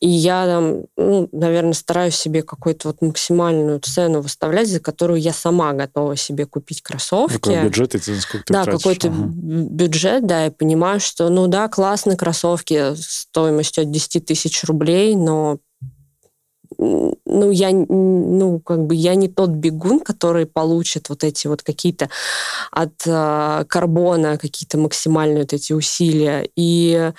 И 0.00 0.08
я, 0.08 0.46
там, 0.46 0.84
ну, 0.96 1.28
наверное, 1.32 1.74
стараюсь 1.74 2.16
себе 2.16 2.42
какую-то 2.42 2.88
вот 2.88 3.02
максимальную 3.02 3.78
цену 3.80 4.22
выставлять, 4.22 4.68
за 4.68 4.80
которую 4.80 5.20
я 5.20 5.34
сама 5.34 5.74
готова 5.74 6.16
себе 6.16 6.46
купить 6.46 6.80
кроссовки. 6.80 7.34
Какой 7.34 7.64
бюджет 7.64 7.94
это 7.94 8.18
сколько 8.18 8.46
ты 8.46 8.52
Да, 8.54 8.64
какой-то 8.64 9.08
uh 9.08 9.28
бюджет, 9.68 10.26
да, 10.26 10.44
я 10.44 10.50
понимаю, 10.50 11.00
что, 11.00 11.28
ну 11.28 11.48
да, 11.48 11.68
классные 11.68 12.16
кроссовки 12.16 12.94
стоимостью 12.96 13.82
от 13.82 13.90
10 13.90 14.24
тысяч 14.24 14.64
рублей, 14.64 15.14
но 15.14 15.58
ну, 16.78 17.50
я, 17.50 17.70
ну, 17.70 18.60
как 18.60 18.86
бы 18.86 18.94
я 18.94 19.14
не 19.16 19.28
тот 19.28 19.50
бегун, 19.50 20.00
который 20.00 20.46
получит 20.46 21.08
вот 21.08 21.24
эти 21.24 21.48
вот 21.48 21.62
какие-то 21.62 22.08
от 22.70 22.94
э, 23.04 23.64
карбона 23.68 24.38
какие-то 24.38 24.78
максимальные 24.78 25.40
вот 25.40 25.52
эти 25.52 25.72
усилия. 25.72 26.48
И 26.54 27.12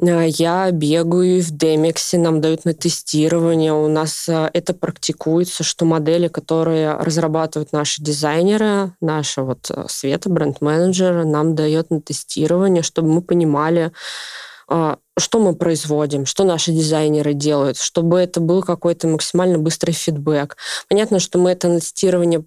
э, 0.00 0.26
я 0.28 0.70
бегаю 0.72 1.42
в 1.42 1.50
Демиксе, 1.52 2.18
нам 2.18 2.40
дают 2.40 2.64
на 2.64 2.74
тестирование. 2.74 3.72
У 3.72 3.86
нас 3.86 4.28
э, 4.28 4.50
это 4.52 4.74
практикуется, 4.74 5.62
что 5.62 5.84
модели, 5.84 6.26
которые 6.26 6.94
разрабатывают 6.94 7.72
наши 7.72 8.02
дизайнеры, 8.02 8.92
наша 9.00 9.44
вот 9.44 9.70
Света, 9.86 10.28
бренд-менеджер, 10.28 11.24
нам 11.24 11.54
дает 11.54 11.90
на 11.90 12.00
тестирование, 12.00 12.82
чтобы 12.82 13.12
мы 13.12 13.22
понимали, 13.22 13.84
а, 13.84 13.92
что 14.68 15.38
мы 15.38 15.54
производим, 15.54 16.24
что 16.24 16.44
наши 16.44 16.72
дизайнеры 16.72 17.34
делают, 17.34 17.76
чтобы 17.76 18.18
это 18.18 18.40
был 18.40 18.62
какой-то 18.62 19.08
максимально 19.08 19.58
быстрый 19.58 19.92
фидбэк. 19.92 20.56
Понятно, 20.88 21.18
что 21.18 21.38
мы 21.38 21.50
это 21.50 21.78
тестирование 21.78 22.44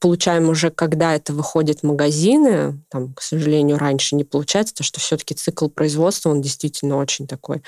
получаем 0.00 0.48
уже, 0.48 0.70
когда 0.70 1.14
это 1.14 1.32
выходит 1.32 1.80
в 1.80 1.82
магазины. 1.84 2.82
Там, 2.90 3.14
к 3.14 3.22
сожалению, 3.22 3.78
раньше 3.78 4.16
не 4.16 4.24
получается, 4.24 4.74
потому 4.74 4.86
что 4.86 5.00
все-таки 5.00 5.34
цикл 5.34 5.68
производства, 5.68 6.30
он 6.30 6.40
действительно 6.40 6.96
очень 6.96 7.26
такой 7.26 7.62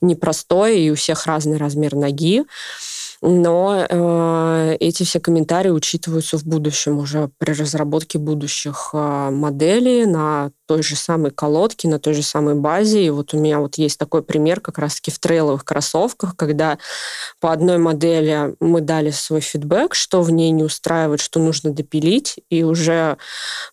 непростой, 0.00 0.80
и 0.80 0.90
у 0.90 0.94
всех 0.94 1.26
разный 1.26 1.56
размер 1.56 1.94
ноги 1.94 2.44
но 3.20 3.86
э, 3.88 4.76
эти 4.78 5.02
все 5.02 5.18
комментарии 5.18 5.70
учитываются 5.70 6.38
в 6.38 6.44
будущем 6.44 6.98
уже 6.98 7.30
при 7.38 7.52
разработке 7.52 8.18
будущих 8.18 8.90
э, 8.92 9.30
моделей 9.30 10.06
на 10.06 10.52
той 10.66 10.82
же 10.82 10.94
самой 10.94 11.32
колодке, 11.32 11.88
на 11.88 11.98
той 11.98 12.14
же 12.14 12.22
самой 12.22 12.54
базе. 12.54 13.04
И 13.04 13.10
вот 13.10 13.34
у 13.34 13.38
меня 13.38 13.58
вот 13.58 13.76
есть 13.76 13.98
такой 13.98 14.22
пример 14.22 14.60
как 14.60 14.78
раз-таки 14.78 15.10
в 15.10 15.18
трейловых 15.18 15.64
кроссовках, 15.64 16.36
когда 16.36 16.78
по 17.40 17.52
одной 17.52 17.78
модели 17.78 18.54
мы 18.60 18.80
дали 18.82 19.10
свой 19.10 19.40
фидбэк, 19.40 19.94
что 19.94 20.22
в 20.22 20.30
ней 20.30 20.50
не 20.50 20.62
устраивает, 20.62 21.20
что 21.20 21.40
нужно 21.40 21.72
допилить, 21.72 22.38
и 22.50 22.62
уже 22.62 23.16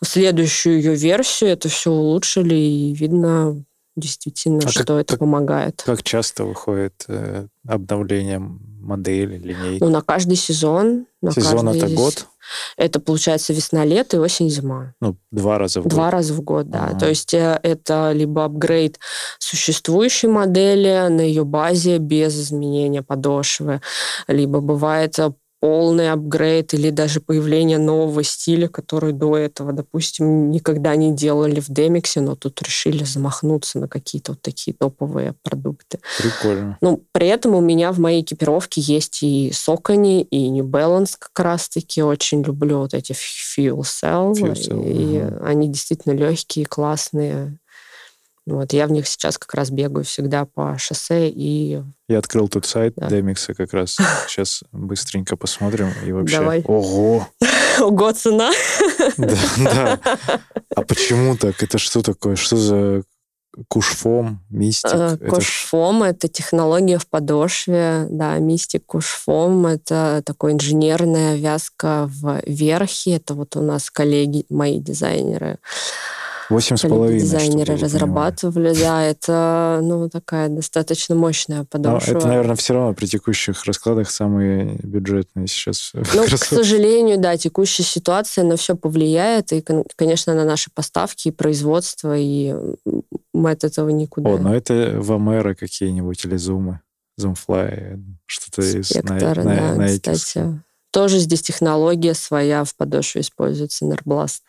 в 0.01 0.07
следующую 0.07 0.77
ее 0.77 0.95
версию 0.95 1.51
это 1.51 1.69
все 1.69 1.91
улучшили, 1.91 2.55
и 2.55 2.93
видно 2.93 3.63
действительно, 3.95 4.59
а 4.65 4.69
что 4.69 4.79
как, 4.79 4.89
это 5.01 5.13
как, 5.13 5.19
помогает. 5.19 5.83
Как 5.85 6.03
часто 6.03 6.43
выходит 6.45 7.05
э, 7.07 7.47
обновление 7.67 8.39
модели, 8.39 9.37
линейки? 9.37 9.83
Ну, 9.83 9.89
на 9.89 10.01
каждый 10.01 10.35
сезон. 10.35 11.07
На 11.21 11.31
сезон 11.31 11.65
каждый... 11.65 11.77
это 11.77 11.95
год? 11.95 12.27
Это 12.77 12.99
получается 12.99 13.53
весна-лето 13.53 14.17
и 14.17 14.19
осень-зима. 14.19 14.93
Ну, 15.01 15.17
два 15.31 15.57
раза 15.57 15.79
в 15.79 15.83
год. 15.83 15.91
Два 15.91 16.11
раза 16.11 16.33
в 16.33 16.41
год, 16.41 16.69
да. 16.69 16.85
Ага. 16.85 16.99
То 16.99 17.09
есть 17.09 17.33
э, 17.33 17.59
это 17.63 18.11
либо 18.11 18.45
апгрейд 18.45 18.99
существующей 19.39 20.27
модели 20.27 21.07
на 21.09 21.21
ее 21.21 21.43
базе 21.43 21.97
без 21.97 22.39
изменения 22.39 23.01
подошвы, 23.01 23.81
либо 24.27 24.59
бывает 24.59 25.17
э, 25.19 25.33
полный 25.59 26.11
апгрейд 26.11 26.73
или 26.73 26.89
даже 26.89 27.21
появление 27.21 27.77
нового 27.77 28.23
стиля, 28.23 28.67
который 28.67 29.13
до 29.13 29.37
этого, 29.37 29.73
допустим, 29.73 30.51
никогда 30.51 30.95
не 30.95 31.13
делали 31.13 31.59
в 31.59 31.69
Демиксе, 31.69 32.21
но 32.21 32.35
тут 32.35 32.61
решили 32.61 33.03
замахнуться 33.03 33.79
на 33.79 33.87
какие-то 33.87 34.33
вот 34.33 34.41
такие 34.41 34.75
топовые 34.77 35.33
продукты. 35.43 35.99
Прикольно. 36.19 36.77
Ну, 36.81 37.03
при 37.11 37.27
этом 37.27 37.55
у 37.55 37.61
меня 37.61 37.91
в 37.91 37.99
моей 37.99 38.21
экипировке 38.21 38.81
есть 38.81 39.23
и 39.23 39.49
Socony, 39.49 40.21
и 40.21 40.49
New 40.49 40.65
Balance 40.65 41.15
как 41.17 41.39
раз-таки. 41.39 42.03
Очень 42.03 42.43
люблю 42.43 42.79
вот 42.79 42.93
эти 42.93 43.13
Fuel 43.13 43.79
Cell. 43.81 44.33
Fuel 44.33 44.53
Cell 44.53 44.91
и 44.91 45.23
угу. 45.23 45.45
они 45.45 45.67
действительно 45.69 46.13
легкие, 46.13 46.65
классные. 46.65 47.57
Вот, 48.45 48.73
я 48.73 48.85
в 48.85 48.91
них 48.91 49.07
сейчас 49.07 49.39
как 49.39 49.53
раз 49.55 49.71
бегаю 49.71 50.05
всегда 50.05 50.45
по 50.45 50.77
шоссе 50.77 51.29
и... 51.29 51.81
Я 52.07 52.19
открыл 52.19 52.47
тут 52.47 52.67
сайт 52.67 52.93
да. 52.95 53.09
Демикса 53.09 53.55
как 53.55 53.73
раз. 53.73 53.97
Сейчас 54.27 54.63
быстренько 54.71 55.35
посмотрим. 55.35 55.91
И 56.05 56.11
вообще... 56.11 56.37
Давай. 56.37 56.61
Ого! 56.61 57.27
Ого, 57.79 58.11
цена! 58.11 58.51
Да, 59.17 59.37
да. 59.57 59.99
А 60.75 60.81
почему 60.83 61.35
так? 61.35 61.63
Это 61.63 61.79
что 61.79 62.03
такое? 62.03 62.35
Что 62.35 62.57
за 62.57 63.03
Кушфом, 63.69 64.41
мистик. 64.49 64.91
Э, 64.93 65.17
кушфом 65.29 66.03
это, 66.03 66.27
это 66.27 66.27
технология 66.27 66.97
в 66.97 67.07
подошве, 67.07 68.05
да, 68.09 68.37
мистик 68.37 68.85
кушфом 68.85 69.65
это 69.65 70.21
такой 70.25 70.51
инженерная 70.51 71.37
вязка 71.37 72.09
в 72.09 72.41
верхе. 72.45 73.15
Это 73.15 73.33
вот 73.33 73.55
у 73.55 73.61
нас 73.61 73.89
коллеги, 73.89 74.45
мои 74.49 74.79
дизайнеры 74.79 75.59
Восемь 76.49 76.77
с 76.77 76.81
половиной. 76.81 77.21
Дизайнеры 77.21 77.75
разрабатывали, 77.75 78.73
да, 78.73 79.03
это 79.03 79.79
ну, 79.81 80.09
такая 80.09 80.49
достаточно 80.49 81.15
мощная 81.15 81.63
подошва. 81.69 82.11
Но 82.11 82.17
это, 82.19 82.27
наверное, 82.27 82.55
все 82.55 82.73
равно 82.73 82.93
при 82.93 83.07
текущих 83.07 83.63
раскладах 83.65 84.09
самые 84.09 84.79
бюджетные 84.83 85.47
сейчас. 85.47 85.93
Ну, 86.15 86.23
к 86.23 86.37
сожалению, 86.37 87.17
да, 87.19 87.35
текущая 87.35 87.83
ситуация 87.83 88.43
на 88.45 88.55
все 88.55 88.75
повлияет, 88.75 89.51
и, 89.51 89.63
конечно, 89.95 90.33
на 90.33 90.45
наши 90.45 90.69
поставки 90.73 91.27
и 91.27 91.31
производство, 91.31 92.15
и 92.17 92.55
мы 93.33 93.51
от 93.51 93.63
этого 93.63 93.89
никуда. 93.89 94.29
О, 94.29 94.37
но 94.37 94.55
это 94.55 94.95
в 94.97 95.07
Вамера 95.07 95.55
какие-нибудь 95.55 96.23
или 96.25 96.37
Зумы. 96.37 96.79
Zoomfly, 97.19 98.01
что-то 98.25 98.61
из 98.61 98.87
Спектр, 98.87 99.43
на, 99.43 99.75
да, 99.75 99.87
кстати. 99.87 100.61
Тоже 100.95 101.19
здесь 101.19 101.41
технология 101.41 102.13
своя 102.13 102.63
в 102.63 102.73
подошве 102.73 103.19
используется, 103.19 103.83
Nerblast. 103.83 104.39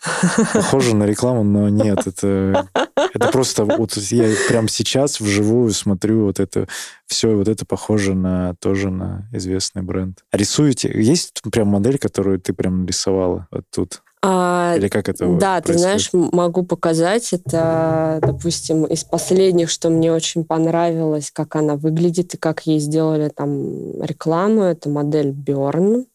Похоже 0.52 0.94
на 0.94 1.02
рекламу, 1.02 1.42
но 1.42 1.68
нет, 1.68 2.06
это, 2.06 2.68
это 2.94 3.28
просто 3.32 3.64
вот 3.64 3.96
я 3.96 4.32
прямо 4.46 4.68
сейчас 4.68 5.18
вживую 5.18 5.72
смотрю 5.72 6.26
вот 6.26 6.38
это 6.38 6.68
все, 7.08 7.34
вот 7.34 7.48
это 7.48 7.66
похоже 7.66 8.14
на 8.14 8.54
тоже 8.60 8.90
на 8.90 9.28
известный 9.32 9.82
бренд. 9.82 10.24
Рисуете? 10.30 10.88
Есть 10.94 11.42
прям 11.50 11.66
модель, 11.66 11.98
которую 11.98 12.38
ты 12.40 12.52
прям 12.52 12.86
рисовала 12.86 13.48
вот 13.50 13.64
тут? 13.74 14.04
А, 14.28 14.74
Или 14.76 14.88
как 14.88 15.08
это 15.08 15.24
Да, 15.26 15.60
происходит? 15.60 15.64
ты 15.66 15.78
знаешь, 15.78 16.10
могу 16.12 16.64
показать. 16.64 17.32
Это, 17.32 18.18
допустим, 18.22 18.84
из 18.84 19.04
последних, 19.04 19.70
что 19.70 19.88
мне 19.88 20.12
очень 20.12 20.44
понравилось, 20.44 21.30
как 21.32 21.54
она 21.54 21.76
выглядит 21.76 22.34
и 22.34 22.36
как 22.38 22.66
ей 22.66 22.80
сделали 22.80 23.28
там 23.28 24.02
рекламу. 24.02 24.62
Это 24.62 24.88
модель 24.88 25.30
Bjorn. 25.30 26.06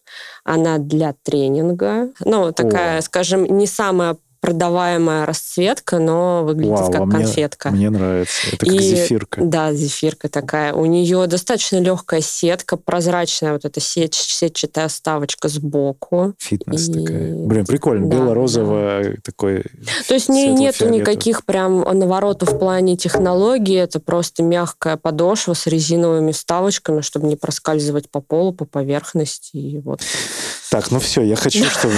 Она 0.44 0.78
для 0.78 1.16
тренинга. 1.24 2.10
Ну, 2.26 2.52
такая, 2.52 2.98
О. 2.98 3.02
скажем, 3.02 3.46
не 3.46 3.66
самая 3.66 4.18
продаваемая 4.42 5.28
расцветка, 5.28 6.00
но 6.00 6.44
выглядит 6.44 6.80
Вау, 6.80 6.92
как 6.92 7.02
а 7.02 7.08
конфетка. 7.08 7.70
Мне, 7.70 7.90
мне 7.90 8.00
нравится. 8.00 8.48
Это 8.52 8.66
как 8.66 8.76
и, 8.76 8.80
зефирка. 8.80 9.42
Да, 9.44 9.72
зефирка 9.72 10.30
такая. 10.30 10.74
У 10.74 10.86
нее 10.86 11.28
достаточно 11.28 11.78
легкая 11.78 12.22
сетка, 12.22 12.76
прозрачная 12.76 13.54
вот 13.54 13.66
эта 13.66 13.80
сеть, 13.80 14.16
сетчатая 14.16 14.88
вставочка 14.88 15.48
сбоку. 15.48 16.34
Фитнес 16.40 16.90
и... 16.90 16.94
такая. 16.94 17.36
Блин, 17.36 17.66
прикольно. 17.68 18.10
Да, 18.10 18.18
Бело-розово 18.18 19.02
да. 19.04 19.10
такой. 19.24 19.64
То 20.08 20.16
есть 20.16 20.28
не, 20.28 20.48
нету 20.48 20.90
никаких 20.90 21.46
прям 21.46 21.82
наворотов 21.82 22.54
в 22.54 22.58
плане 22.58 22.98
технологии. 22.98 23.78
Это 23.78 24.00
просто 24.00 24.42
мягкая 24.42 24.98
подошва 24.98 25.54
с 25.54 25.68
резиновыми 25.68 26.32
вставочками, 26.32 27.02
чтобы 27.02 27.28
не 27.28 27.36
проскальзывать 27.36 28.10
по 28.10 28.22
полу, 28.22 28.54
по 28.54 28.66
поверхности. 28.66 29.58
И 29.58 29.78
вот. 29.78 30.02
Так, 30.72 30.90
ну 30.90 31.00
все, 31.00 31.22
я 31.22 31.36
хочу, 31.36 31.66
чтобы 31.70 31.94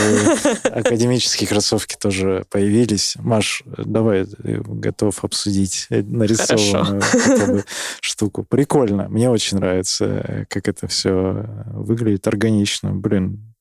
академические 0.64 1.48
кроссовки 1.48 1.96
тоже 1.96 2.44
появились. 2.50 3.16
Маш, 3.20 3.62
давай, 3.66 4.26
готов 4.40 5.24
обсудить 5.24 5.86
нарисованную 5.92 7.64
штуку. 8.02 8.44
Прикольно, 8.44 9.08
мне 9.10 9.30
очень 9.30 9.58
нравится, 9.58 10.48
как 10.50 10.68
это 10.68 10.88
все 10.88 11.46
выглядит 11.68 12.26
органично. 12.26 12.92
Блин, 12.96 13.53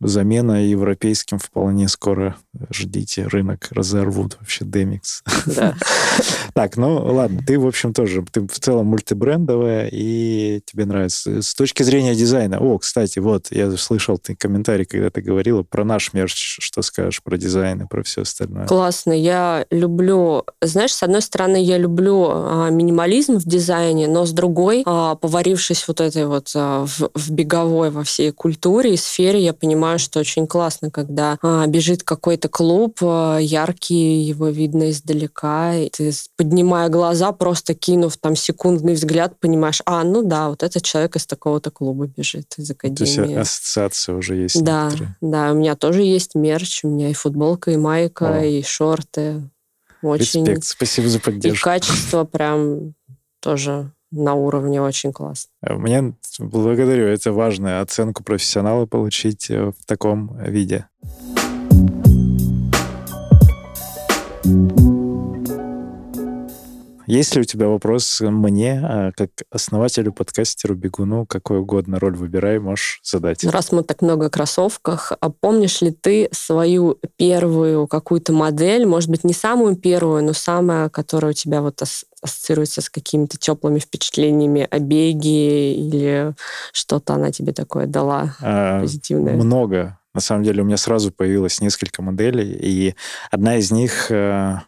замена 0.00 0.64
европейским 0.64 1.38
вполне 1.38 1.88
скоро. 1.88 2.36
Ждите, 2.70 3.26
рынок 3.26 3.68
разорвут 3.70 4.36
вообще 4.40 4.64
Демикс. 4.64 5.22
Да. 5.46 5.74
Так, 6.54 6.78
ну 6.78 6.96
ладно, 7.04 7.42
ты, 7.46 7.58
в 7.58 7.66
общем, 7.66 7.92
тоже, 7.92 8.24
ты 8.32 8.40
в 8.40 8.58
целом 8.58 8.86
мультибрендовая, 8.86 9.90
и 9.92 10.62
тебе 10.64 10.86
нравится. 10.86 11.42
С 11.42 11.54
точки 11.54 11.82
зрения 11.82 12.14
дизайна, 12.14 12.58
о, 12.58 12.78
кстати, 12.78 13.18
вот, 13.18 13.48
я 13.50 13.70
слышал 13.76 14.16
ты 14.16 14.34
комментарий, 14.34 14.86
когда 14.86 15.10
ты 15.10 15.20
говорила 15.20 15.64
про 15.64 15.84
наш 15.84 16.14
мерч, 16.14 16.58
что 16.62 16.80
скажешь 16.80 17.22
про 17.22 17.36
дизайн 17.36 17.82
и 17.82 17.86
про 17.86 18.02
все 18.02 18.22
остальное? 18.22 18.66
Классно, 18.66 19.12
я 19.12 19.66
люблю, 19.70 20.44
знаешь, 20.62 20.94
с 20.94 21.02
одной 21.02 21.20
стороны, 21.20 21.62
я 21.62 21.76
люблю 21.76 22.26
а, 22.30 22.70
минимализм 22.70 23.36
в 23.36 23.44
дизайне, 23.44 24.08
но 24.08 24.24
с 24.24 24.32
другой, 24.32 24.82
а, 24.86 25.14
поварившись 25.16 25.86
вот 25.86 26.00
этой 26.00 26.26
вот 26.26 26.52
а, 26.54 26.86
в, 26.86 27.10
в 27.14 27.30
беговой 27.32 27.90
во 27.90 28.02
всей 28.02 28.32
культуре 28.32 28.94
и 28.94 28.96
сфере, 28.96 29.25
сфере 29.26 29.44
я 29.44 29.52
понимаю, 29.52 29.98
что 29.98 30.20
очень 30.20 30.46
классно, 30.46 30.90
когда 30.90 31.38
а, 31.42 31.66
бежит 31.66 32.04
какой-то 32.04 32.48
клуб, 32.48 32.98
а, 33.02 33.38
яркий, 33.38 34.20
его 34.20 34.48
видно 34.48 34.90
издалека, 34.90 35.74
и 35.74 35.90
ты, 35.90 36.12
поднимая 36.36 36.88
глаза, 36.88 37.32
просто 37.32 37.74
кинув 37.74 38.16
там 38.18 38.36
секундный 38.36 38.94
взгляд, 38.94 39.38
понимаешь, 39.40 39.82
а, 39.84 40.04
ну 40.04 40.22
да, 40.22 40.48
вот 40.48 40.62
этот 40.62 40.84
человек 40.84 41.16
из 41.16 41.26
такого-то 41.26 41.70
клуба 41.72 42.06
бежит, 42.06 42.54
из 42.56 42.70
академии. 42.70 43.16
То 43.16 43.22
есть 43.22 43.36
ассоциация 43.36 44.14
уже 44.14 44.36
есть 44.36 44.62
Да, 44.62 44.84
некоторые. 44.84 45.16
да, 45.20 45.52
у 45.52 45.54
меня 45.54 45.74
тоже 45.74 46.02
есть 46.02 46.36
мерч, 46.36 46.84
у 46.84 46.88
меня 46.88 47.10
и 47.10 47.14
футболка, 47.14 47.72
и 47.72 47.76
майка, 47.76 48.36
О. 48.36 48.44
и 48.44 48.62
шорты. 48.62 49.42
Очень... 50.02 50.44
Респект, 50.44 50.64
спасибо 50.64 51.08
за 51.08 51.18
поддержку. 51.18 51.58
И 51.58 51.62
качество 51.62 52.22
прям 52.24 52.94
тоже 53.40 53.90
на 54.10 54.34
уровне 54.34 54.80
очень 54.80 55.12
классно. 55.12 55.50
Э, 55.62 55.74
мне 55.74 56.14
благодарю. 56.38 57.06
Это 57.06 57.32
важно, 57.32 57.80
оценку 57.80 58.22
профессионала 58.24 58.86
получить 58.86 59.50
э, 59.50 59.72
в 59.72 59.86
таком 59.86 60.36
виде. 60.38 60.86
Есть 67.06 67.34
ли 67.34 67.42
у 67.42 67.44
тебя 67.44 67.68
вопрос 67.68 68.20
мне, 68.20 68.80
а, 68.82 69.12
как 69.12 69.30
основателю, 69.50 70.12
подкастеру, 70.12 70.74
бегуну, 70.74 71.24
какой 71.26 71.60
угодно 71.60 71.98
роль 72.00 72.16
выбирай, 72.16 72.58
можешь 72.58 73.00
задать. 73.04 73.44
Раз 73.44 73.72
мы 73.72 73.82
так 73.82 74.02
много 74.02 74.26
о 74.26 74.30
кроссовках, 74.30 75.12
а 75.20 75.30
помнишь 75.30 75.80
ли 75.82 75.92
ты 75.92 76.28
свою 76.32 76.98
первую 77.16 77.86
какую-то 77.86 78.32
модель, 78.32 78.86
может 78.86 79.08
быть, 79.08 79.24
не 79.24 79.32
самую 79.32 79.76
первую, 79.76 80.24
но 80.24 80.32
самая, 80.32 80.88
которая 80.88 81.30
у 81.30 81.34
тебя 81.34 81.62
вот 81.62 81.80
ассоциируется 81.80 82.80
с 82.80 82.90
какими-то 82.90 83.38
теплыми 83.38 83.78
впечатлениями 83.78 84.66
о 84.68 84.78
беге 84.78 85.74
или 85.74 86.34
что-то 86.72 87.14
она 87.14 87.30
тебе 87.30 87.52
такое 87.52 87.86
дала 87.86 88.34
а, 88.40 88.80
позитивное? 88.80 89.34
Много. 89.34 89.98
На 90.12 90.20
самом 90.20 90.44
деле 90.44 90.62
у 90.62 90.64
меня 90.64 90.78
сразу 90.78 91.12
появилось 91.12 91.60
несколько 91.60 92.02
моделей, 92.02 92.50
и 92.50 92.94
одна 93.30 93.58
из 93.58 93.70
них 93.70 94.10
э, 94.10 94.60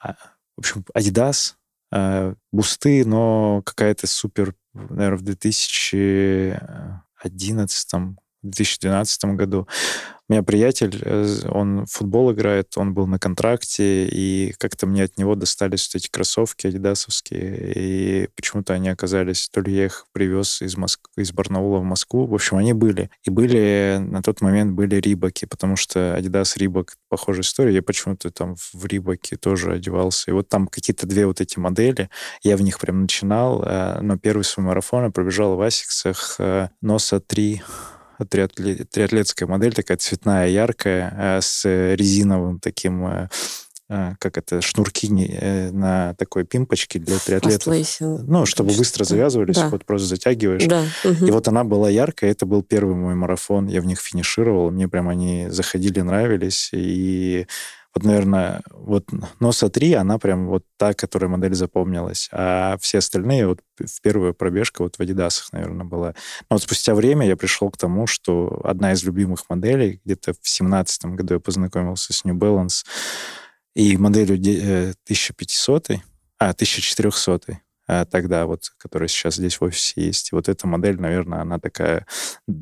а, 0.00 0.14
в 0.56 0.60
общем, 0.60 0.84
Adidas, 0.96 1.54
э, 1.92 2.34
бусты, 2.52 3.04
но 3.04 3.60
какая-то 3.62 4.06
супер, 4.06 4.54
наверное, 4.72 5.18
в 5.18 5.22
2011 5.22 8.16
2012 8.42 9.36
году 9.36 9.68
у 10.28 10.32
меня 10.32 10.42
приятель, 10.42 10.98
э, 11.02 11.26
он 11.50 11.84
в 11.84 11.90
футбол 11.90 12.32
играет, 12.32 12.72
он 12.76 12.94
был 12.94 13.06
на 13.06 13.18
контракте, 13.18 14.06
и 14.06 14.54
как-то 14.58 14.86
мне 14.86 15.04
от 15.04 15.18
него 15.18 15.34
достались 15.34 15.86
вот 15.86 16.00
эти 16.00 16.08
кроссовки 16.08 16.66
адидасовские, 16.66 17.72
и 17.74 18.28
почему-то 18.34 18.72
они 18.72 18.88
оказались, 18.88 19.50
то 19.50 19.60
ли 19.60 19.74
я 19.74 19.84
их 19.86 20.06
привез 20.12 20.62
из, 20.62 20.78
Моск... 20.78 21.08
из 21.16 21.32
Барнаула 21.32 21.80
в 21.80 21.84
Москву, 21.84 22.26
в 22.26 22.34
общем, 22.34 22.56
они 22.56 22.72
были. 22.72 23.10
И 23.24 23.30
были, 23.30 23.98
на 24.00 24.22
тот 24.22 24.40
момент 24.40 24.72
были 24.72 24.96
Рибаки, 24.96 25.44
потому 25.44 25.76
что 25.76 26.16
Adidas 26.18 26.58
Рибак, 26.58 26.96
похожая 27.10 27.42
история, 27.42 27.74
я 27.74 27.82
почему-то 27.82 28.30
там 28.30 28.56
в 28.56 28.86
Рибаке 28.86 29.36
тоже 29.36 29.72
одевался. 29.72 30.30
И 30.30 30.34
вот 30.34 30.48
там 30.48 30.68
какие-то 30.68 31.06
две 31.06 31.26
вот 31.26 31.42
эти 31.42 31.58
модели, 31.58 32.08
я 32.42 32.56
в 32.56 32.62
них 32.62 32.80
прям 32.80 33.02
начинал, 33.02 33.62
э, 33.62 34.00
но 34.00 34.16
первый 34.16 34.44
свой 34.44 34.64
марафон 34.64 35.04
я 35.04 35.10
пробежал 35.10 35.56
в 35.56 35.60
Асиксах, 35.60 36.36
э, 36.38 36.68
Носа 36.80 37.20
3 37.20 37.62
триатлет, 38.28 38.90
триатлетская 38.90 39.48
модель, 39.48 39.74
такая 39.74 39.96
цветная, 39.96 40.48
яркая, 40.48 41.14
э, 41.16 41.40
с 41.40 41.64
резиновым 41.94 42.60
таким 42.60 43.06
э, 43.06 43.28
э, 43.88 44.14
как 44.18 44.38
это, 44.38 44.60
шнурки 44.60 45.08
на 45.72 46.14
такой 46.14 46.44
пимпочке 46.44 46.98
для 46.98 47.18
триатлетов. 47.18 47.66
Ну, 48.26 48.46
чтобы 48.46 48.74
быстро 48.74 49.04
завязывались, 49.04 49.56
да. 49.56 49.68
вот 49.68 49.84
просто 49.84 50.08
затягиваешь. 50.08 50.66
Да. 50.66 50.84
Угу. 51.04 51.26
И 51.26 51.30
вот 51.30 51.48
она 51.48 51.64
была 51.64 51.90
яркая, 51.90 52.30
это 52.30 52.46
был 52.46 52.62
первый 52.62 52.94
мой 52.94 53.14
марафон, 53.14 53.66
я 53.66 53.80
в 53.80 53.86
них 53.86 54.00
финишировал, 54.00 54.70
мне 54.70 54.88
прям 54.88 55.08
они 55.08 55.48
заходили, 55.50 56.00
нравились, 56.00 56.70
и 56.72 57.46
вот, 57.94 58.04
наверное, 58.04 58.62
вот 58.72 59.06
Носа 59.38 59.68
3, 59.68 59.94
она 59.94 60.18
прям 60.18 60.46
вот 60.48 60.64
та, 60.76 60.94
которая 60.94 61.30
модель 61.30 61.54
запомнилась. 61.54 62.28
А 62.32 62.76
все 62.80 62.98
остальные, 62.98 63.46
вот 63.46 63.60
в 63.78 64.00
первую 64.02 64.34
пробежку 64.34 64.82
вот 64.82 64.96
в 64.96 65.00
Адидасах, 65.00 65.52
наверное, 65.52 65.86
была. 65.86 66.14
Но 66.50 66.56
вот 66.56 66.62
спустя 66.62 66.94
время 66.94 67.26
я 67.26 67.36
пришел 67.36 67.70
к 67.70 67.76
тому, 67.76 68.06
что 68.08 68.60
одна 68.64 68.92
из 68.92 69.04
любимых 69.04 69.48
моделей, 69.48 70.00
где-то 70.04 70.34
в 70.40 70.48
семнадцатом 70.48 71.14
году 71.14 71.34
я 71.34 71.40
познакомился 71.40 72.12
с 72.12 72.24
New 72.24 72.34
Balance, 72.34 72.84
и 73.74 73.96
моделью 73.96 74.36
1500, 74.36 75.90
э, 75.90 76.00
а, 76.38 76.52
1400, 76.52 77.52
а, 77.52 77.58
тогда 77.86 78.46
вот, 78.46 78.70
которая 78.78 79.08
сейчас 79.08 79.36
здесь 79.36 79.60
в 79.60 79.62
офисе 79.62 80.00
есть. 80.02 80.32
вот 80.32 80.48
эта 80.48 80.66
модель, 80.66 81.00
наверное, 81.00 81.40
она 81.40 81.58
такая... 81.58 82.06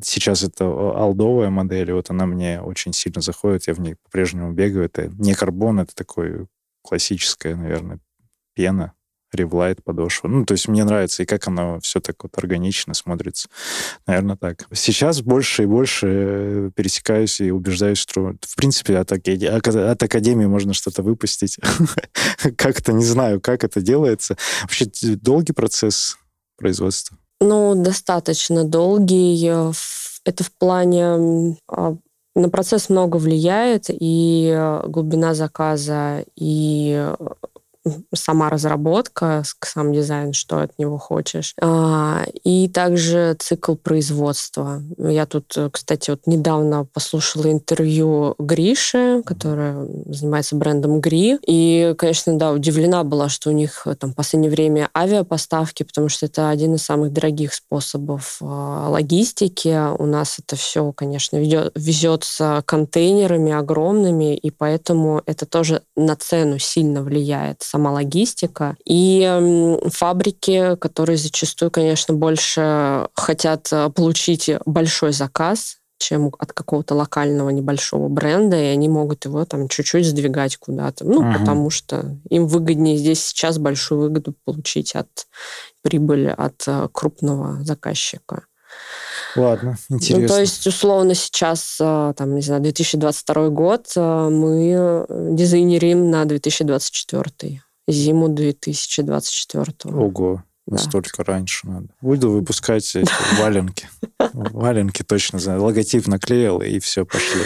Сейчас 0.03 0.43
это 0.43 0.65
алдовая 0.65 1.49
модель, 1.49 1.89
и 1.89 1.93
вот 1.93 2.09
она 2.09 2.25
мне 2.25 2.61
очень 2.61 2.93
сильно 2.93 3.21
заходит, 3.21 3.67
я 3.67 3.73
в 3.73 3.79
ней 3.79 3.95
по-прежнему 4.03 4.51
бегаю. 4.51 4.85
Это 4.85 5.07
не 5.17 5.33
карбон, 5.33 5.79
это 5.79 5.95
такой 5.95 6.47
классическая, 6.81 7.55
наверное, 7.55 7.99
пена, 8.53 8.93
ревлайт 9.33 9.83
подошва. 9.83 10.27
Ну, 10.27 10.45
то 10.45 10.53
есть 10.53 10.67
мне 10.67 10.83
нравится, 10.83 11.23
и 11.23 11.25
как 11.25 11.47
оно 11.47 11.79
все 11.81 11.99
так 11.99 12.23
вот 12.23 12.37
органично 12.37 12.93
смотрится. 12.93 13.49
Наверное, 14.07 14.35
так. 14.35 14.67
Сейчас 14.73 15.21
больше 15.21 15.63
и 15.63 15.65
больше 15.65 16.07
э, 16.09 16.69
пересекаюсь 16.75 17.41
и 17.41 17.51
убеждаюсь, 17.51 17.97
что, 17.97 18.33
в 18.41 18.55
принципе, 18.55 18.97
от, 18.97 19.11
от 19.11 20.03
Академии 20.03 20.45
можно 20.45 20.73
что-то 20.73 21.03
выпустить. 21.03 21.57
Как-то 22.57 22.93
не 22.93 23.05
знаю, 23.05 23.41
как 23.41 23.63
это 23.63 23.81
делается. 23.81 24.37
Вообще 24.61 24.85
долгий 25.15 25.53
процесс 25.53 26.17
производства? 26.57 27.17
Ну, 27.39 27.75
достаточно 27.75 28.63
долгий. 28.63 29.45
Это 30.25 30.43
в 30.43 30.51
плане 30.53 31.57
а, 31.67 31.97
на 32.35 32.49
процесс 32.49 32.89
много 32.89 33.17
влияет, 33.17 33.85
и 33.89 34.79
глубина 34.85 35.33
заказа, 35.33 36.25
и 36.35 37.13
сама 38.13 38.49
разработка, 38.49 39.43
сам 39.61 39.93
дизайн, 39.93 40.33
что 40.33 40.61
от 40.61 40.77
него 40.79 40.97
хочешь. 40.97 41.53
А, 41.61 42.23
и 42.43 42.67
также 42.69 43.35
цикл 43.39 43.75
производства. 43.75 44.81
Я 44.97 45.25
тут, 45.25 45.55
кстати, 45.71 46.11
вот 46.11 46.21
недавно 46.25 46.85
послушала 46.85 47.51
интервью 47.51 48.35
Гриши, 48.39 49.21
которая 49.25 49.85
занимается 50.05 50.55
брендом 50.55 51.01
Гри. 51.01 51.37
И, 51.45 51.93
конечно, 51.97 52.37
да, 52.37 52.51
удивлена 52.51 53.03
была, 53.03 53.29
что 53.29 53.49
у 53.49 53.53
них 53.53 53.87
там 53.99 54.11
в 54.11 54.15
последнее 54.15 54.51
время 54.51 54.89
авиапоставки, 54.95 55.83
потому 55.83 56.09
что 56.09 56.25
это 56.25 56.49
один 56.49 56.75
из 56.75 56.83
самых 56.83 57.11
дорогих 57.11 57.53
способов 57.53 58.37
а, 58.41 58.89
логистики. 58.89 59.93
У 59.97 60.05
нас 60.05 60.39
это 60.39 60.55
все, 60.55 60.91
конечно, 60.93 61.37
везется 61.37 62.63
контейнерами 62.65 63.51
огромными, 63.51 64.35
и 64.35 64.51
поэтому 64.51 65.21
это 65.25 65.45
тоже 65.45 65.81
на 65.95 66.15
цену 66.15 66.59
сильно 66.59 67.01
влияет, 67.01 67.61
сама 67.73 67.91
логистика. 67.91 68.77
И 68.85 69.79
фабрики, 69.91 70.75
которые 70.75 71.17
зачастую, 71.17 71.71
конечно, 71.71 72.13
больше 72.13 73.07
хотят 73.15 73.67
э, 73.71 73.89
получить 73.89 74.51
большой 74.65 75.11
заказ, 75.11 75.77
чем 75.97 76.31
от 76.37 76.53
какого-то 76.53 76.93
локального 76.93 77.49
небольшого 77.49 78.09
бренда, 78.09 78.61
и 78.61 78.65
они 78.65 78.89
могут 78.89 79.25
его 79.25 79.43
там 79.45 79.69
чуть-чуть 79.69 80.05
сдвигать 80.05 80.57
куда-то. 80.57 81.03
Ну, 81.03 81.21
ага. 81.21 81.39
потому 81.39 81.71
что 81.71 82.15
им 82.29 82.45
выгоднее 82.45 82.97
здесь 82.97 83.25
сейчас 83.25 83.57
большую 83.57 84.01
выгоду 84.01 84.35
получить 84.45 84.93
от 84.93 85.27
прибыли 85.81 86.33
от 86.37 86.63
э, 86.67 86.89
крупного 86.91 87.63
заказчика. 87.63 88.45
Ладно, 89.35 89.75
интересно. 89.89 90.21
Ну, 90.21 90.27
то 90.27 90.39
есть, 90.39 90.67
условно, 90.67 91.15
сейчас, 91.15 91.77
э, 91.79 92.13
там, 92.15 92.35
не 92.35 92.41
знаю, 92.41 92.61
2022 92.61 93.49
год, 93.49 93.91
э, 93.95 94.29
мы 94.29 95.05
дизайнерим 95.35 96.09
на 96.11 96.25
2024, 96.25 97.61
зиму 97.87 98.29
2024. 98.29 99.73
Ого. 99.85 100.43
Да. 100.77 100.83
Столько 100.83 101.23
раньше 101.23 101.67
надо. 101.67 101.87
Буду 102.01 102.31
выпускать 102.31 102.95
валенки. 103.39 103.89
Валенки 104.33 105.03
точно 105.03 105.39
знаю. 105.39 105.63
Логотип 105.63 106.07
наклеил, 106.07 106.61
и 106.61 106.79
все, 106.79 107.05
пошли 107.05 107.43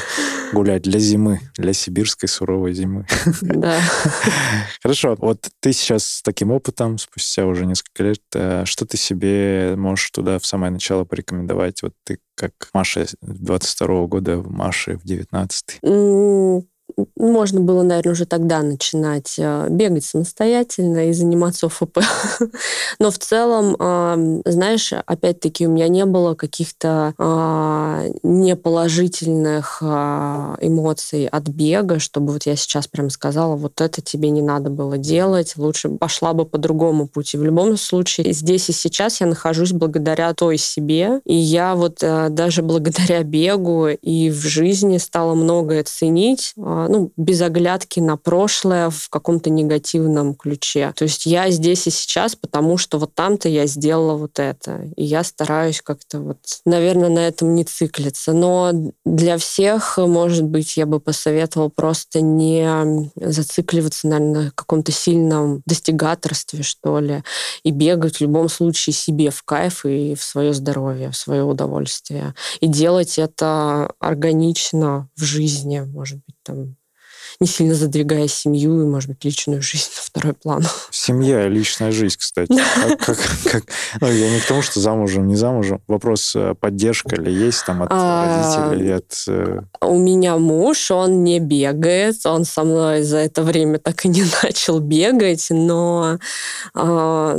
гулять 0.54 0.84
для 0.84 1.00
зимы, 1.00 1.42
для 1.58 1.74
сибирской 1.74 2.30
суровой 2.30 2.74
зимы. 2.74 3.06
Да. 3.42 3.80
Хорошо. 4.82 5.16
Вот 5.20 5.50
ты 5.60 5.74
сейчас 5.74 6.06
с 6.06 6.22
таким 6.22 6.52
опытом, 6.52 6.98
спустя 6.98 7.46
уже 7.46 7.66
несколько 7.66 8.04
лет, 8.04 8.22
э, 8.34 8.64
что 8.66 8.86
ты 8.86 8.98
себе 8.98 9.76
можешь 9.78 10.10
туда 10.12 10.40
в 10.40 10.46
самое 10.46 10.72
начало 10.72 11.04
порекомендовать? 11.04 11.82
Вот 11.82 11.94
ты 12.04 12.20
как 12.36 12.54
Маша 12.74 13.08
22 13.22 14.08
года, 14.08 14.38
Маша 14.38 14.98
в 14.98 15.04
19 15.04 15.80
можно 17.16 17.62
было, 17.62 17.84
наверное, 17.84 18.14
уже 18.14 18.26
тогда 18.26 18.62
начинать 18.62 19.36
э, 19.38 19.68
бегать 19.70 20.06
самостоятельно 20.06 21.10
и 21.10 21.14
заниматься 21.14 21.68
ОФП. 21.68 22.00
Но 23.00 23.12
в 23.12 23.20
целом, 23.20 24.42
знаешь, 24.46 24.94
опять-таки 24.94 25.68
у 25.68 25.72
меня 25.72 25.88
не 25.88 26.06
было 26.06 26.34
каких-то 26.34 27.14
а, 27.18 28.06
неположительных 28.24 29.80
а, 29.82 30.58
эмоций 30.62 31.28
от 31.28 31.48
бега, 31.48 32.00
чтобы 32.00 32.34
вот 32.34 32.46
я 32.46 32.56
сейчас 32.56 32.88
прям 32.88 33.10
сказала, 33.10 33.56
вот 33.56 33.82
это 33.82 34.02
тебе 34.02 34.30
не 34.30 34.42
надо 34.42 34.70
было 34.70 34.98
делать, 34.98 35.54
лучше 35.58 35.90
пошла 35.90 36.34
бы 36.34 36.46
по 36.46 36.58
другому 36.58 37.08
пути. 37.08 37.38
В 37.38 37.44
любом 37.44 37.78
случае, 37.78 38.34
здесь 38.34 38.70
и 38.70 38.74
сейчас 38.74 39.22
я 39.22 39.28
нахожусь 39.28 39.72
благодаря 39.72 40.34
той 40.34 40.58
себе, 40.58 41.22
и 41.26 41.36
я 41.36 41.76
вот 41.76 42.00
э, 42.02 42.30
даже 42.30 42.62
благодаря 42.62 43.24
бегу 43.24 43.88
и 43.88 44.30
в 44.30 44.42
жизни 44.42 44.98
стала 44.98 45.34
многое 45.34 45.84
ценить, 45.84 46.54
а, 46.58 46.77
ну, 46.88 47.12
без 47.18 47.42
оглядки 47.42 48.00
на 48.00 48.18
прошлое 48.18 48.90
в 48.90 49.10
каком-то 49.10 49.50
негативном 49.50 50.36
ключе. 50.36 50.94
То 50.96 51.04
есть 51.04 51.26
я 51.26 51.50
здесь 51.50 51.88
и 51.88 51.90
сейчас, 51.90 52.36
потому 52.36 52.78
что 52.78 53.00
вот 53.00 53.16
там-то 53.16 53.50
я 53.50 53.66
сделала 53.66 54.16
вот 54.16 54.40
это. 54.40 54.82
И 54.96 55.04
я 55.04 55.24
стараюсь 55.24 55.82
как-то 55.82 56.20
вот, 56.20 56.38
наверное, 56.66 57.10
на 57.10 57.20
этом 57.20 57.56
не 57.56 57.64
циклиться. 57.64 58.34
Но 58.34 58.72
для 59.06 59.38
всех, 59.38 59.98
может 59.98 60.44
быть, 60.44 60.78
я 60.78 60.86
бы 60.86 61.00
посоветовала 61.00 61.70
просто 61.70 62.22
не 62.22 63.10
зацикливаться, 63.16 64.08
наверное, 64.08 64.44
на 64.44 64.52
каком-то 64.52 64.92
сильном 64.92 65.64
достигаторстве, 65.66 66.64
что 66.64 67.00
ли, 67.00 67.24
и 67.64 67.72
бегать 67.72 68.18
в 68.18 68.22
любом 68.22 68.50
случае 68.50 68.94
себе 68.94 69.30
в 69.30 69.44
кайф 69.44 69.86
и 69.86 70.16
в 70.16 70.24
свое 70.24 70.54
здоровье, 70.54 71.12
в 71.12 71.18
свое 71.18 71.44
удовольствие. 71.44 72.36
И 72.60 72.68
делать 72.68 73.18
это 73.18 73.92
органично 74.00 75.10
в 75.16 75.24
жизни, 75.24 75.80
может 75.80 76.18
быть, 76.28 76.37
там 76.48 76.76
не 77.40 77.48
сильно 77.48 77.76
задвигая 77.76 78.28
семью 78.28 78.82
и, 78.82 78.86
может 78.86 79.10
быть, 79.10 79.24
личную 79.24 79.62
жизнь 79.62 79.90
на 79.96 80.02
второй 80.02 80.34
план. 80.34 80.64
Семья 80.92 81.46
и 81.46 81.50
личная 81.50 81.92
жизнь, 81.92 82.16
кстати. 82.18 82.52
Как, 82.56 83.00
как, 83.00 83.18
как, 83.52 83.64
ну, 84.02 84.12
я 84.12 84.34
не 84.34 84.40
к 84.40 84.48
тому, 84.48 84.62
что 84.62 84.80
замужем, 84.80 85.28
не 85.28 85.36
замужем. 85.36 85.82
Вопрос, 85.88 86.36
э, 86.36 86.56
поддержка 86.60 87.16
ли 87.16 87.32
есть 87.32 87.64
там 87.66 87.84
от 87.84 87.90
а, 87.92 88.66
родителей? 88.66 88.96
От... 88.96 89.24
Э, 89.28 89.62
у 89.82 90.00
меня 90.00 90.38
муж, 90.38 90.90
он 90.90 91.24
не 91.24 91.40
бегает, 91.40 92.26
он 92.26 92.44
со 92.44 92.64
мной 92.64 93.04
за 93.04 93.18
это 93.18 93.44
время 93.44 93.78
так 93.78 94.06
и 94.06 94.10
не 94.10 94.24
начал 94.44 94.80
бегать, 94.80 95.48
но 95.52 96.18
а, 96.74 97.38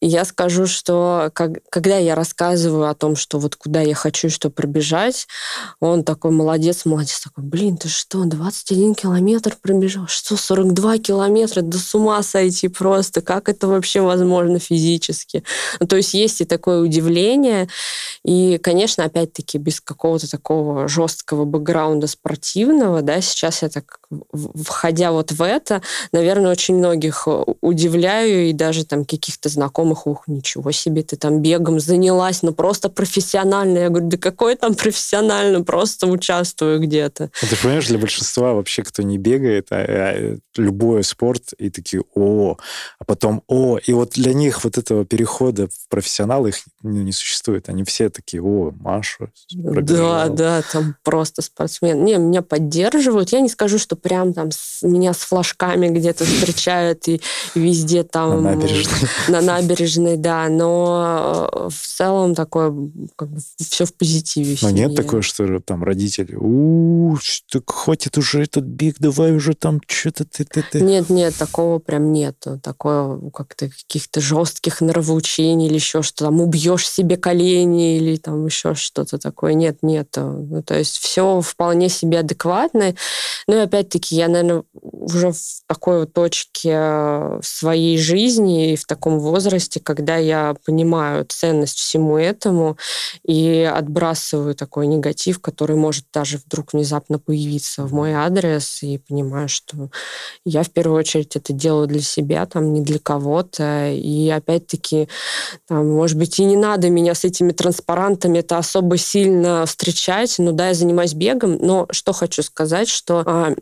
я 0.00 0.24
скажу, 0.24 0.66
что 0.66 1.30
как, 1.34 1.58
когда 1.70 1.98
я 1.98 2.14
рассказываю 2.14 2.88
о 2.88 2.94
том, 2.94 3.16
что 3.16 3.38
вот 3.38 3.56
куда 3.56 3.82
я 3.82 3.94
хочу, 3.94 4.30
что 4.30 4.50
пробежать, 4.50 5.26
он 5.78 6.04
такой 6.04 6.30
молодец, 6.30 6.86
молодец, 6.86 7.20
такой, 7.20 7.44
блин, 7.44 7.76
ты 7.76 7.88
что, 7.88 8.24
21 8.24 8.94
километр 8.94 9.56
пробежал? 9.60 10.06
Что, 10.06 10.36
42 10.36 10.98
километра? 10.98 11.60
Да 11.60 11.78
с 11.78 11.94
ума 11.94 12.22
сойти 12.22 12.68
просто. 12.68 13.20
Как 13.20 13.48
это 13.48 13.68
вообще 13.68 14.00
возможно 14.00 14.58
физически? 14.58 15.44
Ну, 15.80 15.86
то 15.86 15.96
есть 15.96 16.14
есть 16.14 16.40
и 16.40 16.44
такое 16.44 16.80
удивление. 16.80 17.68
И, 18.24 18.58
конечно, 18.62 19.04
опять-таки, 19.04 19.58
без 19.58 19.80
какого-то 19.80 20.30
такого 20.30 20.88
жесткого 20.88 21.44
бэкграунда 21.44 22.06
спортивного, 22.06 23.02
да, 23.02 23.20
сейчас 23.20 23.62
я 23.62 23.68
так, 23.68 23.99
входя 24.64 25.12
вот 25.12 25.32
в 25.32 25.42
это, 25.42 25.82
наверное, 26.12 26.50
очень 26.50 26.76
многих 26.76 27.28
удивляю 27.60 28.48
и 28.48 28.52
даже 28.52 28.84
там 28.84 29.04
каких-то 29.04 29.48
знакомых 29.48 30.06
ух, 30.06 30.24
ничего 30.26 30.72
себе, 30.72 31.02
ты 31.02 31.16
там 31.16 31.40
бегом 31.40 31.80
занялась, 31.80 32.42
ну 32.42 32.52
просто 32.52 32.88
профессионально. 32.88 33.78
Я 33.78 33.88
говорю, 33.88 34.08
да 34.08 34.16
какой 34.16 34.56
там 34.56 34.74
профессионально, 34.74 35.62
просто 35.62 36.06
участвую 36.06 36.80
где-то. 36.80 37.30
Ну, 37.42 37.48
ты 37.48 37.56
понимаешь, 37.56 37.86
для 37.86 37.98
большинства 37.98 38.54
вообще, 38.54 38.82
кто 38.82 39.02
не 39.02 39.18
бегает, 39.18 39.68
а, 39.70 39.76
а, 39.76 40.36
любой 40.56 41.04
спорт, 41.04 41.52
и 41.58 41.70
такие, 41.70 42.02
о, 42.14 42.56
а 42.98 43.04
потом, 43.04 43.42
о, 43.46 43.78
и 43.78 43.92
вот 43.92 44.10
для 44.12 44.34
них 44.34 44.64
вот 44.64 44.78
этого 44.78 45.04
перехода 45.04 45.68
в 45.68 45.88
профессионал 45.88 46.46
их 46.46 46.56
ну, 46.82 47.02
не 47.02 47.12
существует. 47.12 47.68
Они 47.68 47.84
все 47.84 48.10
такие, 48.10 48.42
о, 48.42 48.72
Маша 48.80 49.30
пробежала. 49.62 50.28
Да, 50.28 50.60
да, 50.60 50.62
там 50.72 50.96
просто 51.02 51.42
спортсмен. 51.42 52.04
Не, 52.04 52.16
меня 52.16 52.42
поддерживают. 52.42 53.30
Я 53.30 53.40
не 53.40 53.48
скажу, 53.48 53.78
что 53.78 53.96
прям 54.02 54.32
там 54.32 54.50
с, 54.50 54.82
меня 54.82 55.12
с 55.12 55.18
флажками 55.18 55.88
где-то 55.88 56.24
встречают 56.24 57.08
и 57.08 57.20
везде 57.54 58.02
там... 58.02 58.42
На 58.42 58.54
набережной. 58.54 58.94
На 59.28 59.40
набережной 59.40 60.16
да, 60.16 60.48
но 60.48 61.48
э, 61.52 61.68
в 61.68 61.86
целом 61.86 62.34
такое 62.34 62.74
как 63.16 63.28
бы 63.28 63.40
все 63.58 63.84
в 63.84 63.94
позитиве. 63.94 64.56
Но 64.62 64.70
нет 64.70 64.94
такое, 64.94 65.22
что 65.22 65.60
там 65.60 65.84
родители, 65.84 66.36
у 66.38 67.16
так 67.50 67.70
хватит 67.70 68.18
уже 68.18 68.42
этот 68.42 68.64
бег, 68.64 68.96
давай 68.98 69.32
уже 69.32 69.54
там 69.54 69.80
что-то 69.86 70.24
ты, 70.24 70.44
ты, 70.44 70.64
ты. 70.70 70.80
Нет, 70.80 71.10
нет, 71.10 71.34
такого 71.36 71.78
прям 71.78 72.12
нет. 72.12 72.36
Такое 72.62 73.18
как-то 73.32 73.68
каких-то 73.68 74.20
жестких 74.20 74.80
нравоучений 74.80 75.66
или 75.66 75.74
еще 75.74 76.02
что 76.02 76.26
там 76.26 76.40
убьешь 76.40 76.88
себе 76.88 77.16
колени 77.16 77.96
или 77.96 78.16
там 78.16 78.46
еще 78.46 78.74
что-то 78.74 79.18
такое. 79.18 79.54
Нет, 79.54 79.78
нет. 79.82 80.08
Ну, 80.16 80.62
то 80.62 80.78
есть 80.78 80.98
все 80.98 81.40
вполне 81.40 81.88
себе 81.88 82.20
адекватно. 82.20 82.94
Ну 83.46 83.56
и 83.56 83.60
опять-таки 83.90 84.16
я, 84.16 84.28
наверное, 84.28 84.64
уже 84.72 85.32
в 85.32 85.38
такой 85.66 86.00
вот 86.00 86.12
точке 86.12 86.70
э, 86.72 87.40
своей 87.42 87.98
жизни 87.98 88.72
и 88.72 88.76
в 88.76 88.86
таком 88.86 89.18
возрасте, 89.18 89.40
возрасте, 89.40 89.80
когда 89.80 90.16
я 90.16 90.54
понимаю 90.64 91.24
ценность 91.28 91.78
всему 91.78 92.16
этому 92.16 92.76
и 93.24 93.62
отбрасываю 93.62 94.54
такой 94.54 94.86
негатив, 94.86 95.40
который 95.40 95.76
может 95.76 96.04
даже 96.12 96.38
вдруг 96.38 96.72
внезапно 96.72 97.18
появиться 97.18 97.84
в 97.84 97.92
мой 97.92 98.12
адрес, 98.12 98.82
и 98.82 98.98
понимаю, 98.98 99.48
что 99.48 99.90
я 100.44 100.62
в 100.62 100.70
первую 100.70 100.98
очередь 100.98 101.36
это 101.36 101.52
делаю 101.52 101.86
для 101.86 102.00
себя, 102.00 102.46
там, 102.46 102.72
не 102.72 102.80
для 102.80 102.98
кого-то. 102.98 103.90
И 103.92 104.28
опять-таки, 104.28 105.08
там, 105.66 105.88
может 105.88 106.18
быть, 106.18 106.38
и 106.38 106.44
не 106.44 106.56
надо 106.56 106.90
меня 106.90 107.14
с 107.14 107.24
этими 107.24 107.52
транспарантами 107.52 108.38
это 108.38 108.58
особо 108.58 108.96
сильно 108.96 109.64
встречать. 109.66 110.36
Ну 110.38 110.52
да, 110.52 110.68
я 110.68 110.74
занимаюсь 110.74 111.14
бегом, 111.14 111.58
но 111.60 111.86
что 111.90 112.12
хочу 112.12 112.42
сказать, 112.42 112.88
что 112.88 113.22
а, 113.26 113.54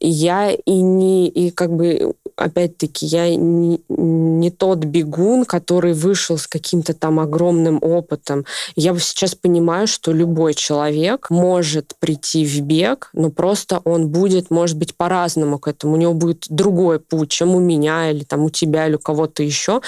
я 0.00 0.52
и 0.52 0.80
не 0.80 1.28
и 1.28 1.50
как 1.50 1.74
бы 1.74 2.14
опять-таки, 2.36 3.06
я 3.06 3.34
не, 3.34 3.80
не 3.88 4.50
тот 4.50 4.78
бегун, 4.84 5.44
который 5.44 5.92
вышел 5.92 6.38
с 6.38 6.46
каким-то 6.46 6.94
там 6.94 7.20
огромным 7.20 7.78
опытом. 7.80 8.44
Я 8.76 8.96
сейчас 8.98 9.34
понимаю, 9.34 9.86
что 9.86 10.12
любой 10.12 10.54
человек 10.54 11.30
может 11.30 11.94
прийти 11.98 12.44
в 12.44 12.60
бег, 12.60 13.10
но 13.12 13.30
просто 13.30 13.80
он 13.84 14.08
будет, 14.08 14.50
может 14.50 14.76
быть, 14.76 14.94
по-разному 14.96 15.58
к 15.58 15.68
этому. 15.68 15.94
У 15.94 15.96
него 15.96 16.14
будет 16.14 16.46
другой 16.48 17.00
путь, 17.00 17.30
чем 17.30 17.54
у 17.54 17.60
меня 17.60 18.10
или 18.10 18.24
там 18.24 18.44
у 18.44 18.50
тебя 18.50 18.86
или 18.86 18.96
у 18.96 18.98
кого-то 18.98 19.42
еще. 19.42 19.80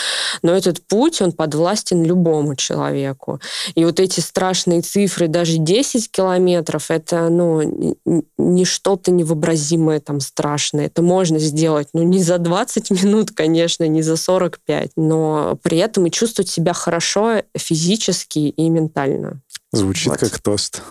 Но 0.42 0.52
этот 0.52 0.80
путь, 0.86 1.20
он 1.20 1.32
подвластен 1.32 2.04
любому 2.04 2.54
человеку. 2.54 3.40
И 3.74 3.84
вот 3.84 4.00
эти 4.00 4.20
страшные 4.20 4.82
цифры, 4.82 5.28
даже 5.28 5.58
10 5.58 6.10
километров, 6.10 6.90
это 6.90 7.28
ну, 7.28 7.96
не 8.38 8.64
что-то 8.64 9.10
невообразимое 9.10 10.00
там 10.00 10.20
страшное. 10.20 10.86
Это 10.86 11.02
можно 11.02 11.38
сделать, 11.38 11.88
ну, 11.92 12.02
не 12.02 12.22
за 12.22 12.35
20 12.38 12.90
минут, 12.90 13.30
конечно, 13.32 13.86
не 13.86 14.02
за 14.02 14.16
45, 14.16 14.92
но 14.96 15.58
при 15.62 15.78
этом 15.78 16.06
и 16.06 16.10
чувствовать 16.10 16.50
себя 16.50 16.72
хорошо 16.72 17.42
физически 17.56 18.38
и 18.38 18.68
ментально. 18.68 19.42
Звучит 19.72 20.08
вот. 20.08 20.20
как 20.20 20.38
тост. 20.38 20.82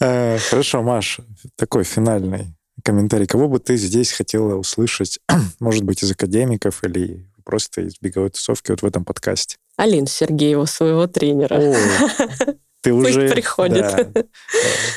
Э, 0.00 0.38
хорошо, 0.38 0.82
Маш, 0.82 1.20
такой 1.56 1.84
финальный 1.84 2.54
комментарий. 2.82 3.26
Кого 3.26 3.48
бы 3.48 3.58
ты 3.58 3.76
здесь 3.76 4.12
хотела 4.12 4.56
услышать, 4.56 5.18
может 5.60 5.84
быть, 5.84 6.02
из 6.02 6.10
академиков 6.10 6.82
или 6.84 7.26
просто 7.44 7.82
из 7.82 7.94
беговой 8.00 8.30
тусовки 8.30 8.70
вот 8.70 8.82
в 8.82 8.86
этом 8.86 9.04
подкасте? 9.04 9.56
Алин 9.76 10.06
Сергеева, 10.06 10.66
своего 10.66 11.06
тренера. 11.06 11.60
ты 12.84 12.92
Пусть 12.92 13.16
уже... 13.16 13.30
приходит. 13.30 14.12
Да. 14.14 14.24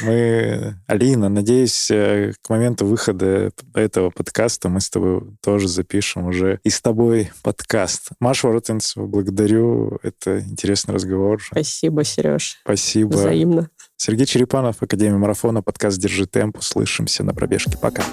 Мы, 0.04 0.76
Алина, 0.88 1.30
надеюсь, 1.30 1.90
э, 1.90 2.34
к 2.42 2.50
моменту 2.50 2.86
выхода 2.86 3.52
этого 3.74 4.10
подкаста 4.10 4.68
мы 4.68 4.82
с 4.82 4.90
тобой 4.90 5.22
тоже 5.42 5.70
запишем 5.70 6.28
уже 6.28 6.60
и 6.66 6.70
с 6.70 6.82
тобой 6.82 7.32
подкаст. 7.44 8.10
Маша 8.20 8.48
Воротенцева, 8.48 9.08
благодарю. 9.08 10.00
Это 10.04 10.42
интересный 10.42 10.96
разговор. 10.96 11.42
Спасибо, 11.42 12.04
Сереж. 12.04 12.58
Спасибо. 12.62 13.14
Взаимно. 13.14 13.70
Сергей 13.96 14.26
Черепанов, 14.26 14.84
Академия 14.84 15.18
Марафона, 15.18 15.64
подкаст 15.64 15.98
«Держи 15.98 16.26
темп». 16.26 16.58
Услышимся 16.58 17.24
на 17.24 17.34
пробежке. 17.34 17.78
Пока. 17.82 18.04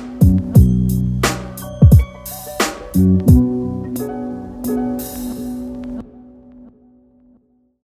thank 2.96 3.28
you 3.28 3.33